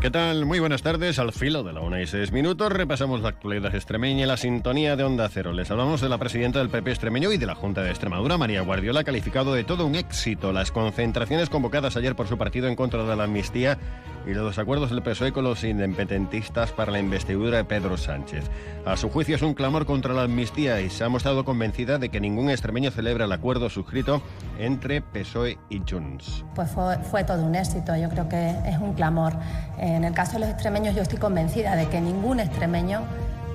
¿Qué 0.02 0.10
tal? 0.10 0.48
Muy 0.48 0.58
buenas 0.58 0.82
tardes. 0.82 1.20
Al 1.20 1.32
filo 1.32 1.62
de 1.62 1.74
la 1.74 1.82
una 1.82 2.02
y 2.02 2.08
seis 2.08 2.32
minutos 2.32 2.72
repasamos 2.72 3.22
la 3.22 3.30
actualidad 3.30 3.76
extremeña 3.76 4.24
y 4.24 4.28
la 4.28 4.36
sintonía 4.36 4.96
de 4.96 5.04
Onda 5.04 5.30
Cero. 5.30 5.54
Les 5.54 5.70
hablamos 5.70 6.02
de 6.02 6.10
la 6.10 6.18
presidenta 6.18 6.58
del 6.58 6.70
PP 6.72 6.90
extremeño 6.90 7.32
y 7.32 7.38
de 7.38 7.46
la 7.46 7.54
Junta 7.54 7.84
de 7.84 7.92
Extremadura, 7.92 8.40
María 8.40 8.64
Guardiola, 8.64 9.04
calificado 9.04 9.54
de 9.54 9.64
todo 9.64 9.86
un 9.86 9.94
éxito 9.94 10.54
las 10.54 10.72
concentraciones 10.72 11.52
convocadas 11.52 11.98
ayer 11.98 12.16
por 12.16 12.28
su 12.28 12.36
partido 12.36 12.68
en 12.68 12.76
contra 12.76 13.04
de 13.04 13.16
la 13.16 13.26
amnistía 13.26 13.78
y 14.26 14.34
los 14.34 14.58
acuerdos 14.58 14.90
del 14.90 15.02
PSOE 15.02 15.32
con 15.32 15.44
los 15.44 15.64
independentistas 15.64 16.72
para 16.72 16.92
la 16.92 17.00
investidura 17.00 17.58
de 17.58 17.64
Pedro 17.64 17.98
Sánchez. 17.98 18.50
A 18.86 18.98
su 18.98 19.10
juicio 19.10 19.36
es 19.36 19.42
un 19.42 19.54
clamor 19.54 19.86
contra 19.86 20.14
la 20.14 20.24
amnistía 20.24 20.82
y 20.82 20.90
se 20.90 21.04
ha 21.04 21.10
mostrado 21.10 21.46
convencida 21.46 21.98
de 21.98 22.10
que 22.10 22.20
ningún 22.20 22.50
extremeño 22.50 22.92
celebra 22.92 23.26
el 23.26 23.32
acuerdo 23.32 23.70
suscrito 23.70 24.22
entre 24.60 25.02
PSOE 25.02 25.58
y 25.70 25.82
Junts. 25.90 26.46
Pues 26.56 26.70
fue, 26.72 26.98
fue 27.00 27.24
todo 27.24 27.44
un 27.44 27.56
éxito, 27.56 27.96
yo 27.96 28.10
creo 28.10 28.30
que 28.30 28.50
es 28.66 28.78
un 28.80 28.94
clamor. 28.94 29.34
En 29.78 30.04
el 30.04 30.14
caso 30.14 30.34
de 30.34 30.40
los 30.40 30.50
extremeños 30.50 30.96
yo 30.96 31.02
estoy 31.02 31.20
convencida 31.20 31.76
de 31.76 31.88
que 31.88 32.02
ningún 32.02 32.40
extremeño 32.40 33.02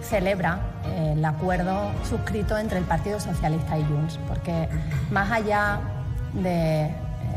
celebra 0.02 0.60
eh, 0.86 1.14
el 1.16 1.24
acuerdo 1.24 1.90
suscrito 2.08 2.56
entre 2.58 2.78
el 2.78 2.84
Partido 2.84 3.20
Socialista 3.20 3.78
y 3.78 3.84
Junts, 3.84 4.18
porque 4.28 4.68
más 5.10 5.30
allá 5.30 5.80
de 6.34 6.90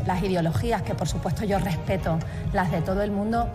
las 0.06 0.22
ideologías, 0.22 0.82
que 0.82 0.94
por 0.94 1.08
supuesto 1.08 1.44
yo 1.44 1.58
respeto 1.58 2.18
las 2.52 2.70
de 2.70 2.80
todo 2.82 3.02
el 3.02 3.10
mundo, 3.10 3.48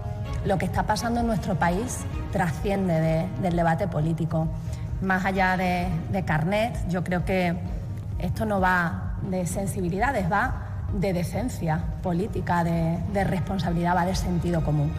lo 0.45 0.57
que 0.57 0.65
está 0.65 0.83
pasando 0.83 1.19
en 1.21 1.27
nuestro 1.27 1.55
país 1.55 1.99
trasciende 2.31 2.99
de- 2.99 3.27
del 3.41 3.55
debate 3.55 3.87
político. 3.87 4.47
Más 5.01 5.25
allá 5.25 5.57
de, 5.57 5.87
de 6.11 6.23
carnet, 6.23 6.75
yo 6.89 7.03
creo 7.03 7.25
que 7.25 7.55
esto 8.19 8.45
no 8.45 8.59
va 8.61 9.15
de 9.29 9.45
sensibilidades, 9.45 10.31
va 10.31 10.61
de 10.93 11.13
decencia 11.13 11.83
política, 12.01 12.63
de 12.63 13.23
responsabilidad, 13.23 13.95
va 13.95 14.05
de 14.05 14.15
sentido 14.15 14.63
común. 14.63 14.91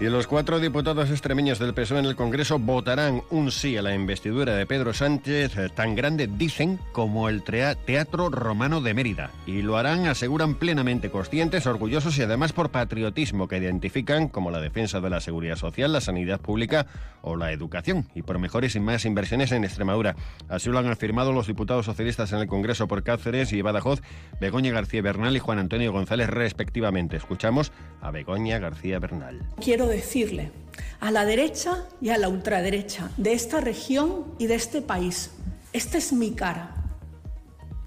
Y 0.00 0.06
los 0.06 0.26
cuatro 0.26 0.58
diputados 0.58 1.10
extremeños 1.10 1.60
del 1.60 1.74
PSOE 1.74 2.00
en 2.00 2.06
el 2.06 2.16
Congreso 2.16 2.58
votarán 2.58 3.22
un 3.30 3.52
sí 3.52 3.76
a 3.76 3.82
la 3.82 3.94
investidura 3.94 4.56
de 4.56 4.66
Pedro 4.66 4.92
Sánchez, 4.92 5.56
eh, 5.56 5.68
tan 5.68 5.94
grande, 5.94 6.26
dicen, 6.26 6.80
como 6.90 7.28
el 7.28 7.44
Teatro 7.44 8.28
Romano 8.28 8.80
de 8.80 8.94
Mérida. 8.94 9.30
Y 9.46 9.62
lo 9.62 9.76
harán, 9.76 10.06
aseguran, 10.06 10.56
plenamente 10.56 11.10
conscientes, 11.10 11.66
orgullosos 11.66 12.18
y 12.18 12.22
además 12.22 12.52
por 12.52 12.70
patriotismo 12.70 13.46
que 13.46 13.58
identifican 13.58 14.28
como 14.28 14.50
la 14.50 14.60
defensa 14.60 15.00
de 15.00 15.10
la 15.10 15.20
seguridad 15.20 15.56
social, 15.56 15.92
la 15.92 16.00
sanidad 16.00 16.40
pública 16.40 16.86
o 17.22 17.36
la 17.36 17.52
educación, 17.52 18.08
y 18.14 18.22
por 18.22 18.40
mejores 18.40 18.74
y 18.74 18.80
más 18.80 19.04
inversiones 19.04 19.52
en 19.52 19.62
Extremadura. 19.62 20.16
Así 20.48 20.68
lo 20.68 20.80
han 20.80 20.88
afirmado 20.88 21.32
los 21.32 21.46
diputados 21.46 21.86
socialistas 21.86 22.32
en 22.32 22.40
el 22.40 22.48
Congreso 22.48 22.88
por 22.88 23.04
Cáceres 23.04 23.52
y 23.52 23.62
Badajoz, 23.62 24.02
Begoña 24.40 24.72
García 24.72 25.02
Bernal 25.02 25.36
y 25.36 25.38
Juan 25.38 25.60
Antonio 25.60 25.92
González, 25.92 26.28
respectivamente. 26.28 27.16
Escuchamos 27.16 27.70
a 28.00 28.10
Begoña 28.10 28.58
García 28.58 28.98
Bernal. 28.98 29.40
Decirle 29.86 30.52
a 31.00 31.10
la 31.10 31.24
derecha 31.24 31.84
y 32.00 32.10
a 32.10 32.18
la 32.18 32.28
ultraderecha 32.28 33.10
de 33.16 33.32
esta 33.32 33.60
región 33.60 34.34
y 34.38 34.46
de 34.46 34.54
este 34.54 34.82
país, 34.82 35.30
esta 35.72 35.98
es 35.98 36.12
mi 36.12 36.32
cara. 36.32 36.74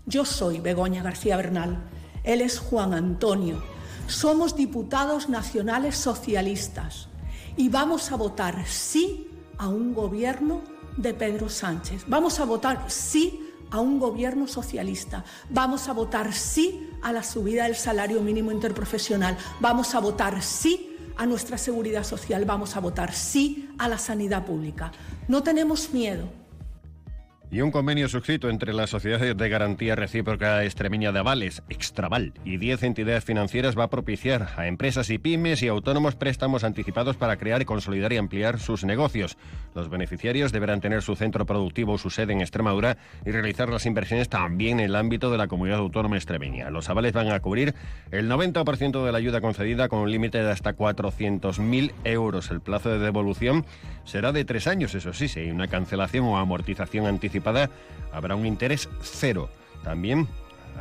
Yo 0.05 0.25
soy 0.25 0.59
Begoña 0.59 1.01
García 1.01 1.37
Bernal, 1.37 1.83
él 2.23 2.41
es 2.41 2.59
Juan 2.59 2.93
Antonio. 2.93 3.63
Somos 4.07 4.55
diputados 4.55 5.29
nacionales 5.29 5.95
socialistas 5.95 7.07
y 7.57 7.69
vamos 7.69 8.11
a 8.11 8.15
votar 8.15 8.67
sí 8.67 9.29
a 9.57 9.67
un 9.67 9.93
gobierno 9.93 10.61
de 10.97 11.13
Pedro 11.13 11.49
Sánchez. 11.49 12.03
Vamos 12.07 12.39
a 12.39 12.45
votar 12.45 12.85
sí 12.87 13.41
a 13.71 13.79
un 13.79 13.99
gobierno 13.99 14.47
socialista. 14.47 15.23
Vamos 15.49 15.87
a 15.87 15.93
votar 15.93 16.33
sí 16.33 16.89
a 17.01 17.11
la 17.11 17.23
subida 17.23 17.63
del 17.63 17.75
salario 17.75 18.21
mínimo 18.21 18.51
interprofesional. 18.51 19.37
Vamos 19.59 19.95
a 19.95 19.99
votar 19.99 20.41
sí 20.41 20.94
a 21.17 21.25
nuestra 21.25 21.57
seguridad 21.57 22.03
social. 22.03 22.45
Vamos 22.45 22.75
a 22.75 22.79
votar 22.79 23.13
sí 23.13 23.69
a 23.77 23.87
la 23.87 23.97
sanidad 23.97 24.45
pública. 24.45 24.91
No 25.27 25.43
tenemos 25.43 25.91
miedo. 25.93 26.44
Y 27.55 27.61
un 27.61 27.71
convenio 27.71 28.09
suscrito 28.09 28.49
entre 28.49 28.73
la 28.73 28.85
Sociedad 28.85 29.33
de 29.33 29.49
Garantía 29.49 29.95
Recíproca 29.95 30.65
Extremeña 30.65 31.13
de 31.13 31.19
Avales, 31.19 31.63
Extraval, 31.69 32.33
y 32.43 32.57
10 32.57 32.83
entidades 32.83 33.23
financieras 33.23 33.79
va 33.79 33.85
a 33.85 33.89
propiciar 33.89 34.49
a 34.57 34.67
empresas 34.67 35.09
y 35.09 35.19
pymes 35.19 35.63
y 35.63 35.69
autónomos 35.69 36.15
préstamos 36.15 36.65
anticipados 36.65 37.15
para 37.15 37.37
crear, 37.37 37.63
consolidar 37.63 38.11
y 38.11 38.17
ampliar 38.17 38.59
sus 38.59 38.83
negocios. 38.83 39.37
Los 39.73 39.89
beneficiarios 39.89 40.51
deberán 40.51 40.81
tener 40.81 41.01
su 41.01 41.15
centro 41.15 41.45
productivo 41.45 41.93
o 41.93 41.97
su 41.97 42.09
sede 42.09 42.33
en 42.33 42.41
Extremadura 42.41 42.97
y 43.25 43.31
realizar 43.31 43.69
las 43.69 43.85
inversiones 43.85 44.27
también 44.27 44.81
en 44.81 44.87
el 44.87 44.95
ámbito 44.97 45.31
de 45.31 45.37
la 45.37 45.47
comunidad 45.47 45.79
autónoma 45.79 46.17
extremeña. 46.17 46.69
Los 46.71 46.89
avales 46.89 47.13
van 47.13 47.31
a 47.31 47.39
cubrir 47.39 47.73
el 48.11 48.29
90% 48.29 49.05
de 49.05 49.11
la 49.13 49.17
ayuda 49.17 49.39
concedida 49.39 49.87
con 49.87 49.99
un 49.99 50.11
límite 50.11 50.43
de 50.43 50.51
hasta 50.51 50.75
400.000 50.75 51.93
euros. 52.03 52.51
El 52.51 52.59
plazo 52.59 52.89
de 52.89 52.99
devolución 52.99 53.65
será 54.03 54.33
de 54.33 54.43
tres 54.43 54.67
años, 54.67 54.93
eso 54.93 55.13
sí, 55.13 55.29
si 55.29 55.39
hay 55.39 55.51
una 55.51 55.69
cancelación 55.69 56.25
o 56.25 56.37
amortización 56.37 57.07
anticipada, 57.07 57.44
habrá 58.11 58.35
un 58.35 58.45
interés 58.45 58.89
cero. 59.01 59.49
También 59.83 60.27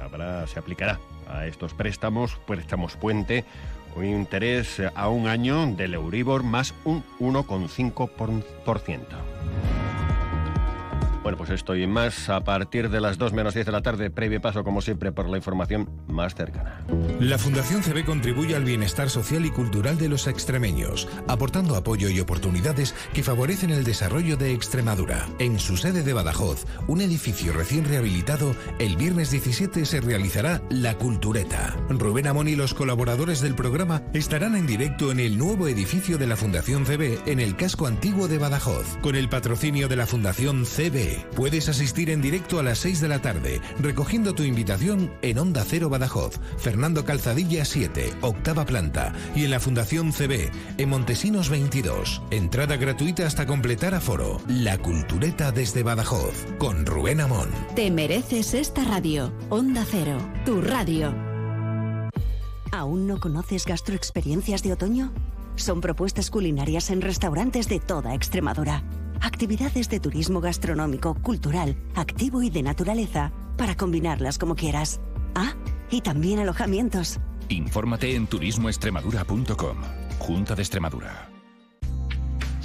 habrá, 0.03 0.47
se 0.47 0.59
aplicará 0.59 0.99
a 1.29 1.47
estos 1.47 1.75
préstamos, 1.75 2.37
préstamos 2.47 2.97
puente, 2.97 3.45
un 3.97 4.05
interés 4.05 4.83
a 4.95 5.09
un 5.09 5.29
año 5.29 5.67
del 5.75 5.95
Euribor 5.95 6.43
más 6.43 6.75
un 6.85 7.05
1,5%. 7.21 9.84
Bueno, 11.25 11.39
pues 11.39 11.49
esto 11.49 11.75
y 11.75 11.87
más 11.87 12.29
a 12.29 12.45
partir 12.45 12.91
de 12.91 13.01
las 13.01 13.16
2 13.16 13.33
menos 13.33 13.55
10 13.55 13.64
de 13.64 13.72
la 13.72 13.81
tarde, 13.81 14.11
previo 14.11 14.43
paso 14.43 14.62
como 14.62 14.83
siempre 14.83 15.11
por 15.11 15.27
la 15.27 15.39
información 15.39 15.89
más 16.07 16.35
cercana. 16.35 16.85
La 17.18 17.39
Fundación 17.39 17.83
CB 17.83 18.05
contribuye 18.05 18.55
al 18.55 18.64
bienestar 18.64 19.09
social 19.09 19.47
y 19.47 19.51
cultural 19.51 19.97
de 19.97 20.11
los 20.11 20.27
extremeños, 20.27 21.09
aportando 21.27 21.77
apoyo 21.77 22.11
y 22.11 22.20
oportunidades 22.20 22.95
que 23.14 23.22
favorecen 23.22 23.70
el 23.70 23.85
desarrollo 23.85 24.37
de 24.37 24.53
Extremadura. 24.53 25.27
En 25.39 25.59
su 25.59 25.79
sede 25.79 26.03
de 26.03 26.12
Badajoz, 26.12 26.66
un 26.89 27.01
edificio 27.01 27.55
recién 27.55 27.87
rehabilitado, 27.87 28.55
el 28.79 28.97
viernes 28.97 29.31
17 29.31 29.87
se 29.87 30.03
realizará 30.03 30.61
La 30.68 30.99
Cultureta. 30.99 31.75
Rubén 31.89 32.27
Amón 32.27 32.49
y 32.49 32.55
los 32.55 32.75
colaboradores 32.75 33.41
del 33.41 33.55
programa 33.55 34.03
estarán 34.12 34.57
en 34.57 34.66
directo 34.66 35.11
en 35.11 35.20
el 35.20 35.39
nuevo 35.39 35.68
edificio 35.68 36.18
de 36.18 36.27
la 36.27 36.37
Fundación 36.37 36.85
CB 36.85 37.27
en 37.27 37.41
el 37.41 37.57
casco 37.57 37.87
antiguo 37.87 38.29
de 38.29 38.37
Badajoz, 38.37 38.99
con 39.01 39.16
el 39.16 39.31
patrocinio 39.31 39.89
de 39.89 39.97
la 39.97 40.07
Fundación 40.07 40.66
CB. 40.66 41.14
Puedes 41.35 41.69
asistir 41.69 42.11
en 42.11 42.23
directo 42.23 42.59
a 42.59 42.62
las 42.62 42.79
6 42.79 43.01
de 43.01 43.09
la 43.09 43.21
tarde, 43.21 43.61
recogiendo 43.79 44.35
tu 44.35 44.43
invitación 44.43 45.12
en 45.23 45.39
Onda 45.39 45.65
Cero 45.67 45.89
Badajoz, 45.89 46.41
Fernando 46.59 47.05
Calzadilla 47.05 47.65
7, 47.65 48.15
octava 48.21 48.65
planta, 48.65 49.12
y 49.35 49.45
en 49.45 49.51
la 49.51 49.61
Fundación 49.61 50.12
CB, 50.12 50.51
en 50.79 50.89
Montesinos 50.89 51.49
22. 51.49 52.23
Entrada 52.31 52.77
gratuita 52.77 53.27
hasta 53.27 53.47
completar 53.47 53.95
aforo. 53.95 54.41
La 54.49 54.79
Cultureta 54.79 55.53
desde 55.53 55.83
Badajoz, 55.83 56.47
con 56.59 56.87
Rubén 56.87 57.21
Amón. 57.21 57.51
Te 57.75 57.91
mereces 57.91 58.55
esta 58.55 58.85
radio. 58.85 59.33
Onda 59.51 59.85
Cero, 59.91 60.19
tu 60.45 60.61
radio. 60.61 61.15
¿Aún 62.73 63.07
no 63.07 63.21
conoces 63.21 63.67
gastroexperiencias 63.67 64.62
de 64.62 64.73
otoño? 64.73 65.12
Son 65.57 65.81
propuestas 65.81 66.31
culinarias 66.31 66.91
en 66.91 67.01
restaurantes 67.01 67.69
de 67.69 67.79
toda 67.79 68.15
Extremadura. 68.15 68.83
Actividades 69.21 69.89
de 69.89 70.01
turismo 70.01 70.41
gastronómico, 70.41 71.15
cultural, 71.15 71.77
activo 71.95 72.43
y 72.43 72.51
de 72.51 72.62
naturaleza 72.62 73.33
para 73.57 73.77
combinarlas 73.77 74.39
como 74.39 74.55
quieras. 74.55 75.01
Ah, 75.35 75.55
y 75.91 76.01
también 76.01 76.39
alojamientos. 76.39 77.21
Infórmate 77.49 78.15
en 78.15 78.27
turismoextremadura.com. 78.27 79.77
Junta 80.19 80.55
de 80.55 80.62
Extremadura. 80.62 81.31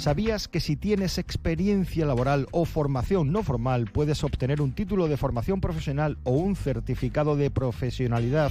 ¿Sabías 0.00 0.48
que 0.48 0.60
si 0.60 0.76
tienes 0.76 1.18
experiencia 1.18 2.06
laboral 2.06 2.46
o 2.52 2.64
formación 2.64 3.32
no 3.32 3.42
formal 3.42 3.84
puedes 3.84 4.24
obtener 4.24 4.62
un 4.62 4.72
título 4.72 5.08
de 5.08 5.18
formación 5.18 5.60
profesional 5.60 6.16
o 6.24 6.30
un 6.30 6.56
certificado 6.56 7.36
de 7.36 7.50
profesionalidad 7.50 8.50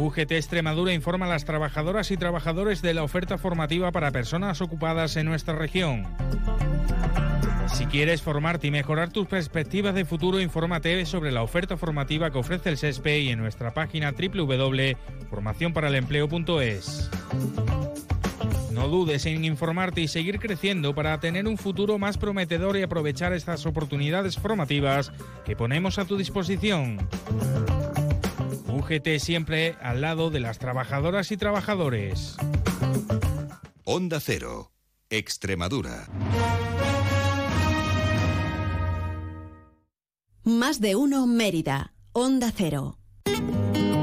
UGT 0.00 0.32
Extremadura 0.32 0.92
informa 0.92 1.26
a 1.26 1.28
las 1.28 1.44
trabajadoras 1.44 2.10
y 2.10 2.16
trabajadores 2.16 2.82
de 2.82 2.94
la 2.94 3.02
oferta 3.02 3.36
formativa 3.38 3.92
para 3.92 4.10
personas 4.10 4.60
ocupadas 4.62 5.16
en 5.16 5.26
nuestra 5.26 5.54
región. 5.54 6.06
Si 7.74 7.86
quieres 7.86 8.22
formarte 8.22 8.66
y 8.66 8.70
mejorar 8.70 9.10
tus 9.10 9.26
perspectivas 9.26 9.94
de 9.94 10.04
futuro, 10.04 10.40
infórmate 10.40 11.04
sobre 11.06 11.30
la 11.30 11.42
oferta 11.42 11.76
formativa 11.76 12.30
que 12.30 12.38
ofrece 12.38 12.70
el 12.70 12.78
SESPE 12.78 13.20
y 13.20 13.28
en 13.28 13.38
nuestra 13.38 13.72
página 13.74 14.12
www.formacionparalempleo.es. 14.12 17.10
No 18.72 18.88
dudes 18.88 19.26
en 19.26 19.44
informarte 19.44 20.00
y 20.00 20.08
seguir 20.08 20.40
creciendo 20.40 20.94
para 20.94 21.20
tener 21.20 21.46
un 21.46 21.58
futuro 21.58 21.98
más 21.98 22.16
prometedor 22.18 22.76
y 22.76 22.82
aprovechar 22.82 23.32
estas 23.34 23.66
oportunidades 23.66 24.36
formativas 24.38 25.12
que 25.44 25.54
ponemos 25.54 25.98
a 25.98 26.06
tu 26.06 26.16
disposición. 26.16 26.98
UGT 28.80 29.18
siempre 29.18 29.76
al 29.82 30.00
lado 30.00 30.30
de 30.30 30.40
las 30.40 30.58
trabajadoras 30.58 31.30
y 31.32 31.36
trabajadores. 31.36 32.36
Onda 33.84 34.20
Cero, 34.20 34.72
Extremadura. 35.10 36.06
Más 40.44 40.80
de 40.80 40.96
uno 40.96 41.26
Mérida, 41.26 41.92
Onda 42.12 42.50
Cero. 42.56 42.99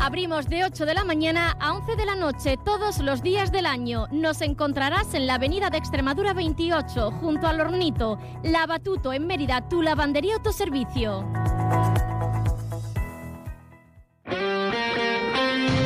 Abrimos 0.00 0.48
de 0.48 0.64
8 0.64 0.86
de 0.86 0.94
la 0.94 1.04
mañana 1.04 1.54
a 1.60 1.74
11 1.74 1.94
de 1.94 2.06
la 2.06 2.16
noche 2.16 2.56
todos 2.64 3.00
los 3.00 3.22
días 3.22 3.52
del 3.52 3.66
año. 3.66 4.06
Nos 4.10 4.40
encontrarás 4.40 5.12
en 5.12 5.26
la 5.26 5.34
avenida 5.34 5.68
de 5.68 5.76
Extremadura 5.76 6.32
28, 6.32 7.10
junto 7.20 7.46
al 7.46 7.60
Hornito, 7.60 8.18
Lavatuto 8.42 9.12
en 9.12 9.26
Mérida, 9.26 9.68
tu 9.68 9.82
lavandería 9.82 10.36
autoservicio. 10.36 11.30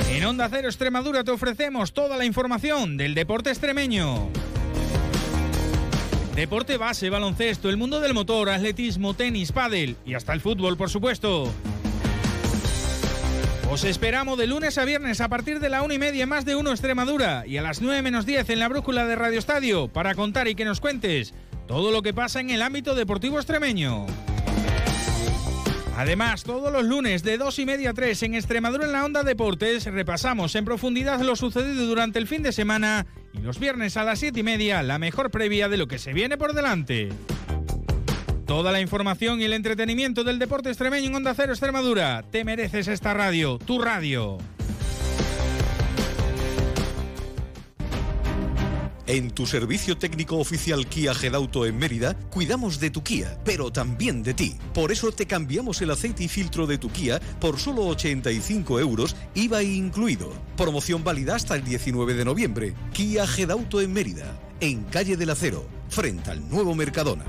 En 0.08 0.24
Onda 0.24 0.48
Cero 0.48 0.68
Extremadura 0.68 1.24
te 1.24 1.32
ofrecemos 1.32 1.92
toda 1.92 2.16
la 2.16 2.24
información 2.24 2.96
del 2.96 3.14
deporte 3.16 3.50
extremeño. 3.50 4.28
Deporte 6.36 6.76
base, 6.76 7.10
baloncesto, 7.10 7.68
el 7.68 7.76
mundo 7.76 7.98
del 7.98 8.14
motor, 8.14 8.48
atletismo, 8.48 9.14
tenis, 9.14 9.50
pádel 9.50 9.96
y 10.06 10.14
hasta 10.14 10.32
el 10.32 10.40
fútbol, 10.40 10.76
por 10.76 10.88
supuesto. 10.88 11.52
Os 13.74 13.82
esperamos 13.82 14.38
de 14.38 14.46
lunes 14.46 14.78
a 14.78 14.84
viernes 14.84 15.20
a 15.20 15.28
partir 15.28 15.58
de 15.58 15.68
la 15.68 15.82
una 15.82 15.94
y 15.94 15.98
media 15.98 16.28
más 16.28 16.44
de 16.44 16.54
uno 16.54 16.70
Extremadura 16.70 17.42
y 17.44 17.56
a 17.56 17.62
las 17.62 17.82
9 17.82 18.02
menos 18.02 18.24
10 18.24 18.48
en 18.50 18.60
la 18.60 18.68
brújula 18.68 19.04
de 19.04 19.16
Radio 19.16 19.36
Estadio 19.36 19.88
para 19.88 20.14
contar 20.14 20.46
y 20.46 20.54
que 20.54 20.64
nos 20.64 20.78
cuentes 20.78 21.34
todo 21.66 21.90
lo 21.90 22.00
que 22.00 22.14
pasa 22.14 22.38
en 22.38 22.50
el 22.50 22.62
ámbito 22.62 22.94
deportivo 22.94 23.36
extremeño. 23.36 24.06
Además, 25.96 26.44
todos 26.44 26.72
los 26.72 26.84
lunes 26.84 27.24
de 27.24 27.36
2 27.36 27.58
y 27.58 27.66
media 27.66 27.90
a 27.90 27.94
3 27.94 28.22
en 28.22 28.34
Extremadura 28.36 28.84
en 28.84 28.92
la 28.92 29.04
Onda 29.04 29.24
Deportes 29.24 29.86
repasamos 29.86 30.54
en 30.54 30.64
profundidad 30.64 31.20
lo 31.22 31.34
sucedido 31.34 31.84
durante 31.84 32.20
el 32.20 32.28
fin 32.28 32.44
de 32.44 32.52
semana 32.52 33.06
y 33.32 33.38
los 33.38 33.58
viernes 33.58 33.96
a 33.96 34.04
las 34.04 34.20
7 34.20 34.38
y 34.38 34.44
media 34.44 34.84
la 34.84 35.00
mejor 35.00 35.32
previa 35.32 35.68
de 35.68 35.78
lo 35.78 35.88
que 35.88 35.98
se 35.98 36.12
viene 36.12 36.38
por 36.38 36.52
delante. 36.52 37.08
Toda 38.46 38.72
la 38.72 38.80
información 38.80 39.40
y 39.40 39.44
el 39.44 39.54
entretenimiento 39.54 40.22
del 40.22 40.38
deporte 40.38 40.68
extremeño 40.68 41.06
en 41.08 41.14
Onda 41.14 41.32
Cero 41.34 41.52
Extremadura. 41.52 42.22
Te 42.30 42.44
mereces 42.44 42.88
esta 42.88 43.14
radio, 43.14 43.58
tu 43.58 43.80
radio. 43.80 44.36
En 49.06 49.30
tu 49.30 49.46
servicio 49.46 49.96
técnico 49.96 50.36
oficial 50.36 50.86
Kia 50.86 51.14
Gedauto 51.14 51.64
en 51.64 51.78
Mérida, 51.78 52.14
cuidamos 52.30 52.80
de 52.80 52.90
tu 52.90 53.02
Kia, 53.02 53.38
pero 53.44 53.70
también 53.70 54.22
de 54.22 54.34
ti. 54.34 54.56
Por 54.74 54.92
eso 54.92 55.10
te 55.10 55.26
cambiamos 55.26 55.80
el 55.80 55.90
aceite 55.90 56.24
y 56.24 56.28
filtro 56.28 56.66
de 56.66 56.76
tu 56.76 56.90
Kia 56.90 57.20
por 57.40 57.58
solo 57.58 57.86
85 57.86 58.78
euros, 58.78 59.16
IVA 59.34 59.62
incluido. 59.62 60.30
Promoción 60.56 61.02
válida 61.02 61.34
hasta 61.34 61.54
el 61.54 61.64
19 61.64 62.12
de 62.12 62.24
noviembre. 62.26 62.74
Kia 62.92 63.26
Gedauto 63.26 63.80
en 63.80 63.92
Mérida, 63.92 64.38
en 64.60 64.84
Calle 64.84 65.16
del 65.16 65.30
Acero, 65.30 65.66
frente 65.88 66.30
al 66.30 66.46
nuevo 66.48 66.74
Mercadona. 66.74 67.24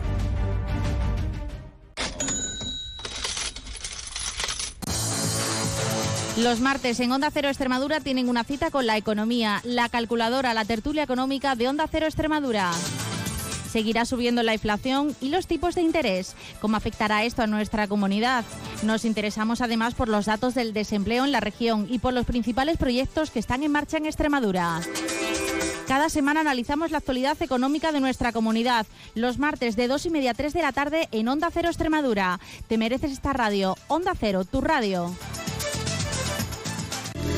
Los 6.38 6.60
martes 6.60 7.00
en 7.00 7.14
Onda 7.14 7.32
Cero 7.32 7.48
Extremadura 7.48 8.02
tienen 8.02 8.28
una 8.28 8.44
cita 8.44 8.70
con 8.70 8.86
la 8.86 8.98
economía, 8.98 9.62
la 9.64 9.88
calculadora, 9.88 10.54
la 10.54 10.66
tertulia 10.66 11.04
económica 11.04 11.56
de 11.56 11.70
Onda 11.70 11.88
Cero 11.90 12.08
Extremadura. 12.08 12.74
Seguirá 13.72 14.04
subiendo 14.04 14.44
la 14.44 14.54
inflación 14.54 15.16
y 15.22 15.30
los 15.30 15.48
tipos 15.48 15.76
de 15.76 15.82
interés. 15.82 16.36
¿Cómo 16.60 16.76
afectará 16.76 17.24
esto 17.24 17.42
a 17.42 17.48
nuestra 17.48 17.88
comunidad? 17.88 18.44
Nos 18.84 19.06
interesamos 19.06 19.62
además 19.62 19.96
por 19.96 20.10
los 20.10 20.26
datos 20.26 20.56
del 20.56 20.74
desempleo 20.74 21.24
en 21.24 21.32
la 21.32 21.40
región 21.40 21.88
y 21.90 22.00
por 22.00 22.14
los 22.14 22.26
principales 22.26 22.76
proyectos 22.76 23.32
que 23.32 23.40
están 23.40 23.64
en 23.64 23.72
marcha 23.72 23.96
en 23.96 24.06
Extremadura. 24.06 24.82
Cada 25.88 26.10
semana 26.10 26.42
analizamos 26.42 26.92
la 26.92 26.98
actualidad 26.98 27.42
económica 27.42 27.94
de 27.94 28.02
nuestra 28.02 28.34
comunidad. 28.34 28.86
Los 29.14 29.40
martes 29.40 29.78
de 29.78 29.88
2 29.88 30.08
y 30.08 30.10
media 30.10 30.32
a 30.32 30.34
3 30.34 30.52
de 30.52 30.62
la 30.62 30.74
tarde 30.74 31.08
en 31.14 31.30
Onda 31.30 31.50
Cero 31.54 31.70
Extremadura. 31.70 32.42
Te 32.68 32.78
mereces 32.78 33.14
esta 33.14 33.32
radio. 33.32 33.78
Onda 33.88 34.14
Cero, 34.20 34.44
tu 34.44 34.60
radio. 34.60 35.14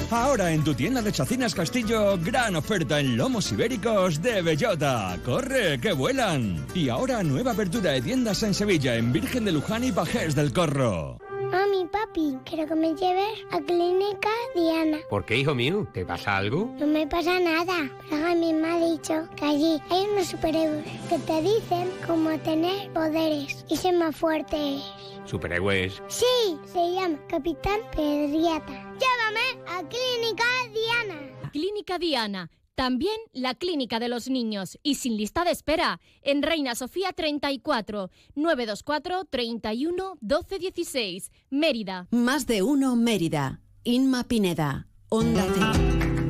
Ahora 0.09 0.51
en 0.53 0.63
tu 0.63 0.73
tienda 0.73 1.01
de 1.01 1.11
Chacinas 1.11 1.53
Castillo, 1.53 2.17
gran 2.17 2.55
oferta 2.55 2.97
en 2.97 3.17
lomos 3.17 3.51
ibéricos 3.51 4.21
de 4.21 4.41
bellota. 4.41 5.19
¡Corre, 5.25 5.81
que 5.81 5.91
vuelan! 5.91 6.65
Y 6.73 6.87
ahora 6.87 7.21
nueva 7.23 7.51
apertura 7.51 7.91
de 7.91 8.01
tiendas 8.01 8.41
en 8.43 8.53
Sevilla, 8.53 8.95
en 8.95 9.11
Virgen 9.11 9.43
de 9.43 9.51
Luján 9.51 9.83
y 9.83 9.91
Pajés 9.91 10.33
del 10.33 10.53
Corro. 10.53 11.17
Mami, 11.51 11.85
papi, 11.91 12.37
quiero 12.45 12.67
que 12.67 12.75
me 12.75 12.95
lleves 12.95 13.39
a 13.51 13.59
Clínica 13.59 14.29
Diana. 14.55 14.97
¿Por 15.09 15.25
qué, 15.25 15.37
hijo 15.37 15.53
mío? 15.53 15.85
¿Te 15.93 16.05
pasa 16.05 16.37
algo? 16.37 16.73
No 16.79 16.87
me 16.87 17.05
pasa 17.05 17.37
nada. 17.41 17.89
Pero 18.09 18.35
mi 18.35 18.53
me 18.53 18.67
ha 18.67 18.79
dicho 18.79 19.27
que 19.35 19.45
allí 19.45 19.81
hay 19.89 20.07
unos 20.13 20.27
superhéroes 20.27 20.85
que 21.09 21.19
te 21.19 21.41
dicen 21.41 21.89
cómo 22.05 22.37
tener 22.39 22.91
poderes 22.93 23.65
y 23.69 23.75
ser 23.75 23.95
más 23.95 24.15
fuertes. 24.15 24.81
¿Superhéroes? 25.27 26.01
Sí, 26.07 26.57
se 26.71 26.93
llama 26.93 27.19
Capitán 27.27 27.79
Pedriata. 27.95 28.95
Llévame 28.97 29.63
a 29.67 29.83
Clínica 29.87 30.45
Diana. 30.73 31.51
Clínica 31.51 31.99
Diana. 31.99 32.49
También 32.75 33.15
la 33.33 33.55
Clínica 33.55 33.99
de 33.99 34.07
los 34.07 34.29
Niños 34.29 34.77
y 34.83 34.95
sin 34.95 35.17
lista 35.17 35.43
de 35.43 35.51
espera 35.51 35.99
en 36.21 36.43
Reina 36.43 36.75
Sofía 36.75 37.11
34 37.11 38.11
924 38.35 39.25
31 39.25 40.17
12 40.21 40.59
16 40.59 41.31
Mérida. 41.49 42.07
Más 42.11 42.45
de 42.45 42.61
uno 42.61 42.95
Mérida. 42.95 43.61
Inma 43.83 44.25
Pineda. 44.25 44.87
Onda 45.09 45.45
Cero. 45.55 46.26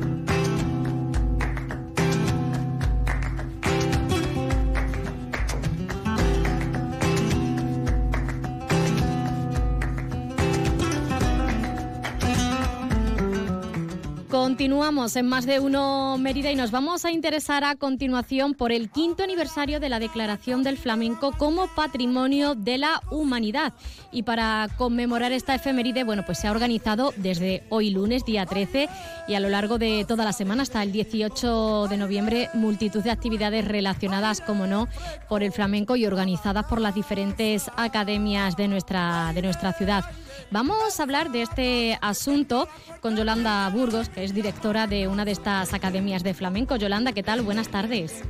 Continuamos 14.58 15.14
en 15.14 15.26
más 15.28 15.46
de 15.46 15.60
uno 15.60 16.18
Mérida 16.18 16.50
y 16.50 16.56
nos 16.56 16.72
vamos 16.72 17.04
a 17.04 17.12
interesar 17.12 17.62
a 17.62 17.76
continuación 17.76 18.54
por 18.54 18.72
el 18.72 18.90
quinto 18.90 19.22
aniversario 19.22 19.78
de 19.78 19.88
la 19.88 20.00
declaración 20.00 20.64
del 20.64 20.76
flamenco 20.76 21.30
como 21.30 21.68
patrimonio 21.68 22.56
de 22.56 22.76
la 22.76 23.00
humanidad. 23.12 23.72
Y 24.10 24.24
para 24.24 24.66
conmemorar 24.76 25.30
esta 25.30 25.54
efeméride, 25.54 26.02
bueno, 26.02 26.24
pues 26.26 26.38
se 26.38 26.48
ha 26.48 26.50
organizado 26.50 27.14
desde 27.18 27.62
hoy 27.68 27.90
lunes, 27.90 28.24
día 28.24 28.46
13, 28.46 28.88
y 29.28 29.34
a 29.34 29.40
lo 29.40 29.48
largo 29.48 29.78
de 29.78 30.04
toda 30.08 30.24
la 30.24 30.32
semana 30.32 30.64
hasta 30.64 30.82
el 30.82 30.90
18 30.90 31.86
de 31.86 31.96
noviembre, 31.96 32.50
multitud 32.52 33.04
de 33.04 33.12
actividades 33.12 33.64
relacionadas, 33.64 34.40
como 34.40 34.66
no, 34.66 34.88
por 35.28 35.44
el 35.44 35.52
flamenco 35.52 35.94
y 35.94 36.04
organizadas 36.04 36.66
por 36.66 36.80
las 36.80 36.96
diferentes 36.96 37.70
academias 37.76 38.56
de 38.56 38.66
nuestra, 38.66 39.30
de 39.34 39.42
nuestra 39.42 39.72
ciudad. 39.72 40.04
Vamos 40.50 40.98
a 40.98 41.02
hablar 41.02 41.30
de 41.30 41.42
este 41.42 41.98
asunto 42.00 42.68
con 43.00 43.16
Yolanda 43.16 43.68
Burgos, 43.70 44.08
que 44.08 44.24
es 44.24 44.34
directora 44.34 44.86
de 44.86 45.08
una 45.08 45.24
de 45.24 45.32
estas 45.32 45.74
academias 45.74 46.22
de 46.22 46.34
flamenco. 46.34 46.76
Yolanda, 46.76 47.12
¿qué 47.12 47.22
tal? 47.22 47.42
Buenas 47.42 47.68
tardes. 47.68 48.22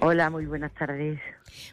Hola, 0.00 0.30
muy 0.30 0.46
buenas 0.46 0.72
tardes. 0.74 1.18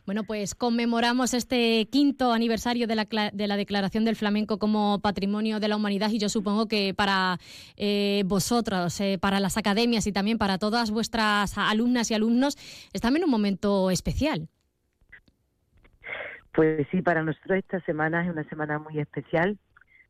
Bueno, 0.06 0.24
pues 0.24 0.56
conmemoramos 0.56 1.34
este 1.34 1.88
quinto 1.92 2.34
aniversario 2.34 2.88
de 2.88 2.96
la, 2.96 3.06
de 3.32 3.48
la, 3.48 3.56
Declaración 3.56 4.04
del 4.04 4.16
Flamenco 4.16 4.58
como 4.58 5.00
Patrimonio 5.00 5.60
de 5.60 5.68
la 5.68 5.76
Humanidad 5.76 6.10
y 6.10 6.18
yo 6.18 6.30
supongo 6.30 6.68
que 6.68 6.94
para 6.96 7.40
eh, 7.78 8.24
vosotros, 8.26 9.00
eh, 9.00 9.18
para 9.20 9.40
las 9.40 9.58
academias 9.58 10.08
y 10.08 10.12
también 10.12 10.38
para 10.40 10.58
todas 10.58 10.90
vuestras 10.90 11.58
alumnas 11.58 12.10
y 12.10 12.16
alumnos, 12.16 12.58
es 12.94 13.02
también 13.02 13.26
un 13.26 13.32
momento 13.32 13.92
especial. 13.92 14.50
Pues 16.56 16.88
sí, 16.90 17.02
para 17.02 17.22
nosotros 17.22 17.58
esta 17.58 17.82
semana 17.82 18.24
es 18.24 18.32
una 18.32 18.48
semana 18.48 18.80
muy 18.80 19.00
especial, 19.00 19.58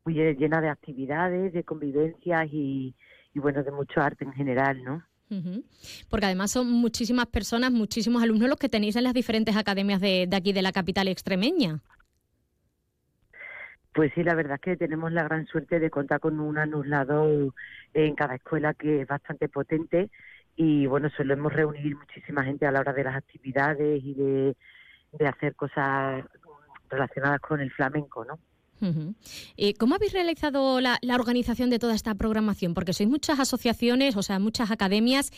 muy 0.06 0.14
llena 0.14 0.62
de 0.62 0.70
actividades, 0.70 1.52
de 1.54 1.64
convivencias 1.64 2.48
y, 2.52 2.94
bueno, 3.34 3.64
de 3.64 3.72
mucho 3.72 4.00
arte 4.00 4.26
en 4.26 4.34
general, 4.34 4.84
¿no? 4.84 5.04
Porque 6.08 6.28
además 6.28 6.52
son 6.52 6.72
muchísimas 6.72 7.26
personas, 7.26 7.72
muchísimos 7.72 8.22
alumnos 8.22 8.48
los 8.48 8.60
que 8.60 8.70
tenéis 8.70 8.96
en 8.96 9.06
las 9.06 9.16
diferentes 9.16 9.58
academias 9.58 10.00
de, 10.00 10.30
aquí 10.32 10.54
de 10.54 10.62
la 10.62 10.72
capital 10.72 11.08
extremeña. 11.08 11.80
Pues 13.92 14.12
sí, 14.14 14.24
la 14.24 14.36
verdad 14.36 14.56
es 14.56 14.62
que 14.62 14.78
tenemos 14.78 15.12
la 15.12 15.24
gran 15.24 15.48
suerte 15.48 15.80
de 15.80 15.90
contar 15.90 16.20
con 16.20 16.40
un 16.40 16.60
anulador 16.60 17.54
en 17.94 18.14
cada 18.14 18.36
escuela 18.36 18.76
que 18.76 19.02
es 19.02 19.08
bastante 19.08 19.50
potente 19.50 20.12
y 20.56 20.86
bueno, 20.86 21.10
solemos 21.18 21.52
reunir 21.52 21.96
muchísima 21.96 22.44
gente 22.44 22.68
a 22.68 22.72
la 22.72 22.82
hora 22.82 22.94
de 22.94 23.04
las 23.04 23.16
actividades 23.16 24.04
y 24.04 24.14
de 24.14 24.56
de 25.18 25.28
hacer 25.28 25.56
cosas 25.56 26.24
relacionadas 26.90 27.40
con 27.42 27.60
el 27.60 27.72
flamenco, 27.72 28.26
¿no? 28.26 28.40
Eh, 29.58 29.74
¿Cómo 29.80 29.96
habéis 29.96 30.14
realizado 30.14 30.80
la, 30.82 31.00
organización 31.14 31.70
de 31.70 31.80
toda 31.80 31.96
esta 31.96 32.14
programación? 32.16 32.74
Porque 32.74 32.94
sois 32.94 33.10
muchas 33.10 33.40
asociaciones, 33.40 34.16
o 34.16 34.22
sea, 34.22 34.38
muchas 34.38 34.70
academias 34.70 35.32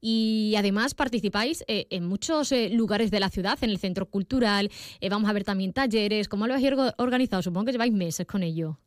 y 0.00 0.54
además 0.56 0.94
participáis 0.94 1.64
eh, 1.66 1.86
en 1.90 2.06
muchos 2.06 2.52
eh, 2.52 2.70
lugares 2.70 3.10
de 3.10 3.20
la 3.20 3.28
ciudad, 3.28 3.58
en 3.62 3.70
el 3.70 3.78
centro 3.78 4.06
cultural, 4.06 4.70
vamos 5.10 5.28
a 5.28 5.32
ver 5.32 5.44
también 5.44 5.72
talleres. 5.72 6.28
¿Cómo 6.28 6.46
lo 6.46 6.54
habéis 6.54 6.72
organizado? 6.96 7.42
Supongo 7.42 7.66
que 7.66 7.72
lleváis 7.72 7.92
meses 7.92 8.26
con 8.26 8.42
ello. 8.42 8.78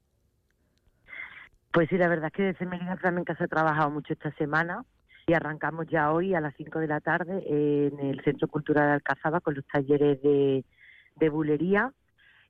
Pues 1.71 1.89
sí, 1.89 1.97
la 1.97 2.07
verdad 2.07 2.27
es 2.27 2.33
que 2.33 2.43
desde 2.43 2.65
Mérida 2.65 2.97
Flamenca 2.97 3.35
se 3.35 3.43
ha 3.43 3.47
trabajado 3.47 3.91
mucho 3.91 4.13
esta 4.13 4.31
semana 4.35 4.83
y 5.27 5.33
arrancamos 5.33 5.87
ya 5.87 6.13
hoy 6.13 6.33
a 6.33 6.39
las 6.39 6.55
5 6.55 6.79
de 6.79 6.87
la 6.87 7.01
tarde 7.01 7.43
en 7.45 7.99
el 7.99 8.23
Centro 8.23 8.47
Cultural 8.47 8.87
de 8.87 8.93
Alcazaba 8.93 9.41
con 9.41 9.55
los 9.55 9.67
talleres 9.67 10.21
de, 10.21 10.63
de 11.17 11.29
bulería. 11.29 11.91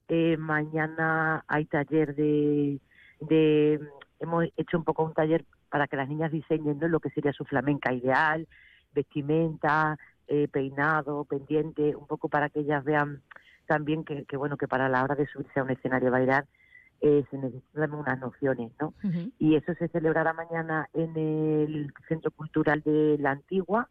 Eh, 0.08 0.38
mañana 0.38 1.44
hay 1.48 1.66
taller 1.66 2.14
de, 2.14 2.80
de, 3.20 3.80
Hemos 4.20 4.46
hecho 4.56 4.78
un 4.78 4.84
poco 4.84 5.04
un 5.04 5.16
taller 5.16 5.44
para 5.70 5.88
que 5.88 5.98
las 5.98 6.08
niñas 6.08 6.32
diseñen 6.32 6.78
lo 6.80 7.00
que 7.00 7.10
sería 7.10 7.34
su 7.34 7.46
flamenca 7.46 7.92
ideal, 7.94 8.48
vestimenta, 8.94 9.98
eh, 10.28 10.48
peinado, 10.48 11.26
pendiente, 11.26 11.96
un 11.96 12.06
poco 12.06 12.30
para 12.30 12.50
que 12.50 12.60
ellas 12.60 12.84
vean 12.84 13.24
también 13.66 14.04
que, 14.04 14.26
que, 14.26 14.38
bueno 14.38 14.56
que 14.56 14.68
para 14.68 14.88
la 14.88 15.04
hora 15.04 15.16
de 15.16 15.26
subirse 15.26 15.60
a 15.60 15.64
un 15.64 15.72
escenario 15.72 16.12
bailar 16.12 16.46
eh, 17.02 17.24
se 17.30 17.38
necesitan 17.38 17.94
unas 17.94 18.20
nociones, 18.20 18.72
¿no? 18.80 18.94
Y 19.40 19.56
eso 19.56 19.74
se 19.76 19.88
celebrará 19.90 20.34
mañana 20.34 20.90
en 20.94 21.16
el 21.16 21.94
Centro 22.08 22.32
Cultural 22.32 22.82
de 22.82 23.18
la 23.20 23.32
Antigua, 23.32 23.90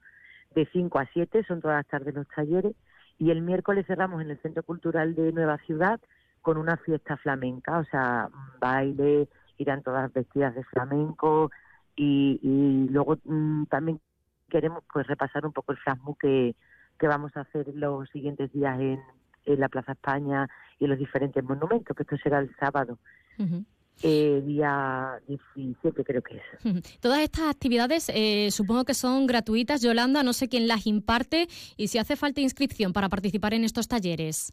de 0.54 0.66
5 0.72 0.98
a 0.98 1.06
7, 1.12 1.44
son 1.46 1.60
todas 1.60 1.76
las 1.78 1.86
tardes 1.86 2.14
los 2.14 2.28
talleres, 2.28 2.74
y 3.18 3.30
el 3.30 3.42
miércoles 3.42 3.86
cerramos 3.86 4.22
en 4.22 4.30
el 4.30 4.38
Centro 4.42 4.62
Cultural 4.62 5.14
de 5.14 5.32
Nueva 5.32 5.58
Ciudad 5.58 6.00
con 6.42 6.58
una 6.58 6.76
fiesta 6.76 7.16
flamenca, 7.16 7.78
o 7.78 7.84
sea, 7.84 8.28
baile, 8.60 9.28
irán 9.58 9.82
todas 9.82 10.12
vestidas 10.12 10.54
de 10.54 10.64
flamenco, 10.64 11.50
y, 11.94 12.40
y 12.42 12.88
luego 12.92 13.18
mm, 13.24 13.64
también 13.64 14.00
queremos 14.48 14.84
pues 14.92 15.06
repasar 15.06 15.46
un 15.46 15.52
poco 15.52 15.72
el 15.72 15.78
flasmu 15.78 16.14
que, 16.16 16.54
que 16.98 17.06
vamos 17.08 17.36
a 17.36 17.40
hacer 17.40 17.68
los 17.74 18.08
siguientes 18.10 18.52
días 18.52 18.78
en, 18.80 19.00
en 19.46 19.60
la 19.60 19.68
Plaza 19.68 19.92
España 19.92 20.48
y 20.78 20.84
en 20.84 20.90
los 20.90 20.98
diferentes 20.98 21.42
monumentos, 21.42 21.96
que 21.96 22.02
esto 22.02 22.16
será 22.18 22.40
el 22.40 22.54
sábado. 22.58 22.98
Eh, 24.02 24.42
día 24.44 25.18
17 25.26 26.04
creo 26.04 26.22
que 26.22 26.36
es. 26.36 27.00
Todas 27.00 27.20
estas 27.20 27.48
actividades 27.48 28.10
eh, 28.14 28.50
supongo 28.50 28.84
que 28.84 28.92
son 28.92 29.26
gratuitas. 29.26 29.80
Yolanda, 29.80 30.22
no 30.22 30.34
sé 30.34 30.48
quién 30.48 30.68
las 30.68 30.86
imparte 30.86 31.48
y 31.76 31.88
si 31.88 31.96
hace 31.98 32.16
falta 32.16 32.42
inscripción 32.42 32.92
para 32.92 33.08
participar 33.08 33.54
en 33.54 33.64
estos 33.64 33.88
talleres. 33.88 34.52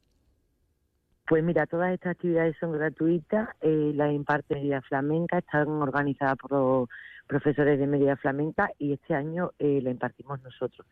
Pues 1.26 1.44
mira, 1.44 1.66
todas 1.66 1.94
estas 1.94 2.12
actividades 2.12 2.56
son 2.60 2.74
gratuitas, 2.74 3.50
eh, 3.62 3.92
las 3.96 4.12
imparte 4.12 4.56
Media 4.56 4.82
Flamenca, 4.82 5.38
están 5.38 5.70
organizadas 5.70 6.38
por 6.38 6.90
profesores 7.28 7.80
de 7.80 7.88
Media 7.88 8.18
Flamenca 8.18 8.70
y 8.78 8.94
este 8.94 9.16
año 9.16 9.52
eh, 9.58 9.80
la 9.82 9.92
impartimos 9.92 10.42
nosotros. 10.44 10.86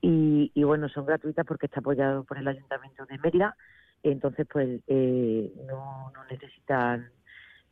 y, 0.00 0.50
y, 0.54 0.64
bueno, 0.64 0.88
son 0.88 1.04
gratuitas 1.04 1.44
porque 1.44 1.66
está 1.66 1.80
apoyado 1.80 2.24
por 2.24 2.38
el 2.38 2.48
Ayuntamiento 2.48 3.04
de 3.06 3.18
Mérida 3.18 3.56
entonces 4.02 4.46
pues 4.50 4.80
eh, 4.86 5.52
no, 5.66 6.10
no 6.14 6.24
necesitan 6.30 7.10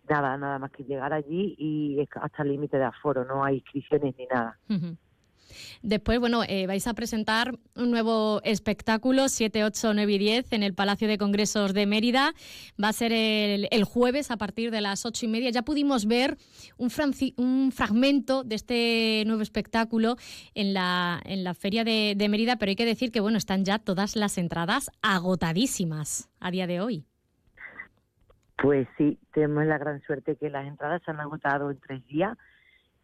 nada, 0.09 0.37
nada 0.37 0.59
más 0.59 0.71
que 0.71 0.85
llegar 0.85 1.13
allí 1.13 1.55
y 1.59 2.07
hasta 2.21 2.43
el 2.43 2.51
límite 2.51 2.79
de 2.79 2.85
aforo, 2.85 3.25
no 3.25 3.45
hay 3.45 3.57
inscripciones 3.57 4.15
ni 4.17 4.27
nada. 4.27 4.59
Después, 5.83 6.19
bueno, 6.19 6.43
eh, 6.49 6.67
vais 6.67 6.87
a 6.87 6.95
presentar 6.95 7.59
un 7.75 7.91
nuevo 7.91 8.41
espectáculo, 8.45 9.29
7, 9.29 9.65
8, 9.65 9.95
9 9.95 10.13
y 10.13 10.19
10, 10.19 10.53
en 10.53 10.63
el 10.63 10.75
Palacio 10.75 11.09
de 11.09 11.19
Congresos 11.19 11.75
de 11.75 11.87
Mérida. 11.87 12.33
Va 12.83 12.89
a 12.89 12.93
ser 12.93 13.13
el, 13.13 13.85
jueves 13.85 14.31
a 14.31 14.37
partir 14.37 14.71
de 14.71 14.81
las 14.81 15.07
8 15.07 15.27
y 15.27 15.29
media. 15.29 15.51
Ya 15.51 15.63
pudimos 15.63 16.07
ver 16.07 16.37
un, 16.77 16.91
un 17.37 17.73
fragmento 17.73 18.45
de 18.45 18.55
este 18.55 19.23
nuevo 19.27 19.43
espectáculo 19.43 20.17
en 20.55 20.75
la, 20.75 21.21
en 21.25 21.45
la 21.45 21.55
Feria 21.55 21.85
de, 21.85 22.15
de 22.17 22.29
Mérida, 22.29 22.57
pero 22.57 22.71
hay 22.71 22.77
que 22.77 22.87
decir 22.87 23.13
que, 23.13 23.21
bueno, 23.21 23.39
están 23.39 23.65
ya 23.65 23.79
todas 23.79 24.17
las 24.17 24.39
entradas 24.39 24.91
agotadísimas 25.03 26.29
a 26.41 26.51
día 26.51 26.67
de 26.67 26.81
hoy. 26.81 27.05
Pues 28.57 28.89
sí, 28.97 29.19
tenemos 29.33 29.67
la 29.67 29.79
gran 29.79 30.01
suerte 30.03 30.37
que 30.37 30.49
las 30.49 30.67
entradas 30.67 31.03
se 31.05 31.11
han 31.11 31.21
agotado 31.21 31.71
en 31.71 31.79
tres 31.79 32.07
días 32.07 32.37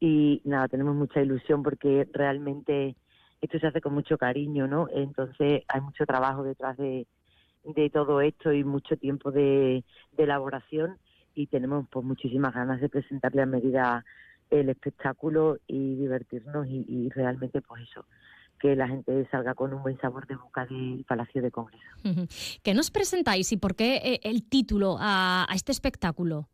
y 0.05 0.42
nada, 0.44 0.66
tenemos 0.66 0.96
mucha 0.96 1.22
ilusión 1.22 1.62
porque 1.62 2.09
realmente 2.12 2.96
esto 3.40 3.61
se 3.61 3.68
hace 3.68 3.80
con 3.80 3.94
mucho 3.94 4.18
cariño, 4.18 4.66
¿no? 4.66 4.88
Entonces 4.92 5.62
hay 5.68 5.80
mucho 5.80 6.05
trabajo 6.07 6.42
detrás 6.42 6.76
de, 6.76 7.07
todo 7.92 8.20
esto 8.20 8.53
y 8.53 8.64
mucho 8.64 8.96
tiempo 8.96 9.30
de, 9.30 9.84
elaboración 10.16 10.98
y 11.36 11.46
tenemos 11.46 11.86
pues 11.88 12.05
muchísimas 12.05 12.53
ganas 12.53 12.80
de 12.80 12.88
presentarle 12.88 13.42
a 13.42 13.46
medida 13.46 14.05
el 14.50 14.70
espectáculo 14.70 15.59
y 15.68 15.94
divertirnos 15.94 16.66
y, 16.66 17.09
realmente 17.11 17.62
pues 17.62 17.82
eso 17.88 18.05
que 18.59 18.74
la 18.74 18.88
gente 18.88 19.28
salga 19.30 19.55
con 19.55 19.72
un 19.72 19.82
buen 19.82 20.00
sabor 20.00 20.26
de 20.26 20.34
boca 20.34 20.66
del 20.66 21.05
Palacio 21.07 21.42
de 21.42 21.53
Congreso. 21.53 21.84
¿Qué 22.64 22.74
nos 22.74 22.90
presentáis 22.90 23.53
y 23.53 23.57
por 23.57 23.76
qué 23.76 23.96
eh, 23.96 24.20
el 24.24 24.42
título 24.48 24.96
a 24.98 25.46
este 25.55 25.70
espectáculo? 25.70 26.48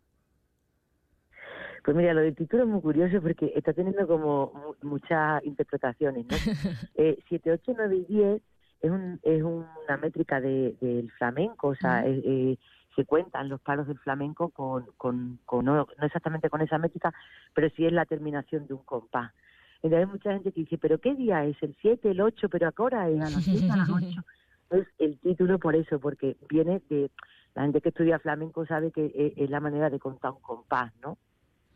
Pues 1.88 1.96
mira, 1.96 2.12
lo 2.12 2.20
del 2.20 2.36
título 2.36 2.64
es 2.64 2.68
muy 2.68 2.82
curioso 2.82 3.22
porque 3.22 3.50
está 3.56 3.72
teniendo 3.72 4.06
como 4.06 4.74
muchas 4.82 5.42
interpretaciones, 5.42 6.26
¿no? 6.26 6.36
eh, 6.96 7.18
7, 7.30 7.50
8, 7.50 7.72
9 7.78 7.96
y 7.96 8.04
10 8.12 8.42
es, 8.82 8.90
un, 8.90 9.18
es 9.22 9.42
una 9.42 9.96
métrica 9.96 10.38
de, 10.38 10.76
del 10.82 11.10
flamenco, 11.12 11.68
o 11.68 11.74
sea, 11.74 12.02
eh, 12.04 12.58
se 12.94 13.06
cuentan 13.06 13.48
los 13.48 13.62
palos 13.62 13.86
del 13.86 13.98
flamenco 14.00 14.50
con, 14.50 14.84
con, 14.98 15.38
con 15.46 15.64
no, 15.64 15.86
exactamente 16.02 16.50
con 16.50 16.60
esa 16.60 16.76
métrica, 16.76 17.14
pero 17.54 17.70
sí 17.70 17.86
es 17.86 17.92
la 17.94 18.04
terminación 18.04 18.66
de 18.66 18.74
un 18.74 18.82
compás. 18.82 19.32
Entonces 19.76 20.00
hay 20.00 20.12
mucha 20.12 20.34
gente 20.34 20.52
que 20.52 20.60
dice, 20.60 20.76
¿pero 20.76 20.98
qué 20.98 21.14
día 21.14 21.46
es? 21.46 21.56
¿El 21.62 21.74
7, 21.80 22.10
el 22.10 22.20
8? 22.20 22.50
¿Pero 22.50 22.68
a 22.68 22.72
qué 22.72 22.82
hora 22.82 23.08
es? 23.08 23.18
A 23.18 23.30
las 23.30 23.42
7, 23.42 23.66
a 23.70 23.76
las 23.78 23.88
8. 23.88 24.06
Entonces 24.64 24.94
el 24.98 25.18
título 25.20 25.58
por 25.58 25.74
eso, 25.74 25.98
porque 25.98 26.36
viene 26.50 26.82
de... 26.90 27.10
La 27.54 27.62
gente 27.62 27.80
que 27.80 27.88
estudia 27.88 28.18
flamenco 28.18 28.66
sabe 28.66 28.92
que 28.92 29.06
es, 29.06 29.32
es 29.38 29.48
la 29.48 29.58
manera 29.58 29.88
de 29.88 29.98
contar 29.98 30.32
un 30.32 30.42
compás, 30.42 30.92
¿no? 31.02 31.16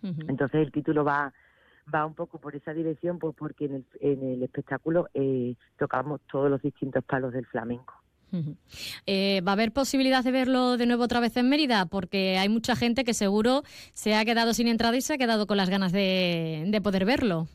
Entonces 0.03 0.61
el 0.61 0.73
título 0.73 1.05
va 1.05 1.33
va 1.93 2.07
un 2.07 2.15
poco 2.15 2.39
por 2.39 2.55
esa 2.55 2.73
dirección, 2.73 3.19
pues 3.19 3.35
porque 3.37 3.67
en 3.67 3.75
el, 3.75 3.85
en 4.01 4.23
el 4.23 4.43
espectáculo 4.43 5.09
eh, 5.15 5.55
tocamos 5.79 6.21
todos 6.31 6.51
los 6.51 6.63
distintos 6.63 7.05
palos 7.05 7.33
del 7.33 7.47
flamenco. 7.47 7.95
Eh, 9.07 9.43
¿Va 9.47 9.53
a 9.53 9.55
haber 9.55 9.73
posibilidad 9.73 10.25
de 10.25 10.31
verlo 10.31 10.79
de 10.79 10.87
nuevo 10.87 11.05
otra 11.05 11.21
vez 11.21 11.37
en 11.37 11.51
Mérida? 11.51 11.85
Porque 11.85 12.39
hay 12.39 12.49
mucha 12.49 12.75
gente 12.77 13.05
que 13.05 13.13
seguro 13.13 13.63
se 13.93 14.15
ha 14.15 14.25
quedado 14.25 14.55
sin 14.55 14.69
entrada 14.69 14.97
y 14.97 15.03
se 15.03 15.15
ha 15.15 15.19
quedado 15.19 15.47
con 15.47 15.59
las 15.59 15.69
ganas 15.69 15.93
de, 15.93 16.65
de 16.67 16.81
poder 16.81 17.05
verlo. 17.05 17.47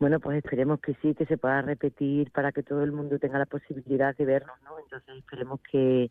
Bueno, 0.00 0.18
pues 0.18 0.38
esperemos 0.38 0.80
que 0.80 0.94
sí, 1.00 1.14
que 1.14 1.26
se 1.26 1.38
pueda 1.38 1.62
repetir 1.62 2.30
para 2.32 2.50
que 2.50 2.62
todo 2.64 2.82
el 2.82 2.92
mundo 2.92 3.18
tenga 3.18 3.38
la 3.38 3.46
posibilidad 3.46 4.16
de 4.16 4.24
vernos, 4.24 4.56
¿no? 4.64 4.78
Entonces 4.80 5.16
esperemos 5.16 5.60
que, 5.70 6.10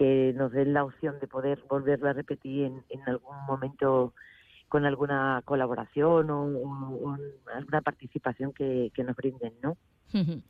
que 0.00 0.32
nos 0.34 0.50
den 0.50 0.72
la 0.72 0.82
opción 0.82 1.20
de 1.20 1.26
poder 1.26 1.62
volverlo 1.68 2.08
a 2.08 2.14
repetir 2.14 2.64
en, 2.64 2.82
en 2.88 3.02
algún 3.06 3.36
momento 3.46 4.14
con 4.70 4.86
alguna 4.86 5.42
colaboración 5.44 6.30
o, 6.30 7.18
alguna 7.54 7.82
participación 7.82 8.54
que, 8.54 8.90
nos 8.96 9.14
brinden, 9.14 9.52
¿no? 9.62 9.76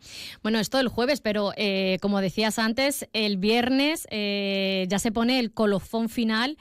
Bueno, 0.44 0.60
esto 0.60 0.78
el 0.78 0.86
jueves, 0.86 1.20
pero 1.20 1.50
eh, 1.56 1.98
como 2.00 2.20
decías 2.20 2.60
antes, 2.60 3.08
el 3.12 3.38
viernes 3.38 4.06
eh, 4.10 4.86
ya 4.88 5.00
se 5.00 5.10
pone 5.10 5.40
el 5.40 5.52
colofón 5.52 6.08
final 6.08 6.56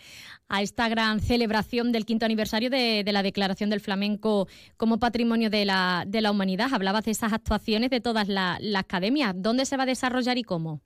a 0.47 0.63
esta 0.63 0.89
gran 0.89 1.19
celebración 1.19 1.91
del 1.91 2.05
quinto 2.05 2.25
aniversario 2.25 2.71
de, 2.71 3.03
la 3.05 3.21
Declaración 3.21 3.69
del 3.69 3.81
Flamenco 3.81 4.47
como 4.77 4.97
Patrimonio 4.97 5.51
de 5.51 5.65
la, 5.65 6.05
de 6.07 6.21
la 6.21 6.31
Humanidad. 6.31 6.73
Hablabas 6.73 7.05
de 7.05 7.11
esas 7.11 7.33
actuaciones 7.33 7.91
de 7.91 8.01
todas 8.01 8.27
la- 8.27 8.57
las 8.59 8.81
academias. 8.81 9.35
¿Dónde 9.37 9.65
se 9.65 9.77
va 9.77 9.83
a 9.83 9.85
desarrollar 9.85 10.39
y 10.39 10.43
cómo? 10.43 10.81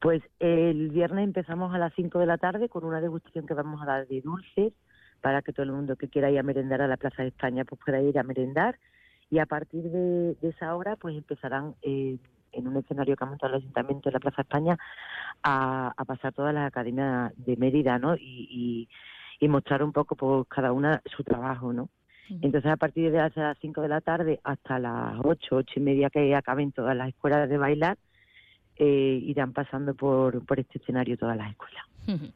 Pues 0.00 0.22
el 0.38 0.90
viernes 0.90 1.24
empezamos 1.24 1.74
a 1.74 1.78
las 1.78 1.92
5 1.94 2.18
de 2.18 2.26
la 2.26 2.38
tarde 2.38 2.68
con 2.68 2.84
una 2.84 3.00
degustación 3.00 3.46
que 3.46 3.54
vamos 3.54 3.82
a 3.82 3.86
dar 3.86 4.06
de 4.06 4.20
dulces 4.20 4.72
para 5.20 5.42
que 5.42 5.52
todo 5.52 5.64
el 5.64 5.72
mundo 5.72 5.96
que 5.96 6.08
quiera 6.08 6.30
ir 6.30 6.38
a 6.38 6.44
merendar 6.44 6.80
a 6.82 6.86
la 6.86 6.96
Plaza 6.96 7.22
de 7.22 7.28
España 7.28 7.64
pues 7.64 7.80
pueda 7.84 8.00
ir 8.00 8.18
a 8.18 8.22
merendar 8.22 8.78
y 9.30 9.40
a 9.40 9.46
partir 9.46 9.90
de, 9.90 10.34
de 10.40 10.48
esa 10.48 10.74
hora 10.76 10.96
pues 10.96 11.16
empezarán 11.16 11.74
eh, 11.82 12.16
en 12.52 12.68
un 12.68 12.76
escenario 12.76 13.16
que 13.16 13.24
ha 13.24 13.26
montado 13.26 13.54
el 13.54 13.62
Ayuntamiento 13.62 14.08
de 14.08 14.12
la 14.12 14.20
Plaza 14.20 14.36
de 14.36 14.42
España 14.42 14.78
a, 15.42 15.92
a 15.96 16.04
pasar 16.04 16.32
todas 16.32 16.54
las 16.54 16.68
academias 16.68 17.32
de 17.36 17.56
Mérida 17.56 17.98
¿no? 17.98 18.14
y, 18.16 18.48
y, 18.50 18.88
y 19.40 19.48
mostrar 19.48 19.82
un 19.82 19.92
poco 19.92 20.14
pues 20.14 20.46
cada 20.48 20.72
una 20.72 21.02
su 21.04 21.24
trabajo 21.24 21.72
¿no? 21.72 21.88
Entonces, 22.42 22.70
a 22.70 22.76
partir 22.76 23.10
de 23.10 23.18
las 23.18 23.58
5 23.58 23.80
de 23.80 23.88
la 23.88 24.02
tarde 24.02 24.38
hasta 24.44 24.78
las 24.78 25.14
8, 25.24 25.56
8 25.56 25.72
y 25.76 25.80
media 25.80 26.10
que 26.10 26.34
acaben 26.34 26.72
todas 26.72 26.94
las 26.94 27.08
escuelas 27.08 27.48
de 27.48 27.56
bailar, 27.56 27.96
eh, 28.78 29.20
irán 29.24 29.52
pasando 29.52 29.94
por, 29.94 30.44
por 30.44 30.60
este 30.60 30.78
escenario 30.78 31.16
todas 31.18 31.36
las 31.36 31.50
escuelas. 31.50 31.84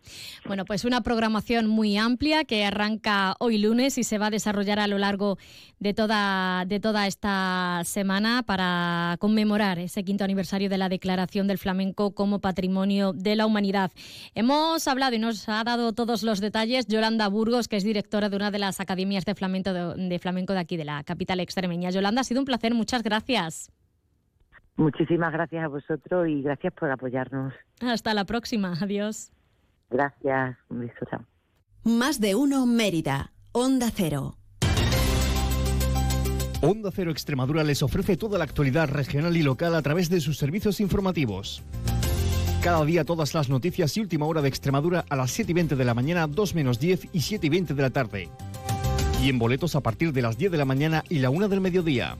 Bueno, 0.46 0.64
pues 0.64 0.84
una 0.84 1.02
programación 1.02 1.66
muy 1.66 1.96
amplia 1.96 2.44
que 2.44 2.64
arranca 2.64 3.36
hoy 3.38 3.58
lunes 3.58 3.96
y 3.96 4.04
se 4.04 4.18
va 4.18 4.26
a 4.26 4.30
desarrollar 4.30 4.80
a 4.80 4.86
lo 4.86 4.98
largo 4.98 5.38
de 5.78 5.94
toda, 5.94 6.64
de 6.66 6.80
toda 6.80 7.06
esta 7.06 7.82
semana 7.84 8.42
para 8.42 9.16
conmemorar 9.20 9.78
ese 9.78 10.04
quinto 10.04 10.24
aniversario 10.24 10.68
de 10.68 10.78
la 10.78 10.88
Declaración 10.88 11.46
del 11.46 11.58
Flamenco 11.58 12.14
como 12.14 12.40
Patrimonio 12.40 13.12
de 13.12 13.36
la 13.36 13.46
Humanidad. 13.46 13.92
Hemos 14.34 14.86
hablado 14.88 15.14
y 15.14 15.18
nos 15.18 15.48
ha 15.48 15.62
dado 15.64 15.92
todos 15.92 16.22
los 16.22 16.40
detalles 16.40 16.86
Yolanda 16.86 17.28
Burgos, 17.28 17.68
que 17.68 17.76
es 17.76 17.84
directora 17.84 18.28
de 18.28 18.36
una 18.36 18.50
de 18.50 18.58
las 18.58 18.80
academias 18.80 19.24
de 19.24 19.34
flamenco 19.34 19.72
de, 19.72 20.08
de 20.08 20.18
flamenco 20.18 20.52
de 20.52 20.58
aquí, 20.58 20.76
de 20.76 20.84
la 20.84 21.04
capital 21.04 21.40
extremeña. 21.40 21.90
Yolanda, 21.90 22.22
ha 22.22 22.24
sido 22.24 22.40
un 22.40 22.46
placer, 22.46 22.74
muchas 22.74 23.02
gracias. 23.02 23.70
Muchísimas 24.76 25.32
gracias 25.32 25.64
a 25.64 25.68
vosotros 25.68 26.28
y 26.28 26.42
gracias 26.42 26.72
por 26.72 26.90
apoyarnos. 26.90 27.52
Hasta 27.80 28.14
la 28.14 28.24
próxima, 28.24 28.74
adiós. 28.80 29.30
Gracias, 29.90 30.56
un 30.68 30.80
beso, 30.80 31.04
chao. 31.10 31.24
Más 31.84 32.20
de 32.20 32.34
uno 32.34 32.64
Mérida. 32.66 33.32
Onda 33.52 33.90
Cero. 33.92 34.36
Onda 36.62 36.90
Cero 36.92 37.10
Extremadura 37.10 37.64
les 37.64 37.82
ofrece 37.82 38.16
toda 38.16 38.38
la 38.38 38.44
actualidad 38.44 38.88
regional 38.88 39.36
y 39.36 39.42
local 39.42 39.74
a 39.74 39.82
través 39.82 40.08
de 40.08 40.20
sus 40.20 40.38
servicios 40.38 40.80
informativos. 40.80 41.62
Cada 42.62 42.84
día 42.84 43.04
todas 43.04 43.34
las 43.34 43.48
noticias 43.48 43.96
y 43.96 44.00
última 44.00 44.26
hora 44.26 44.40
de 44.40 44.48
Extremadura 44.48 45.04
a 45.10 45.16
las 45.16 45.32
7 45.32 45.50
y 45.50 45.54
20 45.54 45.74
de 45.74 45.84
la 45.84 45.94
mañana, 45.94 46.28
2 46.28 46.54
menos 46.54 46.78
10 46.78 47.08
y 47.12 47.20
7 47.20 47.48
y 47.48 47.50
20 47.50 47.74
de 47.74 47.82
la 47.82 47.90
tarde. 47.90 48.28
Y 49.20 49.28
en 49.28 49.40
boletos 49.40 49.74
a 49.74 49.80
partir 49.80 50.12
de 50.12 50.22
las 50.22 50.38
10 50.38 50.52
de 50.52 50.58
la 50.58 50.64
mañana 50.64 51.02
y 51.08 51.18
la 51.18 51.30
1 51.30 51.48
del 51.48 51.60
mediodía. 51.60 52.16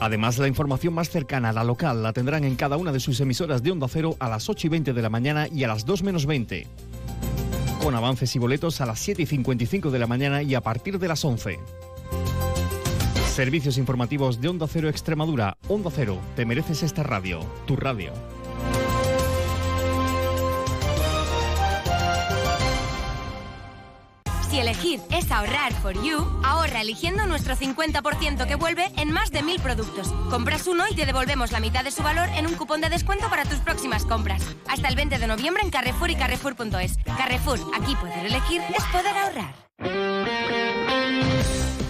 Además, 0.00 0.38
la 0.38 0.48
información 0.48 0.94
más 0.94 1.08
cercana 1.08 1.50
a 1.50 1.52
la 1.52 1.64
local 1.64 2.02
la 2.02 2.12
tendrán 2.12 2.44
en 2.44 2.56
cada 2.56 2.76
una 2.76 2.92
de 2.92 3.00
sus 3.00 3.20
emisoras 3.20 3.62
de 3.62 3.70
Onda 3.70 3.88
Cero 3.88 4.16
a 4.18 4.28
las 4.28 4.48
8 4.48 4.66
y 4.66 4.70
20 4.70 4.92
de 4.92 5.02
la 5.02 5.08
mañana 5.08 5.48
y 5.48 5.64
a 5.64 5.68
las 5.68 5.86
2 5.86 6.02
menos 6.02 6.26
20. 6.26 6.66
Con 7.82 7.94
avances 7.94 8.34
y 8.36 8.38
boletos 8.38 8.80
a 8.80 8.86
las 8.86 8.98
7 9.00 9.22
y 9.22 9.26
55 9.26 9.90
de 9.90 9.98
la 9.98 10.06
mañana 10.06 10.42
y 10.42 10.54
a 10.54 10.60
partir 10.60 10.98
de 10.98 11.08
las 11.08 11.24
11. 11.24 11.58
Servicios 13.32 13.78
informativos 13.78 14.40
de 14.40 14.48
Onda 14.48 14.66
Cero 14.66 14.88
Extremadura. 14.88 15.56
Onda 15.68 15.90
Cero, 15.94 16.18
te 16.36 16.46
mereces 16.46 16.82
esta 16.82 17.02
radio, 17.02 17.40
tu 17.66 17.76
radio. 17.76 18.12
Si 24.50 24.60
elegir 24.60 25.00
es 25.10 25.30
ahorrar 25.32 25.72
for 25.82 25.92
you, 26.04 26.24
ahorra 26.44 26.80
eligiendo 26.80 27.26
nuestro 27.26 27.56
50% 27.56 28.46
que 28.46 28.54
vuelve 28.54 28.90
en 28.96 29.10
más 29.10 29.32
de 29.32 29.42
mil 29.42 29.60
productos. 29.60 30.08
Compras 30.30 30.66
uno 30.68 30.84
y 30.88 30.94
te 30.94 31.04
devolvemos 31.04 31.50
la 31.50 31.58
mitad 31.58 31.82
de 31.82 31.90
su 31.90 32.02
valor 32.02 32.28
en 32.36 32.46
un 32.46 32.54
cupón 32.54 32.80
de 32.80 32.88
descuento 32.88 33.28
para 33.28 33.44
tus 33.44 33.58
próximas 33.58 34.04
compras. 34.04 34.42
Hasta 34.68 34.88
el 34.88 34.94
20 34.94 35.18
de 35.18 35.26
noviembre 35.26 35.62
en 35.64 35.70
Carrefour 35.70 36.10
y 36.10 36.14
Carrefour.es. 36.14 36.96
Carrefour, 37.04 37.58
aquí 37.74 37.96
poder 37.96 38.26
elegir 38.26 38.62
es 38.76 38.84
poder 38.92 39.16
ahorrar. 39.16 39.54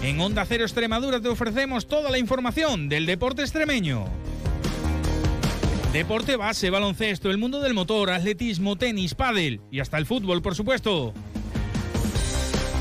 En 0.01 0.19
Onda 0.19 0.43
Cero 0.45 0.63
Extremadura 0.63 1.21
te 1.21 1.29
ofrecemos 1.29 1.87
toda 1.87 2.09
la 2.09 2.17
información 2.17 2.89
del 2.89 3.05
deporte 3.05 3.43
extremeño. 3.43 4.05
Deporte 5.93 6.35
base, 6.35 6.69
baloncesto, 6.69 7.29
el 7.29 7.37
mundo 7.37 7.59
del 7.61 7.73
motor, 7.73 8.09
atletismo, 8.09 8.77
tenis, 8.77 9.15
pádel 9.15 9.61
y 9.71 9.79
hasta 9.79 9.97
el 9.97 10.05
fútbol, 10.05 10.41
por 10.41 10.55
supuesto. 10.55 11.13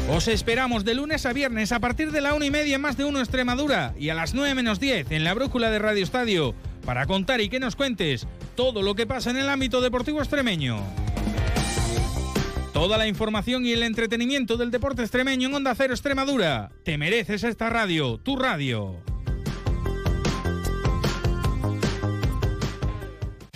Os 0.08 0.28
esperamos 0.28 0.84
de 0.84 0.94
lunes 0.94 1.26
a 1.26 1.32
viernes 1.32 1.72
a 1.72 1.80
partir 1.80 2.12
de 2.12 2.20
la 2.20 2.34
una 2.34 2.46
y 2.46 2.50
media 2.50 2.78
más 2.78 2.96
de 2.96 3.04
uno 3.04 3.18
Extremadura 3.18 3.92
y 3.98 4.10
a 4.10 4.14
las 4.14 4.34
9 4.34 4.54
menos 4.54 4.78
10 4.78 5.10
en 5.10 5.24
la 5.24 5.34
brújula 5.34 5.68
de 5.68 5.80
Radio 5.80 6.04
Estadio 6.04 6.54
para 6.84 7.06
contar 7.06 7.40
y 7.40 7.48
que 7.48 7.58
nos 7.58 7.74
cuentes 7.74 8.28
todo 8.54 8.82
lo 8.82 8.94
que 8.94 9.08
pasa 9.08 9.30
en 9.30 9.36
el 9.36 9.48
ámbito 9.48 9.80
deportivo 9.80 10.20
extremeño. 10.20 10.78
Toda 12.72 12.98
la 12.98 13.08
información 13.08 13.66
y 13.66 13.72
el 13.72 13.82
entretenimiento 13.82 14.56
del 14.56 14.70
deporte 14.70 15.02
extremeño 15.02 15.48
en 15.48 15.54
Onda 15.54 15.74
Cero 15.74 15.94
Extremadura. 15.94 16.70
Te 16.84 16.98
mereces 16.98 17.42
esta 17.42 17.68
radio, 17.68 18.18
tu 18.18 18.36
radio. 18.36 19.02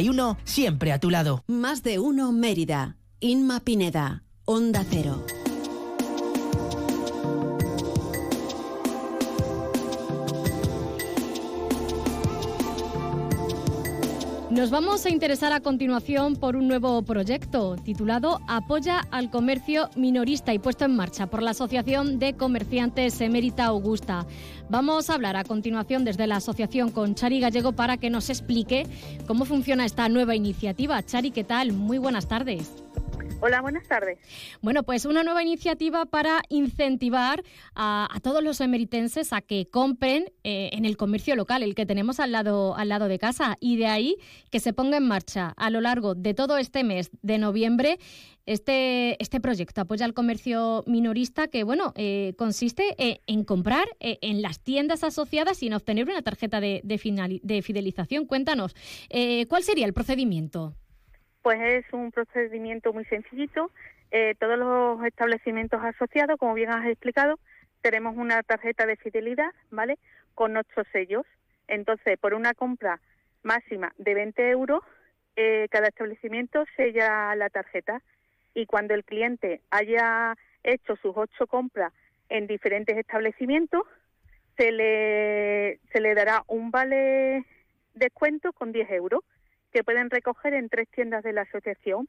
1981, 0.00 0.38
siempre 0.44 0.92
a 0.92 0.98
tu 0.98 1.10
lado. 1.10 1.44
Más 1.46 1.82
de 1.82 1.98
uno 1.98 2.32
Mérida. 2.32 2.96
Inma 3.20 3.60
Pineda. 3.60 4.24
Onda 4.44 4.84
Cero. 4.88 5.24
Nos 14.52 14.70
vamos 14.70 15.06
a 15.06 15.08
interesar 15.08 15.50
a 15.54 15.60
continuación 15.60 16.36
por 16.36 16.56
un 16.56 16.68
nuevo 16.68 17.00
proyecto 17.00 17.74
titulado 17.76 18.38
Apoya 18.46 19.00
al 19.10 19.30
comercio 19.30 19.88
minorista 19.96 20.52
y 20.52 20.58
puesto 20.58 20.84
en 20.84 20.94
marcha 20.94 21.26
por 21.26 21.42
la 21.42 21.52
Asociación 21.52 22.18
de 22.18 22.34
Comerciantes 22.34 23.18
Emérita 23.22 23.64
Augusta. 23.64 24.26
Vamos 24.68 25.08
a 25.08 25.14
hablar 25.14 25.36
a 25.36 25.44
continuación 25.44 26.04
desde 26.04 26.26
la 26.26 26.36
asociación 26.36 26.90
con 26.90 27.14
Chari 27.14 27.40
Gallego 27.40 27.72
para 27.72 27.96
que 27.96 28.10
nos 28.10 28.28
explique 28.28 28.86
cómo 29.26 29.46
funciona 29.46 29.86
esta 29.86 30.10
nueva 30.10 30.34
iniciativa. 30.34 31.02
Chari, 31.02 31.30
¿qué 31.30 31.44
tal? 31.44 31.72
Muy 31.72 31.96
buenas 31.96 32.28
tardes. 32.28 32.70
Hola, 33.44 33.60
buenas 33.60 33.88
tardes. 33.88 34.20
Bueno, 34.60 34.84
pues 34.84 35.04
una 35.04 35.24
nueva 35.24 35.42
iniciativa 35.42 36.06
para 36.06 36.42
incentivar 36.48 37.42
a, 37.74 38.08
todos 38.22 38.40
los 38.40 38.60
emeritenses 38.60 39.32
a 39.32 39.40
que 39.40 39.66
compren 39.66 40.26
eh, 40.44 40.70
en 40.72 40.84
el 40.84 40.96
comercio 40.96 41.34
local, 41.34 41.64
el 41.64 41.74
que 41.74 41.84
tenemos 41.84 42.20
al 42.20 42.30
lado, 42.30 42.76
al 42.76 42.88
lado 42.88 43.08
de 43.08 43.18
casa, 43.18 43.56
y 43.58 43.78
de 43.78 43.88
ahí 43.88 44.16
que 44.52 44.60
se 44.60 44.72
ponga 44.72 44.96
en 44.96 45.08
marcha 45.08 45.54
a 45.56 45.70
lo 45.70 45.80
largo 45.80 46.14
de 46.14 46.34
todo 46.34 46.56
este 46.56 46.84
mes 46.84 47.10
de 47.22 47.38
noviembre 47.38 47.98
este, 48.46 49.20
este 49.20 49.40
proyecto. 49.40 49.80
Apoya 49.80 50.04
al 50.04 50.14
comercio 50.14 50.84
minorista 50.86 51.48
que, 51.48 51.64
bueno, 51.64 51.92
eh, 51.96 52.34
consiste 52.38 52.94
eh, 52.96 53.22
en 53.26 53.42
comprar 53.42 53.88
eh, 53.98 54.18
en 54.22 54.40
las 54.40 54.60
tiendas 54.60 55.02
asociadas 55.02 55.58
sin 55.58 55.74
obtener 55.74 56.08
una 56.08 56.22
tarjeta 56.22 56.60
de, 56.60 56.80
de, 56.84 56.96
finali- 56.96 57.40
de 57.42 57.60
fidelización. 57.62 58.26
Cuéntanos, 58.26 58.76
eh, 59.10 59.46
¿cuál 59.46 59.64
sería 59.64 59.86
el 59.86 59.94
procedimiento? 59.94 60.76
Pues 61.42 61.60
es 61.60 61.92
un 61.92 62.12
procedimiento 62.12 62.92
muy 62.92 63.04
sencillito. 63.06 63.70
Eh, 64.12 64.34
todos 64.38 64.58
los 64.58 65.04
establecimientos 65.04 65.82
asociados, 65.82 66.38
como 66.38 66.54
bien 66.54 66.70
has 66.70 66.86
explicado, 66.86 67.38
tenemos 67.80 68.16
una 68.16 68.42
tarjeta 68.42 68.86
de 68.86 68.96
fidelidad, 68.96 69.50
¿vale? 69.70 69.98
Con 70.34 70.52
nuestros 70.52 70.86
sellos. 70.92 71.26
Entonces, 71.66 72.16
por 72.18 72.34
una 72.34 72.54
compra 72.54 73.00
máxima 73.42 73.92
de 73.98 74.14
20 74.14 74.50
euros, 74.50 74.82
eh, 75.34 75.66
cada 75.70 75.88
establecimiento 75.88 76.64
sella 76.76 77.34
la 77.34 77.50
tarjeta. 77.50 78.02
Y 78.54 78.66
cuando 78.66 78.94
el 78.94 79.04
cliente 79.04 79.62
haya 79.70 80.36
hecho 80.62 80.94
sus 80.96 81.12
ocho 81.16 81.46
compras 81.48 81.92
en 82.28 82.46
diferentes 82.46 82.96
establecimientos, 82.96 83.82
se 84.56 84.70
le, 84.70 85.80
se 85.92 86.00
le 86.00 86.14
dará 86.14 86.44
un 86.46 86.70
vale 86.70 87.44
descuento 87.94 88.52
con 88.52 88.70
10 88.70 88.90
euros 88.90 89.22
que 89.72 89.84
pueden 89.84 90.10
recoger 90.10 90.54
en 90.54 90.68
tres 90.68 90.88
tiendas 90.90 91.24
de 91.24 91.32
la 91.32 91.42
asociación. 91.42 92.08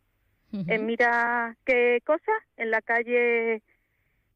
En 0.67 0.85
Mira 0.85 1.55
qué 1.65 1.99
cosa, 2.05 2.31
en 2.57 2.69
la 2.69 2.83
calle 2.83 3.63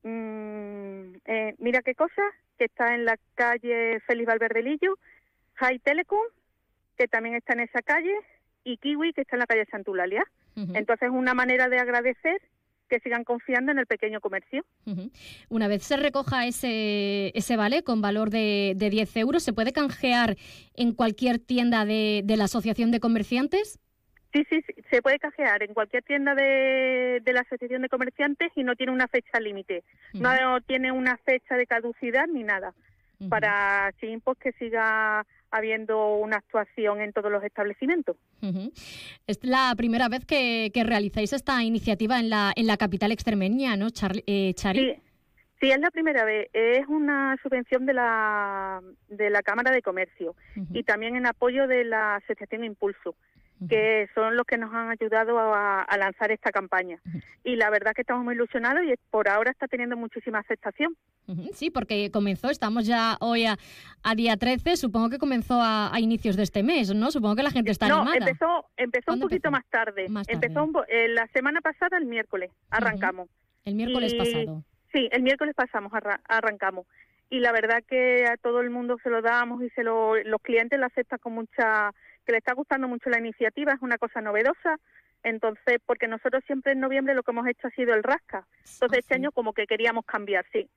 mm, 0.01 1.13
eh, 1.25 1.53
Mira 1.59 1.83
qué 1.83 1.93
cosa, 1.93 2.23
que 2.57 2.65
está 2.65 2.95
en 2.95 3.05
la 3.05 3.19
calle 3.35 3.99
Félix 3.99 4.25
Valverdelillo, 4.25 4.97
High 5.55 5.77
Telecom, 5.77 6.23
que 6.97 7.07
también 7.07 7.35
está 7.35 7.53
en 7.53 7.59
esa 7.59 7.83
calle, 7.83 8.15
y 8.63 8.77
Kiwi, 8.77 9.13
que 9.13 9.21
está 9.21 9.35
en 9.35 9.41
la 9.41 9.45
calle 9.45 9.67
Santulalia. 9.69 10.25
Entonces, 10.73 11.11
una 11.11 11.35
manera 11.35 11.69
de 11.69 11.77
agradecer 11.77 12.41
que 12.87 12.99
sigan 12.99 13.23
confiando 13.23 13.71
en 13.71 13.79
el 13.79 13.85
pequeño 13.85 14.19
comercio. 14.21 14.65
Una 15.49 15.67
vez 15.67 15.83
se 15.83 15.97
recoja 15.97 16.45
ese, 16.47 17.31
ese 17.35 17.55
vale 17.57 17.83
con 17.83 18.01
valor 18.01 18.29
de, 18.29 18.73
de 18.75 18.89
10 18.89 19.17
euros, 19.17 19.43
¿se 19.43 19.53
puede 19.53 19.73
canjear 19.73 20.37
en 20.75 20.93
cualquier 20.93 21.39
tienda 21.39 21.85
de, 21.85 22.21
de 22.23 22.37
la 22.37 22.45
Asociación 22.45 22.91
de 22.91 22.99
Comerciantes? 22.99 23.79
Sí, 24.33 24.45
sí, 24.49 24.61
sí, 24.67 24.73
se 24.89 25.01
puede 25.01 25.19
canjear 25.19 25.63
en 25.63 25.73
cualquier 25.73 26.03
tienda 26.03 26.35
de, 26.35 27.21
de 27.23 27.33
la 27.33 27.41
Asociación 27.41 27.81
de 27.81 27.89
Comerciantes 27.89 28.51
y 28.55 28.63
no 28.63 28.75
tiene 28.75 28.91
una 28.91 29.07
fecha 29.07 29.39
límite. 29.39 29.83
No 30.13 30.61
tiene 30.61 30.91
una 30.91 31.17
fecha 31.17 31.55
de 31.55 31.65
caducidad 31.65 32.27
ni 32.27 32.43
nada. 32.43 32.73
Para 33.29 33.91
pues 34.23 34.37
que 34.37 34.51
siga 34.53 35.25
habiendo 35.51 36.15
una 36.15 36.37
actuación 36.37 37.01
en 37.01 37.13
todos 37.13 37.31
los 37.31 37.43
establecimientos. 37.43 38.17
Ujú. 38.41 38.71
Es 39.27 39.39
la 39.43 39.73
primera 39.77 40.09
vez 40.09 40.25
que, 40.25 40.71
que 40.73 40.83
realizáis 40.83 41.33
esta 41.33 41.63
iniciativa 41.63 42.19
en 42.19 42.29
la, 42.29 42.51
en 42.55 42.67
la 42.67 42.77
capital 42.77 43.11
extremeña, 43.11 43.75
¿no, 43.77 43.87
Char- 43.89 44.23
eh, 44.27 44.53
Chari? 44.55 44.79
Sí, 44.79 45.01
sí, 45.61 45.71
es 45.71 45.79
la 45.79 45.89
primera 45.91 46.25
vez. 46.25 46.49
Es 46.53 46.85
una 46.87 47.37
subvención 47.41 47.85
de 47.85 47.93
la, 47.93 48.81
de 49.09 49.29
la 49.29 49.41
Cámara 49.41 49.71
de 49.71 49.81
Comercio 49.81 50.35
y 50.73 50.83
también 50.83 51.15
en 51.15 51.25
apoyo 51.25 51.67
de 51.67 51.83
la 51.85 52.15
Asociación 52.15 52.63
Impulso, 52.63 53.15
que 53.69 54.07
son 54.13 54.35
los 54.35 54.45
que 54.45 54.57
nos 54.57 54.73
han 54.73 54.89
ayudado 54.89 55.39
a, 55.39 55.81
a 55.81 55.97
lanzar 55.97 56.31
esta 56.31 56.51
campaña. 56.51 56.99
Y 57.43 57.55
la 57.55 57.69
verdad 57.69 57.93
que 57.93 58.01
estamos 58.01 58.23
muy 58.23 58.35
ilusionados 58.35 58.83
y 58.85 58.93
por 59.09 59.27
ahora 59.29 59.51
está 59.51 59.67
teniendo 59.67 59.97
muchísima 59.97 60.39
aceptación. 60.39 60.95
Sí, 61.53 61.69
porque 61.71 62.09
comenzó, 62.11 62.49
estamos 62.49 62.85
ya 62.85 63.17
hoy 63.19 63.45
a, 63.45 63.57
a 64.03 64.15
día 64.15 64.37
13, 64.37 64.77
supongo 64.77 65.09
que 65.09 65.17
comenzó 65.17 65.61
a, 65.61 65.93
a 65.93 65.99
inicios 65.99 66.35
de 66.37 66.43
este 66.43 66.63
mes, 66.63 66.93
¿no? 66.93 67.11
Supongo 67.11 67.35
que 67.35 67.43
la 67.43 67.51
gente 67.51 67.71
está 67.71 67.87
no, 67.87 68.01
animada. 68.01 68.17
empezó, 68.17 68.65
empezó 68.77 69.11
un 69.11 69.19
¿Cuándo 69.19 69.25
poquito 69.27 69.51
más 69.51 69.65
tarde. 69.69 70.07
Más 70.09 70.27
tarde. 70.27 70.45
Empezó 70.47 70.63
un 70.63 70.73
eh, 70.87 71.07
la 71.09 71.27
semana 71.33 71.59
pasada, 71.61 71.97
el 71.97 72.05
miércoles, 72.05 72.51
arrancamos. 72.69 73.27
El 73.65 73.75
miércoles 73.75 74.13
Y- 74.13 74.17
pasado. 74.17 74.63
Sí, 74.93 75.09
el 75.11 75.21
miércoles 75.21 75.53
pasamos, 75.55 75.91
arra- 75.93 76.21
arrancamos. 76.29 76.85
Y 77.29 77.41
la 77.41 77.51
verdad 77.51 77.83
que 77.85 78.25
a 78.25 78.37
todo 78.37 78.61
el 78.61 78.69
mundo 78.69 78.95
se 79.03 79.09
lo 79.09 79.21
damos 79.21 79.61
y 79.61 79.69
se 79.71 79.83
lo, 79.83 80.15
los 80.23 80.41
clientes 80.41 80.79
lo 80.79 80.85
aceptan 80.85 81.19
con 81.19 81.33
mucha, 81.33 81.91
que 82.27 82.33
le 82.33 82.39
está 82.39 82.53
gustando 82.53 82.87
mucho 82.87 83.09
la 83.09 83.19
iniciativa, 83.19 83.73
es 83.73 83.81
una 83.81 83.97
cosa 83.97 84.21
novedosa. 84.21 84.77
Entonces, 85.23 85.79
porque 85.85 86.07
nosotros 86.07 86.43
siempre 86.45 86.73
en 86.73 86.79
noviembre 86.79 87.15
lo 87.15 87.23
que 87.23 87.31
hemos 87.31 87.47
hecho 87.47 87.67
ha 87.67 87.71
sido 87.71 87.93
el 87.95 88.03
rasca. 88.03 88.45
Entonces, 88.73 88.99
este 88.99 89.15
año 89.15 89.31
como 89.31 89.53
que 89.53 89.65
queríamos 89.65 90.05
cambiar, 90.05 90.45
sí. 90.53 90.69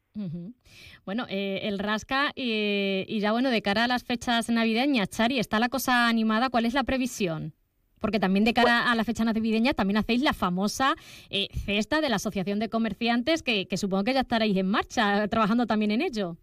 Bueno, 1.04 1.26
eh, 1.28 1.60
el 1.64 1.78
rasca 1.78 2.32
y, 2.34 3.04
y 3.06 3.20
ya 3.20 3.32
bueno, 3.32 3.50
de 3.50 3.62
cara 3.62 3.84
a 3.84 3.88
las 3.88 4.04
fechas 4.04 4.48
navideñas, 4.48 5.10
Chari, 5.10 5.38
¿está 5.38 5.60
la 5.60 5.68
cosa 5.68 6.08
animada? 6.08 6.48
¿Cuál 6.48 6.64
es 6.64 6.74
la 6.74 6.84
previsión? 6.84 7.52
Porque 8.00 8.18
también 8.18 8.44
de 8.44 8.54
cara 8.54 8.90
a 8.90 8.94
la 8.94 9.04
fecha 9.04 9.24
navideña 9.24 9.74
también 9.74 9.98
hacéis 9.98 10.22
la 10.22 10.32
famosa 10.32 10.94
eh, 11.28 11.48
cesta 11.66 12.00
de 12.00 12.08
la 12.08 12.16
Asociación 12.16 12.58
de 12.58 12.70
Comerciantes, 12.70 13.42
que, 13.42 13.68
que 13.68 13.76
supongo 13.76 14.04
que 14.04 14.14
ya 14.14 14.20
estaréis 14.20 14.56
en 14.56 14.68
marcha, 14.68 15.28
trabajando 15.28 15.66
también 15.66 15.90
en 15.90 16.00
ello. 16.00 16.38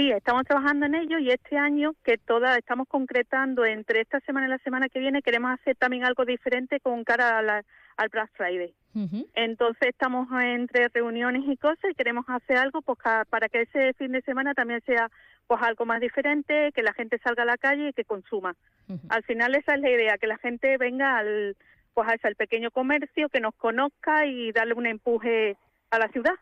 Sí, 0.00 0.10
estamos 0.12 0.44
trabajando 0.44 0.86
en 0.86 0.94
ello 0.94 1.18
y 1.18 1.30
este 1.30 1.58
año 1.58 1.92
que 2.02 2.16
todas 2.16 2.56
estamos 2.56 2.88
concretando 2.88 3.66
entre 3.66 4.00
esta 4.00 4.18
semana 4.20 4.46
y 4.46 4.48
la 4.48 4.56
semana 4.60 4.88
que 4.88 4.98
viene 4.98 5.20
queremos 5.20 5.50
hacer 5.52 5.76
también 5.76 6.06
algo 6.06 6.24
diferente 6.24 6.80
con 6.80 7.04
cara 7.04 7.36
a 7.36 7.42
la- 7.42 7.62
al 7.98 8.08
Black 8.08 8.30
Friday. 8.32 8.72
Entonces 9.34 9.88
estamos 9.90 10.26
entre 10.42 10.88
reuniones 10.88 11.42
y 11.46 11.54
cosas 11.58 11.90
y 11.90 11.94
queremos 11.94 12.24
hacer 12.28 12.56
algo 12.56 12.80
pues, 12.80 12.98
para 13.28 13.50
que 13.50 13.60
ese 13.60 13.92
fin 13.92 14.12
de 14.12 14.22
semana 14.22 14.54
también 14.54 14.80
sea 14.86 15.10
pues 15.46 15.60
algo 15.62 15.84
más 15.84 16.00
diferente, 16.00 16.72
que 16.72 16.82
la 16.82 16.94
gente 16.94 17.18
salga 17.18 17.42
a 17.42 17.46
la 17.46 17.58
calle 17.58 17.88
y 17.88 17.92
que 17.92 18.06
consuma. 18.06 18.54
Al 19.10 19.22
final 19.24 19.54
esa 19.54 19.74
es 19.74 19.80
la 19.82 19.90
idea, 19.90 20.16
que 20.16 20.28
la 20.28 20.38
gente 20.38 20.78
venga 20.78 21.18
al 21.18 21.58
pues 21.92 22.08
a 22.08 22.14
ese, 22.14 22.26
al 22.26 22.36
pequeño 22.36 22.70
comercio, 22.70 23.28
que 23.28 23.40
nos 23.40 23.54
conozca 23.56 24.24
y 24.24 24.50
darle 24.52 24.72
un 24.72 24.86
empuje 24.86 25.58
a 25.90 25.98
la 25.98 26.08
ciudad. 26.08 26.36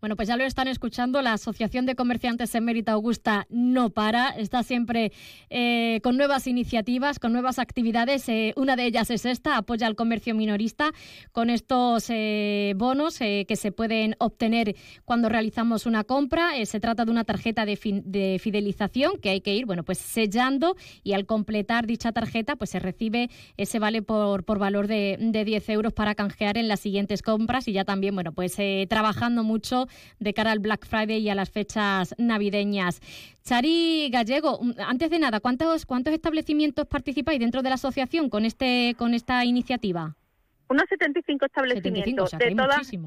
Bueno, 0.00 0.16
pues 0.16 0.28
ya 0.28 0.36
lo 0.36 0.44
están 0.44 0.68
escuchando. 0.68 1.22
La 1.22 1.34
Asociación 1.34 1.86
de 1.86 1.94
Comerciantes 1.94 2.54
Emérita 2.54 2.92
Augusta 2.92 3.46
no 3.50 3.90
para, 3.90 4.30
está 4.30 4.62
siempre 4.62 5.12
eh, 5.50 6.00
con 6.02 6.16
nuevas 6.16 6.46
iniciativas, 6.46 7.18
con 7.18 7.32
nuevas 7.32 7.58
actividades. 7.58 8.28
Eh, 8.28 8.52
una 8.56 8.76
de 8.76 8.86
ellas 8.86 9.10
es 9.10 9.24
esta, 9.24 9.56
apoya 9.56 9.86
al 9.86 9.96
comercio 9.96 10.34
minorista 10.34 10.92
con 11.32 11.50
estos 11.50 12.06
eh, 12.10 12.74
bonos 12.76 13.18
que 13.18 13.56
se 13.56 13.72
pueden 13.72 14.16
obtener 14.18 14.76
cuando 15.04 15.28
realizamos 15.28 15.86
una 15.86 16.04
compra. 16.04 16.50
Se 16.64 16.80
trata 16.80 17.04
de 17.04 17.10
una 17.10 17.24
tarjeta 17.24 17.64
de, 17.64 17.78
de 18.04 18.38
fidelización 18.40 19.18
que 19.20 19.30
hay 19.30 19.40
que 19.40 19.54
ir, 19.54 19.66
bueno, 19.66 19.84
pues 19.84 19.98
sellando 19.98 20.76
y 21.02 21.12
al 21.12 21.26
completar 21.26 21.86
dicha 21.86 22.12
tarjeta, 22.12 22.56
pues 22.56 22.70
se 22.70 22.78
recibe 22.78 23.30
ese 23.56 23.78
vale 23.78 24.02
por, 24.02 24.44
valor 24.58 24.86
de, 24.86 25.16
de 25.20 25.44
10 25.44 25.68
euros 25.70 25.92
para 25.92 26.14
canjear 26.14 26.58
en 26.58 26.68
las 26.68 26.80
siguientes 26.80 27.22
compras 27.22 27.68
y 27.68 27.72
ya 27.72 27.84
también, 27.84 28.14
bueno, 28.14 28.32
pues 28.32 28.58
eh, 28.58 28.86
trabajando 29.28 29.42
mucho 29.44 29.86
de 30.18 30.32
cara 30.32 30.52
al 30.52 30.58
Black 30.58 30.86
Friday 30.86 31.18
y 31.18 31.28
a 31.28 31.34
las 31.34 31.50
fechas 31.50 32.14
navideñas. 32.18 33.00
Chari 33.42 34.10
Gallego, 34.10 34.60
antes 34.78 35.10
de 35.10 35.18
nada, 35.18 35.40
¿cuántos, 35.40 35.84
cuántos 35.86 36.12
establecimientos 36.14 36.86
participáis 36.86 37.38
dentro 37.40 37.62
de 37.62 37.68
la 37.68 37.74
asociación 37.74 38.30
con, 38.30 38.44
este, 38.44 38.94
con 38.98 39.14
esta 39.14 39.44
iniciativa? 39.44 40.14
Unos 40.70 40.84
75 40.88 41.24
75, 41.24 41.44
o 41.44 41.46
establecimientos. 41.46 42.30
sea, 42.30 42.38
que 42.38 42.50
de, 42.50 42.54
todas, 42.54 42.86
sí, 42.86 42.98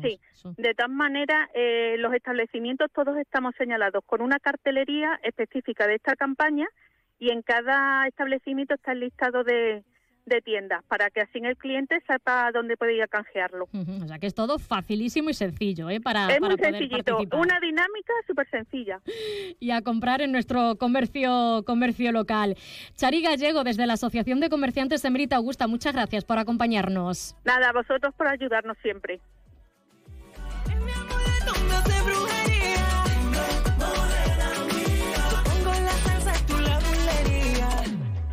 de 0.57 0.73
todas 0.73 0.91
maneras, 0.91 1.49
eh, 1.53 1.95
los 1.99 2.11
establecimientos 2.13 2.89
todos 2.91 3.15
estamos 3.17 3.53
señalados 3.55 4.03
con 4.05 4.21
una 4.21 4.39
cartelería 4.39 5.19
específica 5.23 5.85
de 5.85 5.95
esta 5.95 6.15
campaña 6.15 6.67
y 7.19 7.29
en 7.29 7.43
cada 7.43 8.07
establecimiento 8.07 8.73
está 8.73 8.93
el 8.93 9.01
listado 9.01 9.43
de, 9.43 9.83
de 10.25 10.41
tiendas 10.41 10.83
para 10.87 11.09
que 11.09 11.21
así 11.21 11.39
el 11.43 11.57
cliente 11.57 12.01
sepa 12.07 12.51
dónde 12.53 12.77
puede 12.77 12.95
ir 12.95 13.03
a 13.03 13.07
canjearlo. 13.07 13.67
O 13.73 14.07
sea 14.07 14.19
que 14.19 14.27
es 14.27 14.35
todo 14.35 14.59
facilísimo 14.59 15.29
y 15.29 15.33
sencillo 15.33 15.89
¿eh? 15.89 15.99
para, 15.99 16.27
es 16.27 16.39
para 16.39 16.47
muy 16.47 16.57
poder 16.57 16.73
sencillito, 16.73 17.03
participar. 17.13 17.39
una 17.39 17.59
dinámica 17.59 18.13
súper 18.27 18.49
sencilla. 18.49 18.99
y 19.59 19.71
a 19.71 19.81
comprar 19.81 20.21
en 20.21 20.31
nuestro 20.31 20.75
comercio, 20.75 21.63
comercio 21.65 22.11
local. 22.11 22.55
Chari 22.95 23.21
Gallego, 23.21 23.63
desde 23.63 23.85
la 23.87 23.93
Asociación 23.93 24.39
de 24.39 24.49
Comerciantes 24.49 25.03
Emérita 25.05 25.37
Augusta, 25.37 25.67
muchas 25.67 25.93
gracias 25.93 26.25
por 26.25 26.37
acompañarnos. 26.37 27.35
Nada, 27.45 27.69
a 27.69 27.73
vosotros 27.73 28.13
por 28.15 28.27
ayudarnos 28.27 28.77
siempre. 28.81 29.19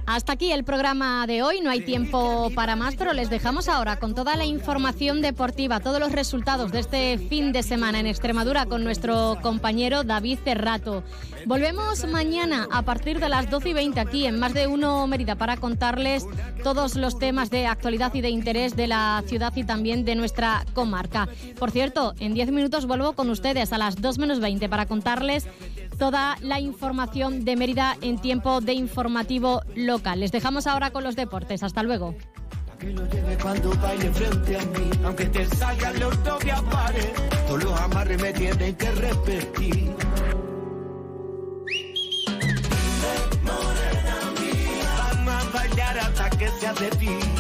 Hasta 0.09 0.33
aquí 0.33 0.53
el 0.53 0.65
programa 0.65 1.27
de 1.27 1.43
hoy. 1.43 1.61
No 1.61 1.69
hay 1.69 1.83
tiempo 1.83 2.51
para 2.55 2.77
más, 2.77 2.97
pero 2.97 3.13
les 3.13 3.29
dejamos 3.29 3.69
ahora 3.69 3.99
con 3.99 4.15
toda 4.15 4.37
la 4.37 4.47
información 4.47 5.21
deportiva, 5.21 5.81
todos 5.81 6.01
los 6.01 6.13
resultados 6.13 6.73
de 6.73 6.79
este 6.79 7.19
fin 7.19 7.53
de 7.53 7.63
semana 7.63 8.01
en 8.01 8.07
Extremadura 8.07 8.65
con 8.65 8.85
nuestro 8.85 9.37
compañero 9.43 10.05
David 10.05 10.39
Cerrato. 10.43 11.05
Volvemos 11.45 12.07
mañana 12.07 12.67
a 12.73 12.81
partir 12.81 13.21
de 13.21 13.29
las 13.29 13.51
12 13.51 13.69
y 13.69 13.73
20 13.75 14.01
aquí 14.01 14.25
en 14.25 14.39
Más 14.39 14.55
de 14.55 14.67
Uno 14.67 15.07
Mérida 15.07 15.35
para 15.35 15.59
contarles 15.59 16.25
todos 16.65 16.97
los 16.97 17.19
temas 17.19 17.51
de 17.51 17.67
actualidad 17.67 18.15
y 18.15 18.23
de 18.23 18.31
interés 18.31 18.77
de 18.77 18.87
la 18.87 19.23
ciudad 19.27 19.55
y 19.57 19.65
también 19.65 20.07
de 20.07 20.15
nuestra 20.15 20.65
comarca. 20.73 21.29
Por 21.59 21.71
cierto, 21.71 22.15
en 22.19 22.33
10 22.33 22.51
minutos 22.53 22.87
vuelvo 22.87 23.13
con 23.13 23.29
ustedes 23.29 23.75
a 23.75 23.79
las 23.79 24.01
2 24.01 24.17
menos 24.17 24.41
20 24.41 24.71
para 24.71 24.87
contarles 24.87 25.47
toda 25.99 26.37
la 26.41 26.61
información 26.61 27.45
de 27.45 27.57
Mérida 27.57 27.97
en 28.01 28.19
tiempo 28.19 28.61
de 28.61 28.73
informativo 28.73 29.63
local. 29.75 30.21
Les 30.21 30.33
dejamos 30.33 30.67
ahora 30.67 30.91
con 30.91 31.05
los 31.05 31.17
deportes. 31.17 31.63
Hasta 31.63 31.83
luego. 31.83 32.15
Cuando 33.43 33.73